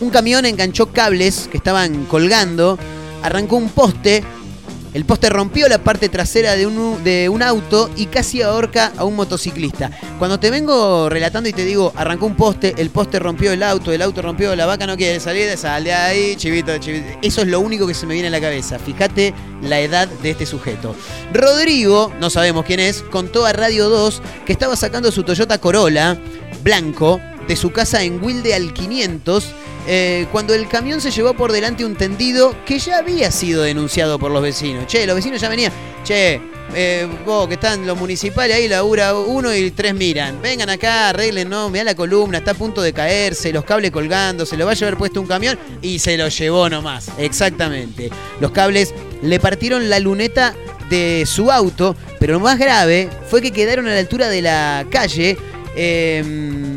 Un 0.00 0.10
camión 0.10 0.44
enganchó 0.44 0.86
cables 0.92 1.48
que 1.50 1.56
estaban 1.56 2.06
colgando, 2.06 2.76
arrancó 3.22 3.56
un 3.56 3.68
poste, 3.68 4.24
el 4.94 5.04
poste 5.04 5.30
rompió 5.30 5.68
la 5.68 5.78
parte 5.78 6.08
trasera 6.08 6.54
de 6.56 6.66
un, 6.66 7.02
de 7.02 7.28
un 7.28 7.42
auto 7.42 7.90
y 7.96 8.06
casi 8.06 8.42
ahorca 8.42 8.92
a 8.96 9.04
un 9.04 9.16
motociclista. 9.16 9.90
Cuando 10.18 10.38
te 10.38 10.50
vengo 10.50 11.08
relatando 11.08 11.48
y 11.48 11.52
te 11.52 11.64
digo, 11.64 11.92
arrancó 11.96 12.26
un 12.26 12.36
poste, 12.36 12.74
el 12.76 12.90
poste 12.90 13.18
rompió 13.18 13.52
el 13.52 13.62
auto, 13.62 13.92
el 13.92 14.02
auto 14.02 14.22
rompió, 14.22 14.54
la 14.54 14.66
vaca 14.66 14.86
no 14.86 14.96
quiere 14.96 15.20
salir, 15.20 15.56
sal 15.56 15.84
de 15.84 15.94
ahí, 15.94 16.36
chivito, 16.36 16.76
chivito. 16.78 17.06
Eso 17.22 17.42
es 17.42 17.48
lo 17.48 17.60
único 17.60 17.86
que 17.86 17.94
se 17.94 18.06
me 18.06 18.14
viene 18.14 18.28
a 18.28 18.32
la 18.32 18.40
cabeza. 18.40 18.78
Fíjate 18.78 19.34
la 19.62 19.80
edad 19.80 20.08
de 20.08 20.30
este 20.30 20.46
sujeto. 20.46 20.94
Rodrigo, 21.32 22.12
no 22.20 22.30
sabemos 22.30 22.64
quién 22.64 22.80
es, 22.80 23.02
contó 23.02 23.46
a 23.46 23.52
Radio 23.52 23.88
2 23.88 24.22
que 24.44 24.52
estaba 24.52 24.76
sacando 24.76 25.10
su 25.10 25.22
Toyota 25.22 25.58
Corolla 25.58 26.18
blanco 26.62 27.20
de 27.46 27.56
su 27.56 27.72
casa 27.72 28.02
en 28.02 28.22
Wilde 28.22 28.54
al 28.54 28.72
500 28.72 29.52
eh, 29.86 30.26
cuando 30.30 30.54
el 30.54 30.68
camión 30.68 31.00
se 31.00 31.10
llevó 31.10 31.34
por 31.34 31.50
delante 31.50 31.84
un 31.84 31.96
tendido 31.96 32.54
que 32.64 32.78
ya 32.78 32.98
había 32.98 33.30
sido 33.32 33.62
denunciado 33.62 34.18
por 34.18 34.30
los 34.30 34.42
vecinos. 34.42 34.86
Che, 34.86 35.06
los 35.06 35.16
vecinos 35.16 35.40
ya 35.40 35.48
venían. 35.48 35.72
Che, 36.04 36.40
eh, 36.74 37.08
vos 37.26 37.48
que 37.48 37.54
están 37.54 37.84
los 37.86 37.98
municipales 37.98 38.56
ahí, 38.56 38.68
labura 38.68 39.14
uno 39.14 39.52
y 39.52 39.72
tres 39.72 39.94
miran. 39.94 40.40
Vengan 40.40 40.70
acá, 40.70 41.08
arreglen, 41.08 41.48
no, 41.48 41.68
mirá 41.68 41.84
la 41.84 41.94
columna, 41.96 42.38
está 42.38 42.52
a 42.52 42.54
punto 42.54 42.80
de 42.80 42.92
caerse, 42.92 43.52
los 43.52 43.64
cables 43.64 43.90
colgando, 43.90 44.46
se 44.46 44.56
lo 44.56 44.66
va 44.66 44.72
a 44.72 44.74
llevar 44.74 44.96
puesto 44.96 45.20
un 45.20 45.26
camión 45.26 45.58
y 45.82 45.98
se 45.98 46.16
lo 46.16 46.28
llevó 46.28 46.68
nomás. 46.68 47.08
Exactamente. 47.18 48.10
Los 48.40 48.52
cables 48.52 48.94
le 49.22 49.40
partieron 49.40 49.90
la 49.90 49.98
luneta 49.98 50.54
de 50.88 51.24
su 51.26 51.50
auto, 51.50 51.96
pero 52.20 52.34
lo 52.34 52.40
más 52.40 52.58
grave 52.58 53.08
fue 53.28 53.42
que 53.42 53.50
quedaron 53.50 53.88
a 53.88 53.94
la 53.94 53.98
altura 53.98 54.28
de 54.28 54.42
la 54.42 54.86
calle. 54.90 55.36
eh, 55.74 56.22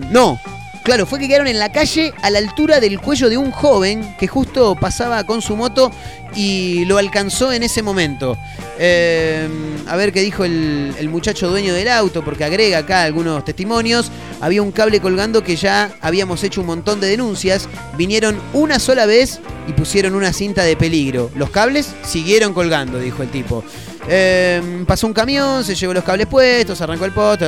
no, 0.09 0.39
Claro, 0.85 1.07
fue 1.07 1.17
que 1.17 1.27
quedaron 1.27 1.47
en 1.47 1.57
la 1.57 1.71
calle 1.71 2.13
a 2.21 2.29
la 2.29 2.37
altura 2.37 2.79
del 2.79 3.01
cuello 3.01 3.27
de 3.27 3.39
un 3.39 3.49
joven 3.49 4.15
que 4.19 4.27
justo 4.27 4.75
pasaba 4.75 5.23
con 5.23 5.41
su 5.41 5.55
moto 5.55 5.89
y 6.35 6.85
lo 6.85 6.99
alcanzó 6.99 7.51
en 7.51 7.63
ese 7.63 7.81
momento. 7.81 8.37
Eh, 8.77 9.49
a 9.87 9.95
ver 9.95 10.13
qué 10.13 10.21
dijo 10.21 10.45
el, 10.45 10.93
el 10.99 11.09
muchacho 11.09 11.49
dueño 11.49 11.73
del 11.73 11.89
auto, 11.89 12.23
porque 12.23 12.43
agrega 12.43 12.77
acá 12.77 13.01
algunos 13.01 13.43
testimonios. 13.43 14.11
Había 14.41 14.61
un 14.61 14.71
cable 14.71 14.99
colgando 14.99 15.43
que 15.43 15.55
ya 15.55 15.89
habíamos 16.01 16.43
hecho 16.43 16.61
un 16.61 16.67
montón 16.67 17.01
de 17.01 17.07
denuncias. 17.07 17.67
Vinieron 17.97 18.39
una 18.53 18.77
sola 18.77 19.07
vez 19.07 19.39
y 19.67 19.73
pusieron 19.73 20.13
una 20.13 20.33
cinta 20.33 20.61
de 20.61 20.77
peligro. 20.77 21.31
Los 21.35 21.49
cables 21.49 21.95
siguieron 22.03 22.53
colgando, 22.53 22.99
dijo 22.99 23.23
el 23.23 23.31
tipo. 23.31 23.63
Eh, 24.07 24.83
pasó 24.87 25.07
un 25.07 25.13
camión, 25.13 25.63
se 25.63 25.75
llevó 25.75 25.93
los 25.93 26.03
cables 26.03 26.27
puestos, 26.27 26.79
arrancó 26.81 27.05
el 27.05 27.11
poste. 27.11 27.45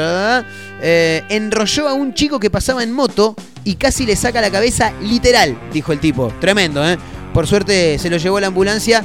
Eh, 0.81 1.23
enrolló 1.29 1.87
a 1.87 1.93
un 1.93 2.13
chico 2.13 2.39
que 2.39 2.49
pasaba 2.49 2.83
en 2.83 2.91
moto 2.91 3.35
y 3.63 3.75
casi 3.75 4.05
le 4.05 4.15
saca 4.15 4.41
la 4.41 4.49
cabeza 4.49 4.93
literal, 5.01 5.57
dijo 5.71 5.91
el 5.93 5.99
tipo. 5.99 6.33
Tremendo, 6.39 6.87
¿eh? 6.87 6.97
Por 7.33 7.47
suerte 7.47 7.99
se 7.99 8.09
lo 8.09 8.17
llevó 8.17 8.39
la 8.39 8.47
ambulancia 8.47 9.03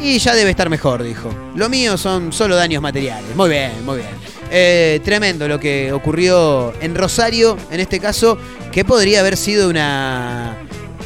y 0.00 0.18
ya 0.18 0.34
debe 0.34 0.50
estar 0.50 0.68
mejor, 0.68 1.02
dijo. 1.02 1.30
Lo 1.54 1.68
mío 1.68 1.96
son 1.96 2.32
solo 2.32 2.56
daños 2.56 2.82
materiales. 2.82 3.34
Muy 3.36 3.50
bien, 3.50 3.84
muy 3.84 3.98
bien. 3.98 4.10
Eh, 4.50 5.00
tremendo 5.04 5.48
lo 5.48 5.58
que 5.58 5.92
ocurrió 5.92 6.74
en 6.80 6.94
Rosario, 6.94 7.56
en 7.70 7.80
este 7.80 8.00
caso, 8.00 8.36
que 8.70 8.84
podría 8.84 9.20
haber 9.20 9.36
sido 9.36 9.70
una, 9.70 10.56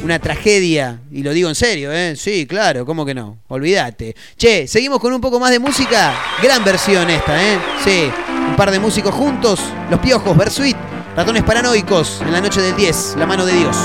una 0.03 0.19
tragedia. 0.19 0.99
Y 1.11 1.23
lo 1.23 1.31
digo 1.31 1.49
en 1.49 1.55
serio, 1.55 1.91
¿eh? 1.91 2.15
Sí, 2.15 2.45
claro, 2.45 2.85
¿cómo 2.85 3.05
que 3.05 3.13
no? 3.13 3.39
Olvídate. 3.47 4.15
Che, 4.37 4.67
seguimos 4.67 4.99
con 4.99 5.13
un 5.13 5.21
poco 5.21 5.39
más 5.39 5.51
de 5.51 5.59
música. 5.59 6.13
Gran 6.41 6.63
versión 6.63 7.09
esta, 7.09 7.41
¿eh? 7.41 7.57
Sí, 7.83 8.09
un 8.49 8.55
par 8.55 8.71
de 8.71 8.79
músicos 8.79 9.13
juntos. 9.13 9.59
Los 9.89 9.99
Piojos, 9.99 10.35
Versuit, 10.37 10.77
Ratones 11.15 11.43
Paranoicos, 11.43 12.21
en 12.21 12.31
la 12.31 12.41
noche 12.41 12.61
del 12.61 12.75
10, 12.75 13.15
La 13.17 13.25
mano 13.25 13.45
de 13.45 13.53
Dios. 13.53 13.75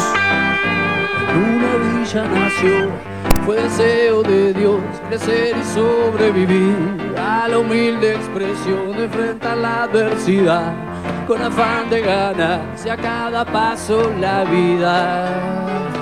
una 1.35 2.03
villa 2.03 2.25
nació, 2.25 2.91
fue 3.45 3.57
deseo 3.63 4.23
de 4.23 4.53
Dios 4.53 4.81
crecer 5.09 5.57
y 5.57 5.75
sobrevivir 5.75 7.15
a 7.17 7.49
la 7.49 7.59
humilde 7.59 8.15
expresión 8.15 8.97
de 8.97 9.05
enfrentar 9.05 9.57
la 9.57 9.85
adversidad 9.85 10.73
con 11.27 11.41
afán 11.41 11.89
de 11.89 12.01
ganarse 12.01 12.91
a 12.91 12.97
cada 12.97 13.45
paso 13.45 14.13
la 14.21 14.45
vida. 14.45 16.02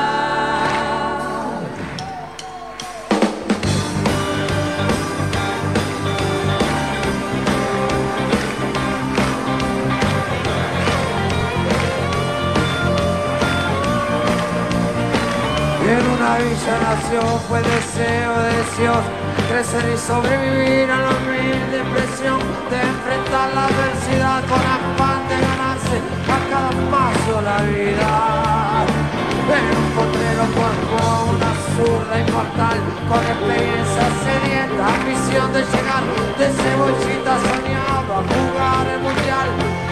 Y 16.31 16.33
en 16.33 16.47
una 16.47 16.49
villa 16.49 16.75
nació, 16.79 17.21
fue 17.49 17.59
deseo 17.59 18.33
de 18.39 18.55
Dios 18.79 19.03
crecer 19.49 19.83
y 19.93 19.97
sobrevivir 19.97 20.89
a 20.89 20.99
la 21.01 21.15
mil 21.27 21.59
depresión, 21.71 22.39
de 22.71 22.79
enfrentar 22.79 23.51
la 23.53 23.65
adversidad 23.65 24.39
con 24.47 24.59
afán 24.59 25.27
de 25.27 25.35
ganarse 25.35 25.97
a 26.31 26.37
cada 26.49 26.71
paso 26.87 27.41
la 27.41 27.57
vida. 27.67 28.85
En 29.51 29.65
un 29.75 29.89
potrero 29.91 30.43
cuerpo 30.55 31.35
una 31.35 31.51
zurda 31.75 32.15
inmortal 32.19 32.79
con 33.09 33.21
experiencia 33.27 34.05
sedienta, 34.23 34.87
ambición 34.87 35.51
de 35.51 35.61
llegar 35.67 36.03
de 36.39 36.47
cebollita 36.47 37.33
soñaba 37.43 38.23
jugar 38.31 38.87
el 38.87 39.01
mundial 39.03 39.47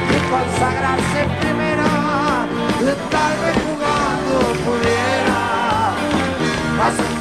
y 0.07 0.19
consagrarse 0.31 1.19
en 1.19 1.31
primera, 1.41 1.89
tal 3.11 3.33
vez 3.43 3.57
jugando 3.67 4.35
pudiera 4.63 5.08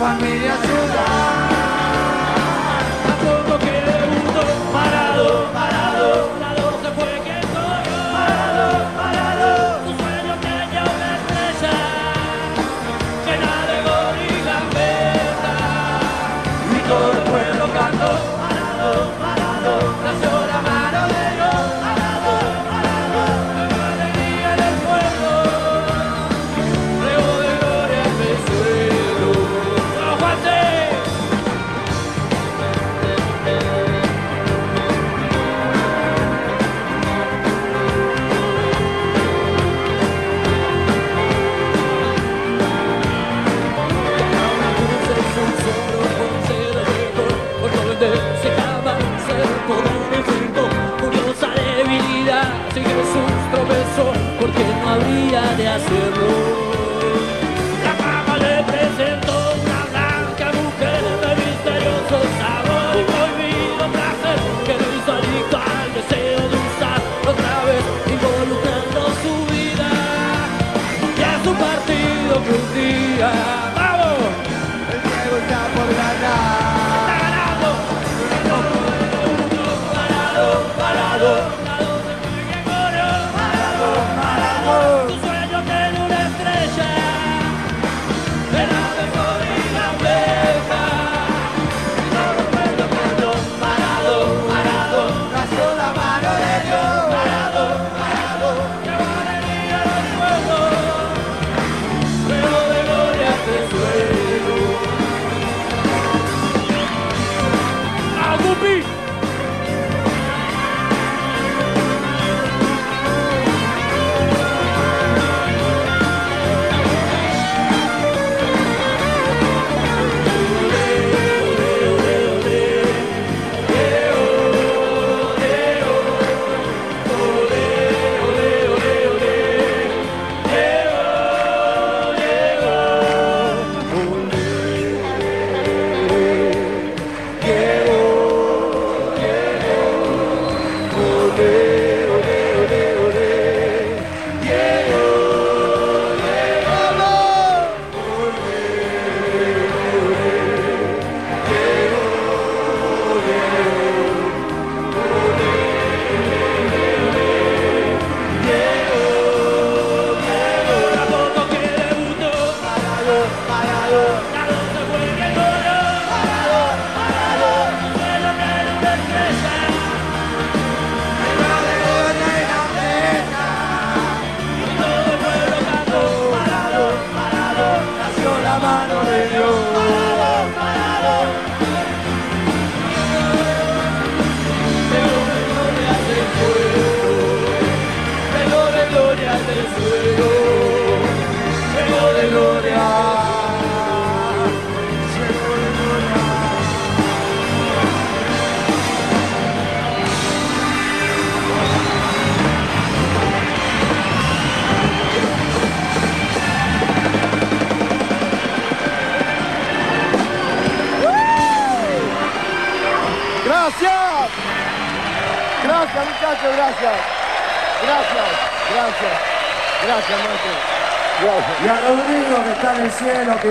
a 0.01 0.57
su 0.63 1.38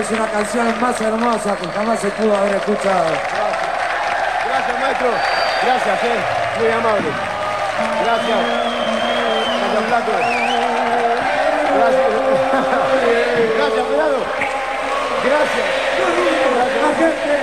es 0.08 0.18
una 0.18 0.26
canción 0.30 0.80
más 0.80 0.98
hermosa 1.00 1.54
que 1.56 1.68
jamás 1.68 2.00
se 2.00 2.08
pudo 2.08 2.34
haber 2.34 2.54
escuchado. 2.54 3.10
Gracias, 4.48 4.80
maestro. 4.80 5.10
Gracias, 5.62 6.04
eh. 6.04 6.18
Muy 6.58 6.70
amable. 6.70 7.08
Gracias. 8.04 8.38
Gracias, 9.60 9.84
Flaco. 9.88 10.12
Gracias. 11.76 12.06
Gracias, 13.56 13.86
Pelado. 13.86 14.18
Gracias. 15.24 15.66
La 16.80 16.90
gente. 16.96 17.34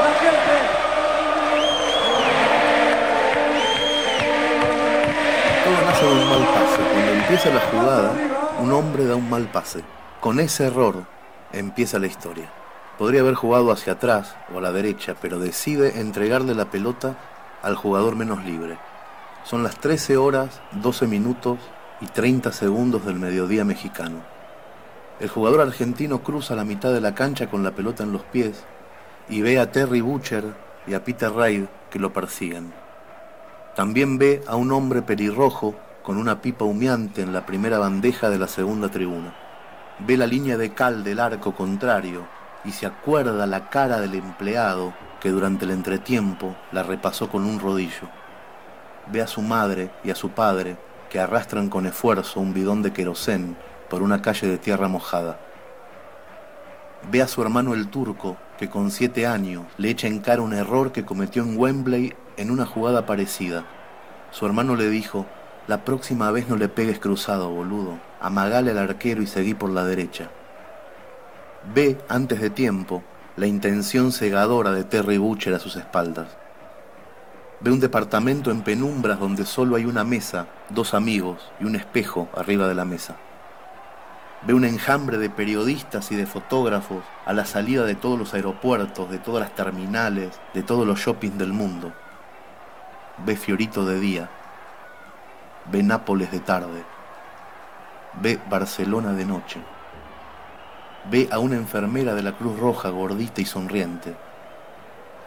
La 0.00 0.12
gente. 0.22 0.54
Todo 5.64 5.78
nace 5.84 6.02
llama 6.02 6.14
un 6.14 6.28
mal 6.30 6.44
pase. 6.54 6.80
Cuando 6.92 7.12
empieza 7.12 7.46
la 7.50 7.60
jugada, 7.60 8.10
un 8.60 8.72
hombre 8.72 9.04
da 9.04 9.16
un 9.16 9.28
mal 9.28 9.44
pase. 9.48 9.84
Con 10.24 10.40
ese 10.40 10.68
error 10.68 11.04
empieza 11.52 11.98
la 11.98 12.06
historia. 12.06 12.50
Podría 12.96 13.20
haber 13.20 13.34
jugado 13.34 13.70
hacia 13.70 13.92
atrás 13.92 14.34
o 14.54 14.56
a 14.56 14.62
la 14.62 14.72
derecha, 14.72 15.14
pero 15.20 15.38
decide 15.38 16.00
entregarle 16.00 16.54
la 16.54 16.70
pelota 16.70 17.18
al 17.60 17.76
jugador 17.76 18.16
menos 18.16 18.42
libre. 18.42 18.78
Son 19.44 19.62
las 19.62 19.78
13 19.80 20.16
horas, 20.16 20.62
12 20.80 21.08
minutos 21.08 21.58
y 22.00 22.06
30 22.06 22.52
segundos 22.52 23.04
del 23.04 23.16
mediodía 23.16 23.66
mexicano. 23.66 24.22
El 25.20 25.28
jugador 25.28 25.60
argentino 25.60 26.22
cruza 26.22 26.56
la 26.56 26.64
mitad 26.64 26.94
de 26.94 27.02
la 27.02 27.14
cancha 27.14 27.50
con 27.50 27.62
la 27.62 27.72
pelota 27.72 28.02
en 28.02 28.12
los 28.12 28.22
pies 28.22 28.64
y 29.28 29.42
ve 29.42 29.58
a 29.58 29.72
Terry 29.72 30.00
Butcher 30.00 30.54
y 30.86 30.94
a 30.94 31.04
Peter 31.04 31.30
Reid 31.30 31.66
que 31.90 31.98
lo 31.98 32.14
persiguen. 32.14 32.72
También 33.76 34.16
ve 34.16 34.42
a 34.46 34.56
un 34.56 34.72
hombre 34.72 35.02
pelirrojo 35.02 35.74
con 36.02 36.16
una 36.16 36.40
pipa 36.40 36.64
humeante 36.64 37.20
en 37.20 37.34
la 37.34 37.44
primera 37.44 37.76
bandeja 37.76 38.30
de 38.30 38.38
la 38.38 38.48
segunda 38.48 38.88
tribuna. 38.88 39.43
Ve 40.00 40.16
la 40.16 40.26
línea 40.26 40.56
de 40.56 40.74
cal 40.74 41.04
del 41.04 41.20
arco 41.20 41.54
contrario 41.54 42.26
y 42.64 42.72
se 42.72 42.84
acuerda 42.84 43.46
la 43.46 43.70
cara 43.70 44.00
del 44.00 44.14
empleado 44.14 44.92
que 45.20 45.30
durante 45.30 45.64
el 45.64 45.70
entretiempo 45.70 46.56
la 46.72 46.82
repasó 46.82 47.30
con 47.30 47.44
un 47.44 47.60
rodillo. 47.60 48.08
Ve 49.06 49.22
a 49.22 49.26
su 49.26 49.40
madre 49.40 49.90
y 50.02 50.10
a 50.10 50.16
su 50.16 50.30
padre 50.30 50.76
que 51.10 51.20
arrastran 51.20 51.68
con 51.68 51.86
esfuerzo 51.86 52.40
un 52.40 52.52
bidón 52.52 52.82
de 52.82 52.92
querosén 52.92 53.56
por 53.88 54.02
una 54.02 54.20
calle 54.20 54.48
de 54.48 54.58
tierra 54.58 54.88
mojada. 54.88 55.38
Ve 57.10 57.22
a 57.22 57.28
su 57.28 57.40
hermano 57.42 57.72
el 57.74 57.88
turco 57.88 58.36
que 58.58 58.68
con 58.68 58.90
siete 58.90 59.26
años 59.26 59.64
le 59.78 59.90
echa 59.90 60.08
en 60.08 60.18
cara 60.18 60.42
un 60.42 60.54
error 60.54 60.90
que 60.90 61.04
cometió 61.04 61.42
en 61.42 61.56
Wembley 61.56 62.14
en 62.36 62.50
una 62.50 62.66
jugada 62.66 63.06
parecida. 63.06 63.64
Su 64.32 64.44
hermano 64.46 64.74
le 64.74 64.88
dijo, 64.90 65.26
la 65.68 65.84
próxima 65.84 66.30
vez 66.32 66.48
no 66.48 66.56
le 66.56 66.68
pegues 66.68 66.98
cruzado, 66.98 67.48
boludo. 67.50 67.98
Amagale 68.24 68.70
al 68.70 68.78
arquero 68.78 69.20
y 69.20 69.26
seguí 69.26 69.52
por 69.52 69.68
la 69.68 69.84
derecha. 69.84 70.30
Ve, 71.74 71.98
antes 72.08 72.40
de 72.40 72.48
tiempo, 72.48 73.02
la 73.36 73.46
intención 73.46 74.12
cegadora 74.12 74.72
de 74.72 74.82
Terry 74.82 75.18
Butcher 75.18 75.52
a 75.52 75.58
sus 75.58 75.76
espaldas. 75.76 76.28
Ve 77.60 77.70
un 77.70 77.80
departamento 77.80 78.50
en 78.50 78.62
penumbras 78.62 79.20
donde 79.20 79.44
solo 79.44 79.76
hay 79.76 79.84
una 79.84 80.04
mesa, 80.04 80.46
dos 80.70 80.94
amigos 80.94 81.52
y 81.60 81.66
un 81.66 81.76
espejo 81.76 82.30
arriba 82.34 82.66
de 82.66 82.74
la 82.74 82.86
mesa. 82.86 83.16
Ve 84.46 84.54
un 84.54 84.64
enjambre 84.64 85.18
de 85.18 85.28
periodistas 85.28 86.10
y 86.10 86.16
de 86.16 86.24
fotógrafos 86.24 87.04
a 87.26 87.34
la 87.34 87.44
salida 87.44 87.84
de 87.84 87.94
todos 87.94 88.18
los 88.18 88.32
aeropuertos, 88.32 89.10
de 89.10 89.18
todas 89.18 89.42
las 89.42 89.54
terminales, 89.54 90.40
de 90.54 90.62
todos 90.62 90.86
los 90.86 90.98
shoppings 90.98 91.36
del 91.36 91.52
mundo. 91.52 91.92
Ve 93.26 93.36
Fiorito 93.36 93.84
de 93.84 94.00
día. 94.00 94.30
Ve 95.70 95.82
Nápoles 95.82 96.30
de 96.30 96.40
tarde. 96.40 96.93
Ve 98.20 98.38
Barcelona 98.48 99.12
de 99.12 99.24
noche. 99.24 99.60
Ve 101.10 101.28
a 101.32 101.40
una 101.40 101.56
enfermera 101.56 102.14
de 102.14 102.22
la 102.22 102.32
Cruz 102.32 102.58
Roja 102.58 102.90
gordita 102.90 103.40
y 103.40 103.44
sonriente. 103.44 104.14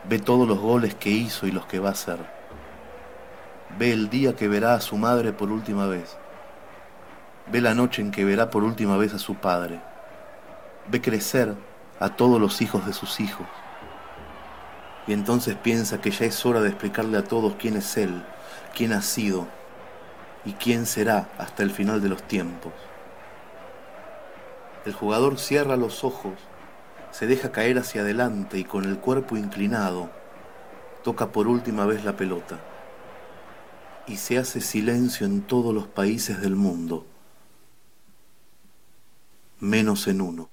Ve 0.07 0.19
todos 0.19 0.47
los 0.47 0.57
goles 0.59 0.95
que 0.95 1.09
hizo 1.09 1.47
y 1.47 1.51
los 1.51 1.65
que 1.65 1.79
va 1.79 1.89
a 1.89 1.91
hacer. 1.91 2.17
Ve 3.77 3.91
el 3.91 4.09
día 4.09 4.35
que 4.35 4.47
verá 4.47 4.73
a 4.73 4.81
su 4.81 4.95
madre 4.95 5.33
por 5.33 5.51
última 5.51 5.85
vez. 5.87 6.17
Ve 7.51 7.59
la 7.59 7.73
noche 7.73 8.01
en 8.01 8.11
que 8.11 8.23
verá 8.23 8.49
por 8.49 8.63
última 8.63 8.95
vez 8.95 9.13
a 9.13 9.19
su 9.19 9.35
padre. 9.35 9.81
Ve 10.87 11.01
crecer 11.01 11.55
a 11.99 12.09
todos 12.09 12.39
los 12.39 12.61
hijos 12.61 12.85
de 12.85 12.93
sus 12.93 13.19
hijos. 13.19 13.47
Y 15.07 15.13
entonces 15.13 15.55
piensa 15.55 15.99
que 15.99 16.11
ya 16.11 16.25
es 16.25 16.45
hora 16.45 16.61
de 16.61 16.69
explicarle 16.69 17.17
a 17.17 17.23
todos 17.23 17.55
quién 17.59 17.75
es 17.75 17.97
Él, 17.97 18.23
quién 18.73 18.93
ha 18.93 19.01
sido 19.01 19.56
y 20.45 20.53
quién 20.53 20.85
será 20.85 21.29
hasta 21.37 21.63
el 21.63 21.71
final 21.71 22.01
de 22.01 22.09
los 22.09 22.23
tiempos. 22.23 22.73
El 24.85 24.93
jugador 24.93 25.37
cierra 25.37 25.75
los 25.75 26.03
ojos, 26.03 26.33
se 27.11 27.27
deja 27.27 27.51
caer 27.51 27.77
hacia 27.77 28.01
adelante 28.01 28.57
y 28.57 28.63
con 28.63 28.85
el 28.85 28.99
cuerpo 28.99 29.37
inclinado 29.37 30.09
toca 31.03 31.31
por 31.31 31.47
última 31.47 31.85
vez 31.85 32.03
la 32.03 32.15
pelota. 32.15 32.59
Y 34.07 34.17
se 34.17 34.37
hace 34.37 34.61
silencio 34.61 35.25
en 35.25 35.41
todos 35.41 35.73
los 35.73 35.87
países 35.87 36.41
del 36.41 36.55
mundo, 36.55 37.05
menos 39.59 40.07
en 40.07 40.21
uno. 40.21 40.49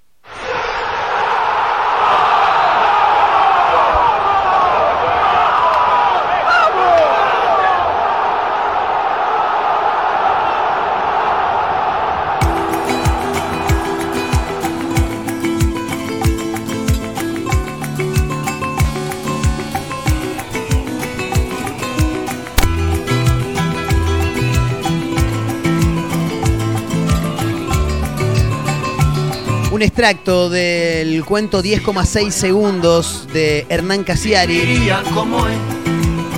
Extracto 30.04 30.50
del 30.50 31.24
cuento 31.24 31.62
10,6 31.62 32.30
segundos 32.30 33.26
de 33.32 33.64
Hernán 33.70 34.04
Casiari 34.04 34.86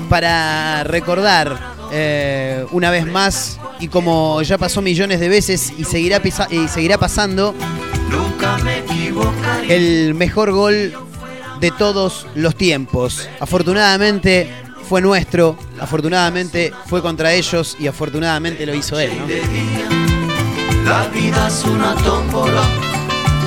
para 0.09 0.85
recordar 0.85 1.75
eh, 1.91 2.65
una 2.71 2.93
vez 2.93 3.09
más 3.09 3.59
y 3.81 3.89
como 3.89 4.41
ya 4.43 4.57
pasó 4.57 4.83
millones 4.83 5.19
de 5.19 5.29
veces 5.29 5.73
y 5.77 5.83
seguirá, 5.83 6.23
y 6.49 6.69
seguirá 6.69 6.97
pasando, 6.97 7.57
el 9.69 10.15
mejor 10.15 10.53
gol 10.53 10.93
de 11.59 11.71
todos 11.73 12.29
los 12.37 12.55
tiempos. 12.55 13.29
Afortunadamente 13.41 14.49
fue 14.89 15.01
nuestro, 15.01 15.59
afortunadamente 15.81 16.73
fue 16.87 17.03
contra 17.03 17.33
ellos 17.33 17.77
y 17.81 17.89
afortunadamente 17.89 18.65
lo 18.65 18.77
hizo 18.77 18.97
él. 19.01 19.11
¿no? 19.19 19.27
La 20.89 21.09
vida 21.09 21.49
es 21.49 21.65
una 21.65 21.97
tómbola 21.97 22.86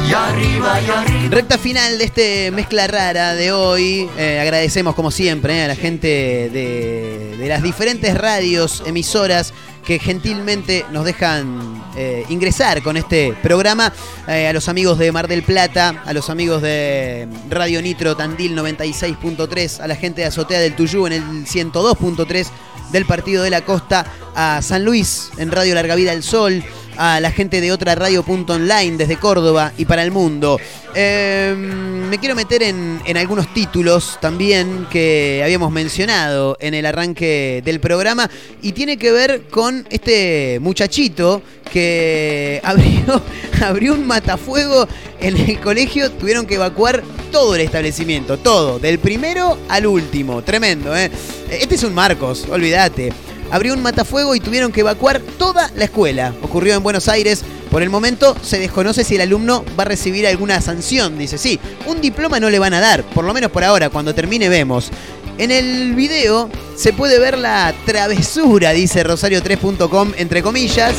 y 0.10 0.14
arriba 0.14 0.82
y 0.82 0.90
arriba. 0.90 1.30
Recta 1.30 1.58
final 1.58 1.98
de 1.98 2.04
este 2.04 2.52
mezcla 2.52 2.88
rara 2.88 3.36
de 3.36 3.52
hoy. 3.52 4.10
Eh, 4.18 4.40
agradecemos 4.40 4.96
como 4.96 5.12
siempre 5.12 5.58
eh, 5.58 5.64
a 5.64 5.68
la 5.68 5.76
gente 5.76 6.08
de, 6.50 7.36
de 7.38 7.48
las 7.48 7.62
diferentes 7.62 8.18
radios, 8.18 8.82
emisoras 8.88 9.54
que 9.86 10.00
gentilmente 10.00 10.86
nos 10.92 11.06
dejan 11.06 11.84
eh, 11.96 12.26
ingresar 12.30 12.82
con 12.82 12.98
este 12.98 13.34
programa. 13.42 13.94
A 14.28 14.54
los 14.54 14.68
amigos 14.70 15.00
de 15.00 15.12
Mar 15.12 15.28
del 15.28 15.44
Plata, 15.44 16.04
a 16.06 16.14
los 16.14 16.30
amigos 16.30 16.62
de 16.62 17.28
Radio 17.50 17.82
Nitro 17.82 18.16
Tandil 18.16 18.56
96.3, 18.56 19.80
a 19.80 19.88
la 19.88 19.96
gente 19.96 20.22
de 20.22 20.28
Azotea 20.28 20.60
del 20.60 20.76
Tuyú 20.76 21.08
en 21.08 21.14
el 21.14 21.24
102.3 21.46 22.48
del 22.92 23.06
Partido 23.06 23.44
de 23.44 23.50
la 23.50 23.62
Costa, 23.62 24.06
a 24.36 24.62
San 24.62 24.86
Luis 24.86 25.32
en 25.38 25.52
Radio 25.52 25.74
Larga 25.74 25.96
Vida 25.96 26.12
del 26.12 26.24
Sol, 26.24 26.64
a 27.00 27.22
la 27.22 27.32
gente 27.32 27.62
de 27.62 27.72
otra 27.72 27.96
radio.online 27.96 28.98
desde 28.98 29.16
Córdoba 29.16 29.72
y 29.78 29.86
para 29.86 30.04
el 30.04 30.12
mundo. 30.12 30.60
Eh, 30.94 31.56
me 31.56 32.18
quiero 32.18 32.36
meter 32.36 32.62
en, 32.62 33.00
en 33.06 33.16
algunos 33.16 33.54
títulos 33.54 34.18
también 34.20 34.86
que 34.92 35.40
habíamos 35.42 35.72
mencionado 35.72 36.58
en 36.60 36.74
el 36.74 36.86
arranque 36.86 37.62
del 37.64 37.80
programa 37.80 38.30
y 38.62 38.74
tiene 38.74 38.98
que 38.98 39.14
ver 39.14 39.44
con 39.50 39.88
este 39.90 40.60
muchachito 40.62 41.42
que 41.72 42.60
abrió, 42.66 43.22
abrió 43.62 43.94
un 43.94 44.06
matafuego 44.06 44.86
en 45.22 45.38
el 45.38 45.60
colegio, 45.62 46.12
tuvieron 46.12 46.46
que 46.46 46.56
evacuar 46.56 47.02
todo 47.32 47.56
el 47.56 47.62
establecimiento, 47.62 48.40
todo, 48.40 48.78
del 48.78 49.00
primero 49.00 49.58
al 49.70 49.86
último, 49.86 50.42
tremendo, 50.42 50.96
¿eh? 50.98 51.10
Este 51.50 51.76
es 51.76 51.84
un 51.84 51.94
Marcos, 51.94 52.46
olvídate 52.50 53.14
abrió 53.52 53.74
un 53.74 53.82
matafuego 53.82 54.36
y 54.36 54.40
tuvieron 54.40 54.72
que 54.72 54.82
evacuar 54.82 55.20
toda 55.38 55.72
la 55.76 55.86
escuela. 55.86 56.34
Ocurrió 56.42 56.76
en 56.76 56.84
Buenos 56.84 57.08
Aires. 57.08 57.44
Por 57.72 57.84
el 57.84 57.90
momento 57.90 58.36
se 58.42 58.58
desconoce 58.58 59.04
si 59.04 59.16
el 59.16 59.22
alumno 59.22 59.64
va 59.78 59.84
a 59.84 59.88
recibir 59.88 60.26
alguna 60.26 60.60
sanción. 60.60 61.18
Dice, 61.18 61.38
sí, 61.38 61.60
un 61.86 62.02
diploma 62.02 62.40
no 62.40 62.50
le 62.50 62.58
van 62.58 62.74
a 62.74 62.80
dar, 62.80 63.04
por 63.04 63.26
lo 63.26 63.34
menos 63.34 63.52
por 63.52 63.64
ahora, 63.64 63.90
cuando 63.90 64.16
termine 64.16 64.50
vemos. 64.50 64.90
En 65.38 65.52
el 65.52 65.94
video 65.94 66.50
se 66.76 66.94
puede 66.94 67.20
ver 67.20 67.38
la 67.38 67.74
travesura, 67.86 68.72
dice 68.72 69.06
rosario3.com, 69.06 70.14
entre 70.18 70.42
comillas, 70.42 70.96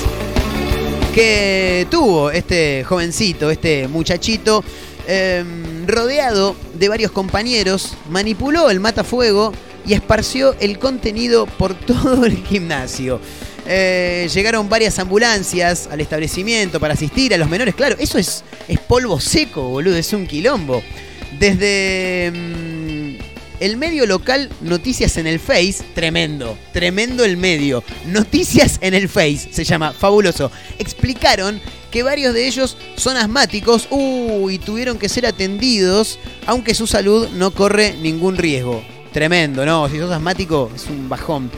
que 1.14 1.86
tuvo 1.90 2.30
este 2.30 2.84
jovencito, 2.84 3.50
este 3.50 3.88
muchachito, 3.88 4.64
eh, 5.06 5.44
rodeado 5.86 6.54
de 6.74 6.88
varios 6.88 7.10
compañeros, 7.10 7.94
manipuló 8.08 8.70
el 8.70 8.80
matafuego 8.80 9.52
y 9.86 9.94
esparció 9.94 10.54
el 10.60 10.78
contenido 10.78 11.46
por 11.46 11.74
todo 11.86 12.24
el 12.24 12.36
gimnasio. 12.44 13.20
Eh, 13.66 14.28
llegaron 14.32 14.68
varias 14.68 14.98
ambulancias 14.98 15.88
al 15.90 16.00
establecimiento 16.00 16.80
para 16.80 16.94
asistir 16.94 17.34
a 17.34 17.38
los 17.38 17.48
menores. 17.48 17.74
Claro, 17.74 17.96
eso 17.98 18.18
es, 18.18 18.42
polvo 18.88 19.20
seco, 19.20 19.68
boludo, 19.68 19.96
es 19.96 20.12
un 20.12 20.26
quilombo. 20.26 20.82
Desde 21.38 22.32
mm, 22.34 23.60
El 23.60 23.76
medio 23.76 24.06
local 24.06 24.50
Noticias 24.62 25.16
en 25.18 25.26
el 25.26 25.38
Face, 25.38 25.84
tremendo, 25.94 26.58
tremendo 26.72 27.24
el 27.24 27.36
medio. 27.36 27.84
Noticias 28.06 28.78
en 28.80 28.94
el 28.94 29.08
Face, 29.08 29.50
se 29.52 29.64
llama, 29.64 29.92
fabuloso. 29.92 30.50
Explicaron 30.78 31.60
que 31.90 32.02
varios 32.02 32.34
de 32.34 32.46
ellos 32.46 32.76
son 32.96 33.16
asmáticos 33.16 33.88
y 33.90 34.58
tuvieron 34.58 34.98
que 34.98 35.08
ser 35.08 35.26
atendidos, 35.26 36.18
aunque 36.46 36.74
su 36.74 36.86
salud 36.86 37.28
no 37.36 37.52
corre 37.52 37.94
ningún 38.00 38.36
riesgo. 38.36 38.82
Tremendo, 39.12 39.66
¿no? 39.66 39.88
Si 39.88 39.98
sos 39.98 40.10
asmático 40.10 40.70
es 40.74 40.86
un 40.86 41.08
bajón. 41.08 41.50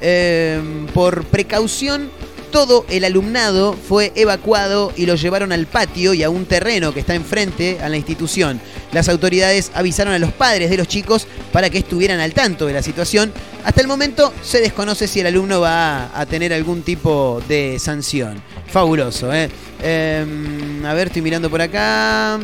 Eh, 0.00 0.60
por 0.94 1.24
precaución, 1.24 2.10
todo 2.50 2.84
el 2.88 3.04
alumnado 3.04 3.74
fue 3.74 4.12
evacuado 4.14 4.92
y 4.96 5.06
lo 5.06 5.14
llevaron 5.14 5.52
al 5.52 5.66
patio 5.66 6.14
y 6.14 6.22
a 6.22 6.30
un 6.30 6.46
terreno 6.46 6.92
que 6.92 7.00
está 7.00 7.14
enfrente 7.14 7.78
a 7.80 7.88
la 7.88 7.96
institución. 7.96 8.60
Las 8.92 9.08
autoridades 9.08 9.70
avisaron 9.74 10.12
a 10.12 10.18
los 10.18 10.32
padres 10.32 10.70
de 10.70 10.76
los 10.76 10.88
chicos 10.88 11.26
para 11.52 11.70
que 11.70 11.78
estuvieran 11.78 12.20
al 12.20 12.32
tanto 12.32 12.66
de 12.66 12.72
la 12.72 12.82
situación. 12.82 13.32
Hasta 13.64 13.80
el 13.80 13.86
momento 13.86 14.32
se 14.42 14.60
desconoce 14.60 15.06
si 15.06 15.20
el 15.20 15.26
alumno 15.26 15.60
va 15.60 16.18
a, 16.18 16.26
tener 16.26 16.52
algún 16.52 16.82
tipo 16.82 17.42
de 17.48 17.78
sanción. 17.78 18.42
Fabuloso, 18.66 19.32
¿eh? 19.32 19.48
Em, 19.82 20.84
a 20.84 20.94
ver, 20.94 21.08
estoy 21.08 21.22
mirando 21.22 21.50
por 21.50 21.60
acá. 21.60 22.38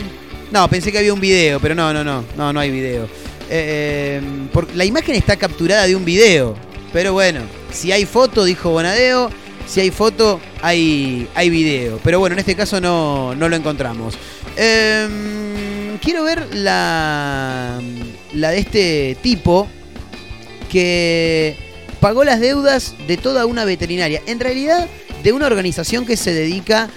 No, 0.53 0.69
pensé 0.69 0.93
que 0.93 0.99
había 0.99 1.13
un 1.13 1.21
video, 1.21 1.59
pero 1.59 1.75
no, 1.75 1.93
no, 1.93 2.05
no, 2.05 2.25
no, 2.37 2.53
no 2.53 2.61
hay 2.61 2.71
video. 2.71 3.09
Eh, 3.51 4.21
por- 4.53 4.75
la 4.75 4.85
imagen 4.85 5.15
está 5.15 5.37
capturada 5.37 5.87
de 5.87 5.95
un 5.97 6.05
video, 6.05 6.55
pero 6.93 7.13
bueno, 7.13 7.41
si 7.73 7.93
hay 7.93 8.05
foto, 8.07 8.45
dijo 8.45 8.71
Bonadeo, 8.71 9.31
si 9.67 9.81
hay 9.81 9.91
foto, 9.91 10.41
hay, 10.63 11.29
hay 11.35 11.51
video. 11.51 11.99
Pero 12.05 12.19
bueno, 12.21 12.35
en 12.35 12.41
este 12.41 12.55
caso 12.55 12.81
no, 12.81 13.35
no 13.35 13.49
lo 13.49 13.57
encontramos. 13.57 14.15
Em, 14.57 15.99
quiero 15.99 16.23
ver 16.25 16.55
la, 16.55 17.81
la 18.33 18.51
de 18.51 18.59
este 18.59 19.17
tipo 19.23 19.69
que 20.71 21.57
pagó 22.01 22.25
las 22.25 22.41
deudas 22.41 22.95
de 23.07 23.17
toda 23.17 23.47
una 23.47 23.65
veterinaria. 23.65 24.23
En 24.27 24.41
realidad, 24.41 24.87
de 25.23 25.33
una 25.33 25.47
organización 25.47 26.07
que 26.07 26.17
se 26.17 26.33
dedica 26.33 26.85
a 26.85 26.89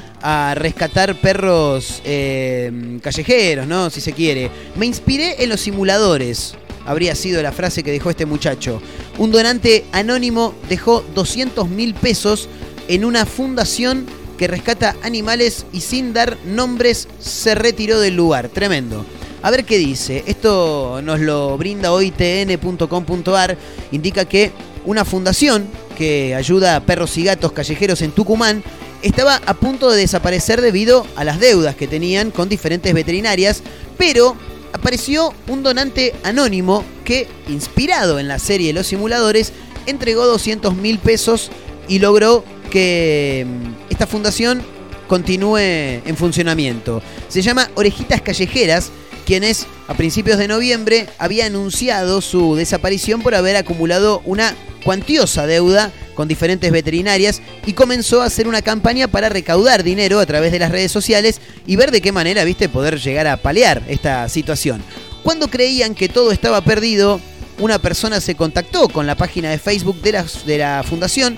rescatar 0.56 1.16
perros 1.16 2.02
eh, 2.04 3.00
callejeros, 3.02 3.68
¿no? 3.68 3.90
Si 3.90 4.02
se 4.02 4.14
quiere. 4.14 4.50
Me 4.76 4.86
inspiré 4.86 5.44
en 5.44 5.50
los 5.50 5.62
simuladores. 5.62 6.56
Habría 6.86 7.16
sido 7.16 7.42
la 7.44 7.52
frase 7.52 7.84
que 7.84 7.92
dejó 7.92 8.10
este 8.10 8.26
muchacho. 8.26 8.82
Un 9.18 9.32
donante 9.32 9.86
anónimo 9.92 10.54
dejó 10.70 11.04
200 11.14 11.70
mil 11.70 11.94
pesos 11.94 12.50
en 12.88 13.06
una 13.06 13.26
fundación 13.26 14.06
que 14.38 14.48
rescata 14.48 14.96
animales 15.04 15.66
y 15.74 15.82
sin 15.82 16.14
dar 16.14 16.38
nombres 16.46 17.08
se 17.20 17.56
retiró 17.56 18.00
del 18.00 18.16
lugar. 18.16 18.50
Tremendo. 18.50 19.06
A 19.42 19.52
ver 19.52 19.66
qué 19.66 19.78
dice. 19.78 20.24
Esto 20.26 21.02
nos 21.04 21.20
lo 21.20 21.58
brinda 21.58 21.92
hoy 21.92 22.12
tn.com.ar. 22.12 23.58
Indica 23.92 24.26
que 24.26 24.52
una 24.86 25.06
fundación 25.06 25.68
que 25.98 26.34
ayuda 26.36 26.78
a 26.78 26.80
perros 26.80 27.18
y 27.18 27.24
gatos 27.26 27.52
callejeros 27.52 28.02
en 28.02 28.12
Tucumán 28.12 28.64
estaba 29.02 29.42
a 29.46 29.54
punto 29.54 29.90
de 29.90 29.98
desaparecer 29.98 30.62
debido 30.62 31.06
a 31.16 31.24
las 31.24 31.40
deudas 31.40 31.76
que 31.76 31.88
tenían 31.88 32.32
con 32.32 32.50
diferentes 32.50 32.94
veterinarias, 32.94 33.64
pero 33.98 34.36
apareció 34.74 35.34
un 35.48 35.64
donante 35.64 36.14
anónimo 36.24 36.84
que, 37.04 37.28
inspirado 37.48 38.20
en 38.20 38.28
la 38.28 38.40
serie 38.40 38.74
Los 38.74 38.88
Simuladores, 38.88 39.54
entregó 39.86 40.26
200 40.26 40.76
mil 40.76 41.00
pesos 41.00 41.50
y 41.88 42.00
logró 42.00 42.44
que 42.70 43.46
mm, 43.48 43.92
esta 43.92 44.08
fundación 44.08 44.62
continúe 45.08 45.58
en 45.58 46.16
funcionamiento. 46.16 47.02
Se 47.28 47.42
llama 47.42 47.70
Orejitas 47.76 48.22
Callejeras, 48.22 48.92
quienes 49.30 49.68
a 49.88 49.94
principios 49.94 50.40
de 50.40 50.48
noviembre 50.48 51.06
había 51.20 51.46
anunciado 51.46 52.20
su 52.20 52.56
desaparición 52.56 53.22
por 53.22 53.36
haber 53.36 53.58
acumulado 53.58 54.24
una 54.26 54.56
cuantiosa 54.84 55.46
deuda 55.46 55.92
con 56.16 56.28
diferentes 56.28 56.72
veterinarias 56.72 57.40
y 57.68 57.74
comenzó 57.74 58.24
a 58.24 58.26
hacer 58.26 58.48
una 58.48 58.64
campaña 58.64 59.08
para 59.08 59.30
recaudar 59.30 59.84
dinero 59.84 60.20
a 60.20 60.26
través 60.26 60.52
de 60.52 60.58
las 60.58 60.72
redes 60.72 60.92
sociales 60.92 61.42
y 61.68 61.76
ver 61.76 61.92
de 61.92 62.02
qué 62.02 62.12
manera, 62.12 62.44
viste, 62.44 62.70
poder 62.70 63.00
llegar 63.00 63.28
a 63.28 63.38
paliar 63.38 63.84
esta 63.88 64.28
situación. 64.30 64.82
Cuando 65.22 65.48
creían 65.48 65.94
que 65.94 66.10
todo 66.10 66.32
estaba 66.32 66.62
perdido, 66.62 67.22
una 67.60 67.78
persona 67.78 68.22
se 68.22 68.34
contactó 68.34 68.90
con 68.90 69.06
la 69.06 69.14
página 69.14 69.52
de 69.52 69.60
Facebook 69.60 70.02
de 70.02 70.12
la, 70.12 70.26
de 70.48 70.58
la 70.58 70.82
fundación, 70.82 71.38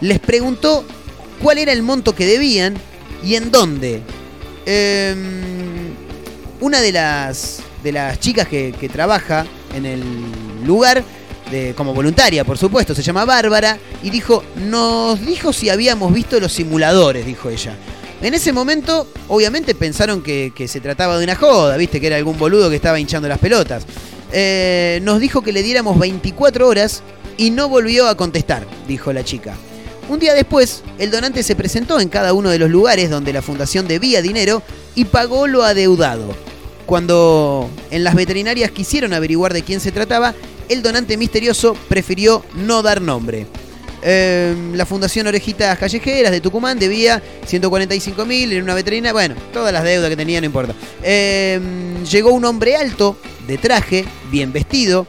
les 0.00 0.20
preguntó 0.20 0.86
cuál 1.42 1.58
era 1.58 1.72
el 1.72 1.82
monto 1.82 2.14
que 2.14 2.24
debían 2.24 2.76
y 3.22 3.34
en 3.34 3.50
dónde. 3.50 4.00
Em, 4.64 5.85
una 6.60 6.80
de 6.80 6.92
las, 6.92 7.60
de 7.82 7.92
las 7.92 8.18
chicas 8.20 8.48
que, 8.48 8.74
que 8.78 8.88
trabaja 8.88 9.46
en 9.74 9.86
el 9.86 10.02
lugar, 10.64 11.02
de, 11.50 11.74
como 11.76 11.94
voluntaria 11.94 12.44
por 12.44 12.58
supuesto, 12.58 12.94
se 12.94 13.02
llama 13.02 13.24
Bárbara, 13.24 13.78
y 14.02 14.10
dijo, 14.10 14.42
nos 14.56 15.24
dijo 15.24 15.52
si 15.52 15.70
habíamos 15.70 16.12
visto 16.12 16.40
los 16.40 16.52
simuladores, 16.52 17.24
dijo 17.24 17.50
ella. 17.50 17.76
En 18.22 18.32
ese 18.32 18.52
momento, 18.52 19.06
obviamente 19.28 19.74
pensaron 19.74 20.22
que, 20.22 20.52
se 20.68 20.80
trataba 20.80 21.18
de 21.18 21.24
una 21.24 21.36
joda, 21.36 21.76
viste, 21.76 22.00
que 22.00 22.06
era 22.06 22.16
algún 22.16 22.38
boludo 22.38 22.70
que 22.70 22.76
estaba 22.76 22.98
hinchando 22.98 23.28
las 23.28 23.38
pelotas. 23.38 23.84
Eh, 24.32 25.00
nos 25.02 25.20
dijo 25.20 25.42
que 25.42 25.52
le 25.52 25.62
diéramos 25.62 25.98
24 25.98 26.66
horas 26.66 27.02
y 27.36 27.50
no 27.50 27.68
volvió 27.68 28.08
a 28.08 28.16
contestar, 28.16 28.66
dijo 28.88 29.12
la 29.12 29.22
chica. 29.22 29.54
Un 30.08 30.18
día 30.18 30.34
después, 30.34 30.82
el 30.98 31.10
donante 31.10 31.42
se 31.42 31.56
presentó 31.56 32.00
en 32.00 32.08
cada 32.08 32.32
uno 32.32 32.48
de 32.48 32.58
los 32.58 32.70
lugares 32.70 33.10
donde 33.10 33.32
la 33.32 33.42
fundación 33.42 33.86
debía 33.86 34.22
dinero 34.22 34.62
y 34.96 35.04
pagó 35.04 35.46
lo 35.46 35.62
adeudado. 35.62 36.34
Cuando 36.86 37.70
en 37.90 38.02
las 38.02 38.16
veterinarias 38.16 38.72
quisieron 38.72 39.12
averiguar 39.12 39.52
de 39.52 39.62
quién 39.62 39.78
se 39.78 39.92
trataba, 39.92 40.34
el 40.68 40.82
donante 40.82 41.16
misterioso 41.16 41.76
prefirió 41.88 42.44
no 42.54 42.82
dar 42.82 43.00
nombre. 43.00 43.46
Eh, 44.02 44.54
la 44.74 44.86
Fundación 44.86 45.26
Orejitas 45.26 45.78
Callejeras 45.78 46.30
de 46.30 46.40
Tucumán 46.40 46.78
debía 46.78 47.22
145 47.46 48.24
mil 48.24 48.52
en 48.52 48.62
una 48.62 48.74
veterinaria. 48.74 49.12
Bueno, 49.12 49.34
todas 49.52 49.72
las 49.72 49.84
deudas 49.84 50.08
que 50.10 50.16
tenía, 50.16 50.40
no 50.40 50.46
importa. 50.46 50.74
Eh, 51.02 51.60
llegó 52.10 52.30
un 52.30 52.44
hombre 52.44 52.76
alto, 52.76 53.16
de 53.46 53.58
traje, 53.58 54.04
bien 54.30 54.52
vestido, 54.52 55.06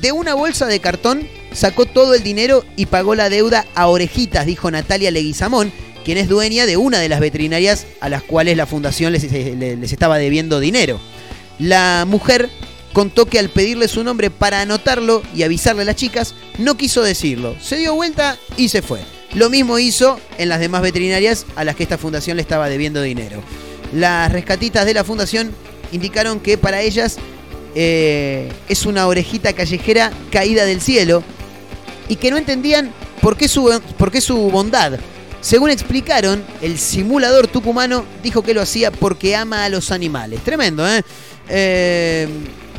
de 0.00 0.12
una 0.12 0.34
bolsa 0.34 0.66
de 0.66 0.80
cartón 0.80 1.28
sacó 1.52 1.86
todo 1.86 2.14
el 2.14 2.22
dinero 2.22 2.64
y 2.76 2.86
pagó 2.86 3.14
la 3.14 3.28
deuda 3.28 3.66
a 3.74 3.86
orejitas, 3.86 4.46
dijo 4.46 4.70
Natalia 4.70 5.10
Leguizamón, 5.10 5.72
quien 6.04 6.18
es 6.18 6.28
dueña 6.28 6.66
de 6.66 6.76
una 6.76 6.98
de 6.98 7.08
las 7.08 7.20
veterinarias 7.20 7.86
a 8.00 8.08
las 8.08 8.22
cuales 8.22 8.56
la 8.56 8.66
fundación 8.66 9.12
les, 9.12 9.30
les- 9.30 9.78
les 9.78 9.92
estaba 9.92 10.18
debiendo 10.18 10.60
dinero. 10.60 11.00
La 11.58 12.04
mujer 12.08 12.48
contó 12.92 13.26
que 13.26 13.38
al 13.38 13.48
pedirle 13.48 13.88
su 13.88 14.04
nombre 14.04 14.30
para 14.30 14.60
anotarlo 14.60 15.22
y 15.34 15.42
avisarle 15.44 15.82
a 15.82 15.86
las 15.86 15.96
chicas, 15.96 16.34
no 16.58 16.76
quiso 16.76 17.02
decirlo. 17.02 17.56
Se 17.60 17.76
dio 17.76 17.94
vuelta 17.94 18.36
y 18.56 18.68
se 18.68 18.82
fue. 18.82 19.00
Lo 19.34 19.48
mismo 19.48 19.78
hizo 19.78 20.20
en 20.36 20.48
las 20.50 20.60
demás 20.60 20.82
veterinarias 20.82 21.46
a 21.56 21.64
las 21.64 21.74
que 21.76 21.84
esta 21.84 21.96
fundación 21.98 22.36
le 22.36 22.42
estaba 22.42 22.68
debiendo 22.68 23.00
dinero. 23.00 23.42
Las 23.94 24.30
rescatistas 24.30 24.84
de 24.84 24.94
la 24.94 25.04
fundación 25.04 25.52
indicaron 25.90 26.40
que 26.40 26.58
para 26.58 26.82
ellas 26.82 27.16
eh, 27.74 28.50
es 28.68 28.84
una 28.84 29.06
orejita 29.06 29.52
callejera 29.54 30.12
caída 30.30 30.66
del 30.66 30.80
cielo 30.82 31.22
y 32.08 32.16
que 32.16 32.30
no 32.30 32.36
entendían 32.36 32.92
por 33.22 33.36
qué 33.36 33.48
su, 33.48 33.80
por 33.96 34.10
qué 34.10 34.20
su 34.20 34.36
bondad. 34.50 34.98
Según 35.42 35.70
explicaron, 35.70 36.44
el 36.62 36.78
simulador 36.78 37.48
tucumano 37.48 38.04
dijo 38.22 38.42
que 38.42 38.54
lo 38.54 38.62
hacía 38.62 38.92
porque 38.92 39.34
ama 39.34 39.64
a 39.64 39.68
los 39.68 39.90
animales. 39.90 40.40
Tremendo, 40.44 40.88
¿eh? 40.88 41.02
Eh, 41.48 42.28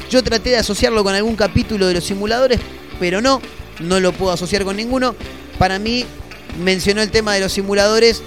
yo 0.10 0.24
traté 0.24 0.52
de 0.52 0.58
asociarlo 0.58 1.04
con 1.04 1.14
algún 1.14 1.36
capítulo 1.36 1.88
de 1.88 1.96
los 1.96 2.06
simuladores, 2.06 2.62
pero 3.02 3.20
no, 3.20 3.42
no 3.82 4.00
lo 4.00 4.14
puedo 4.14 4.32
asociar 4.32 4.64
con 4.64 4.78
ninguno. 4.78 5.14
Para 5.60 5.78
mí, 5.78 6.06
mencionó 6.64 7.02
el 7.02 7.12
tema 7.12 7.34
de 7.34 7.42
los 7.42 7.52
simuladores 7.52 8.24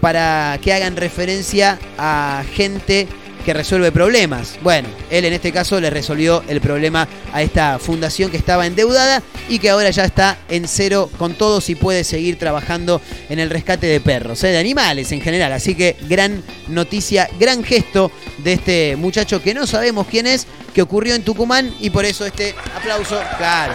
para 0.00 0.58
que 0.62 0.72
hagan 0.72 0.96
referencia 0.96 1.78
a 1.98 2.44
gente 2.54 3.08
que 3.42 3.52
resuelve 3.52 3.92
problemas. 3.92 4.58
Bueno, 4.62 4.88
él 5.10 5.24
en 5.24 5.32
este 5.32 5.52
caso 5.52 5.80
le 5.80 5.90
resolvió 5.90 6.42
el 6.48 6.60
problema 6.60 7.08
a 7.32 7.42
esta 7.42 7.78
fundación 7.78 8.30
que 8.30 8.36
estaba 8.36 8.66
endeudada 8.66 9.22
y 9.48 9.58
que 9.58 9.70
ahora 9.70 9.90
ya 9.90 10.04
está 10.04 10.38
en 10.48 10.66
cero 10.68 11.10
con 11.18 11.34
todos 11.34 11.68
y 11.70 11.74
puede 11.74 12.04
seguir 12.04 12.38
trabajando 12.38 13.00
en 13.28 13.38
el 13.38 13.50
rescate 13.50 13.86
de 13.86 14.00
perros, 14.00 14.42
¿eh? 14.44 14.48
de 14.48 14.58
animales 14.58 15.12
en 15.12 15.20
general. 15.20 15.52
Así 15.52 15.74
que 15.74 15.96
gran 16.08 16.42
noticia, 16.68 17.28
gran 17.38 17.64
gesto 17.64 18.10
de 18.38 18.54
este 18.54 18.96
muchacho 18.96 19.42
que 19.42 19.54
no 19.54 19.66
sabemos 19.66 20.06
quién 20.08 20.26
es, 20.26 20.46
que 20.74 20.82
ocurrió 20.82 21.14
en 21.14 21.22
Tucumán 21.22 21.74
y 21.80 21.90
por 21.90 22.04
eso 22.04 22.24
este 22.24 22.54
aplauso, 22.76 23.20
claro, 23.38 23.74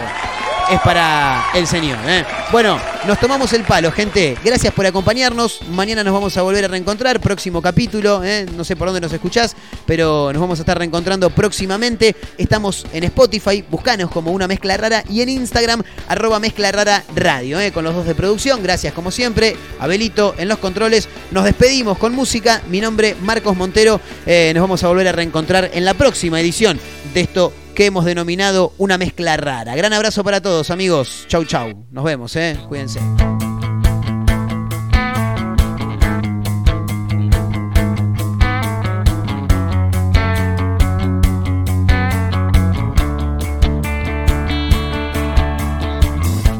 es 0.70 0.80
para 0.80 1.46
el 1.54 1.66
señor. 1.66 1.98
¿eh? 2.06 2.24
Bueno, 2.52 2.78
nos 3.06 3.18
tomamos 3.18 3.52
el 3.52 3.64
palo, 3.64 3.90
gente. 3.90 4.36
Gracias 4.44 4.72
por 4.72 4.86
acompañarnos. 4.86 5.60
Mañana 5.70 6.04
nos 6.04 6.12
vamos 6.12 6.36
a 6.36 6.42
volver 6.42 6.64
a 6.64 6.68
reencontrar. 6.68 7.20
Próximo 7.20 7.62
capítulo. 7.62 8.22
¿eh? 8.24 8.46
No 8.56 8.64
sé 8.64 8.76
por 8.76 8.88
dónde 8.88 9.00
nos 9.00 9.12
escuchás, 9.12 9.56
pero 9.86 10.32
nos 10.32 10.40
vamos 10.40 10.58
a 10.58 10.62
estar 10.62 10.76
reencontrando 10.76 11.30
próximamente. 11.30 12.14
Estamos 12.36 12.86
en 12.92 13.04
Spotify. 13.04 13.64
Buscanos 13.68 14.10
como 14.10 14.30
una 14.30 14.46
mezcla 14.46 14.76
rara. 14.76 15.02
Y 15.08 15.22
en 15.22 15.30
Instagram, 15.30 15.82
arroba 16.08 16.38
mezcla 16.38 16.70
rara 16.70 17.02
radio. 17.14 17.58
¿eh? 17.60 17.72
Con 17.72 17.84
los 17.84 17.94
dos 17.94 18.06
de 18.06 18.14
producción. 18.14 18.62
Gracias 18.62 18.92
como 18.92 19.10
siempre. 19.10 19.56
Abelito 19.78 20.34
en 20.38 20.48
los 20.48 20.58
controles. 20.58 21.08
Nos 21.30 21.44
despedimos 21.44 21.98
con 21.98 22.14
música. 22.14 22.62
Mi 22.68 22.80
nombre, 22.80 23.16
Marcos 23.22 23.56
Montero. 23.56 24.00
Nos 24.26 24.60
vamos 24.60 24.84
a 24.84 24.88
volver 24.88 25.08
a 25.08 25.12
reencontrar 25.12 25.70
en 25.72 25.84
la 25.84 25.94
próxima 25.94 26.40
edición 26.40 26.78
de 27.14 27.20
esto 27.20 27.52
que 27.78 27.86
hemos 27.86 28.04
denominado 28.04 28.72
una 28.76 28.98
mezcla 28.98 29.36
rara. 29.36 29.76
Gran 29.76 29.92
abrazo 29.92 30.24
para 30.24 30.40
todos, 30.40 30.72
amigos. 30.72 31.26
Chau, 31.28 31.44
chau. 31.44 31.86
Nos 31.92 32.02
vemos, 32.02 32.34
¿eh? 32.34 32.58
Cuídense. 32.66 32.98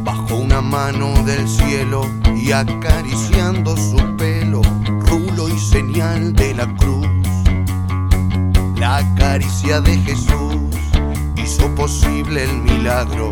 Bajo 0.05 0.37
una 0.37 0.61
mano 0.61 1.21
del 1.25 1.49
cielo 1.49 2.09
y 2.37 2.53
acariciando 2.53 3.77
su 3.77 4.17
pelo, 4.17 4.63
rulo 5.01 5.49
y 5.49 5.59
señal 5.59 6.33
de 6.33 6.55
la 6.55 6.73
cruz. 6.77 7.09
La 8.79 9.03
caricia 9.17 9.81
de 9.81 9.97
Jesús 9.97 10.68
hizo 11.59 11.75
posible 11.75 12.45
el 12.45 12.59
milagro, 12.59 13.31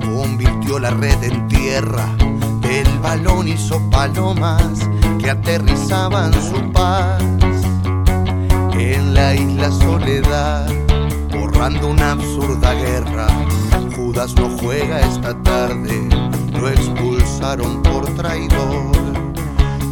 convirtió 0.00 0.78
la 0.78 0.90
red 0.90 1.22
en 1.22 1.46
tierra, 1.48 2.08
el 2.68 2.98
balón 2.98 3.48
hizo 3.48 3.80
palomas 3.90 4.88
que 5.20 5.30
aterrizaban 5.30 6.32
su 6.32 6.72
paz 6.72 7.22
en 8.72 9.14
la 9.14 9.34
isla 9.34 9.70
soledad, 9.70 10.68
borrando 11.30 11.88
una 11.88 12.12
absurda 12.12 12.74
guerra. 12.74 13.28
Judas 13.94 14.34
no 14.34 14.48
juega 14.60 15.00
esta 15.00 15.40
tarde, 15.42 16.08
lo 16.58 16.68
expulsaron 16.68 17.82
por 17.82 18.06
traidor. 18.16 19.11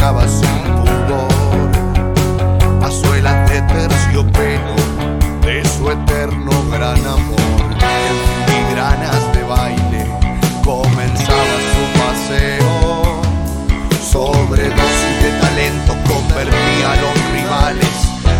Entregaba 0.00 0.26
sin 0.26 0.62
pudor 0.76 1.70
a 2.82 2.90
suelas 2.90 3.50
de 3.50 3.60
terciopelo 3.62 4.74
de 5.42 5.62
su 5.64 5.90
eterno 5.90 6.50
gran 6.70 6.98
amor. 7.06 7.38
En 7.82 8.16
filigranas 8.46 9.32
de 9.34 9.42
baile 9.42 10.06
comenzaba 10.64 11.56
su 11.74 11.84
paseo. 12.00 13.20
Sobredosis 14.10 15.22
de 15.22 15.30
talento 15.38 15.92
convertía 16.08 16.92
a 16.92 16.96
los 16.96 17.16
rivales 17.34 17.96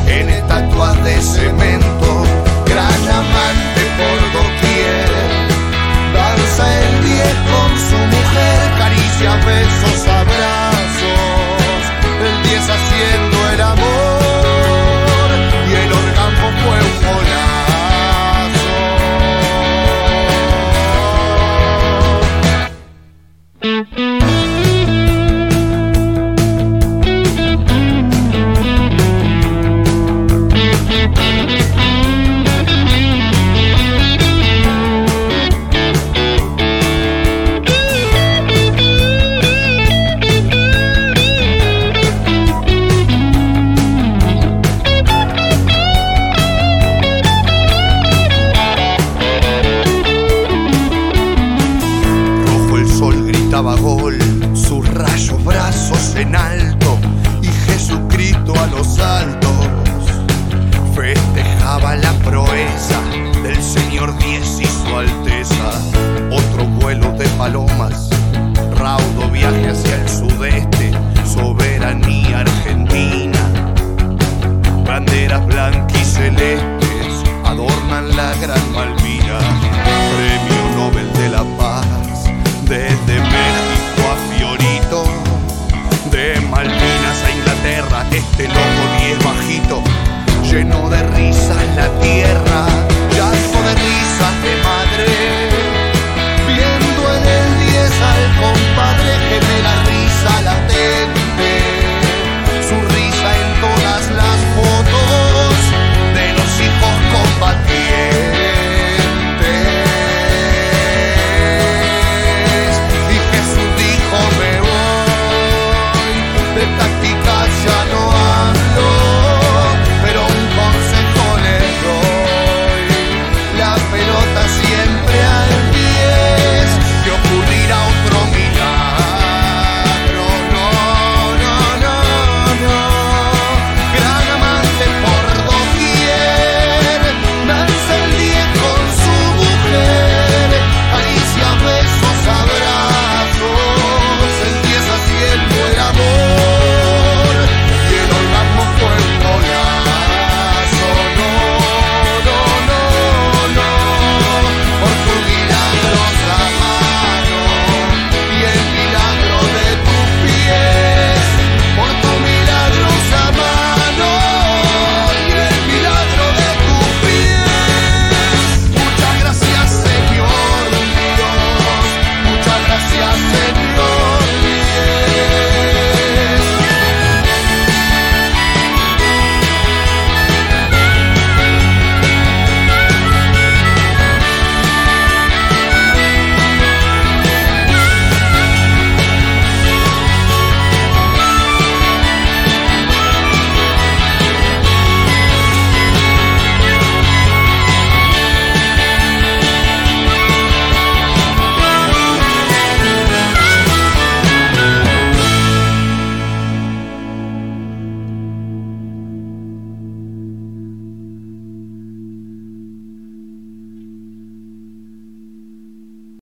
en 0.07 0.31
estatuas 0.31 1.05
de 1.05 1.21
cemento. 1.21 2.25
Gran 2.65 3.03
amante 3.09 3.83
por 3.99 4.33
doquier. 4.33 4.50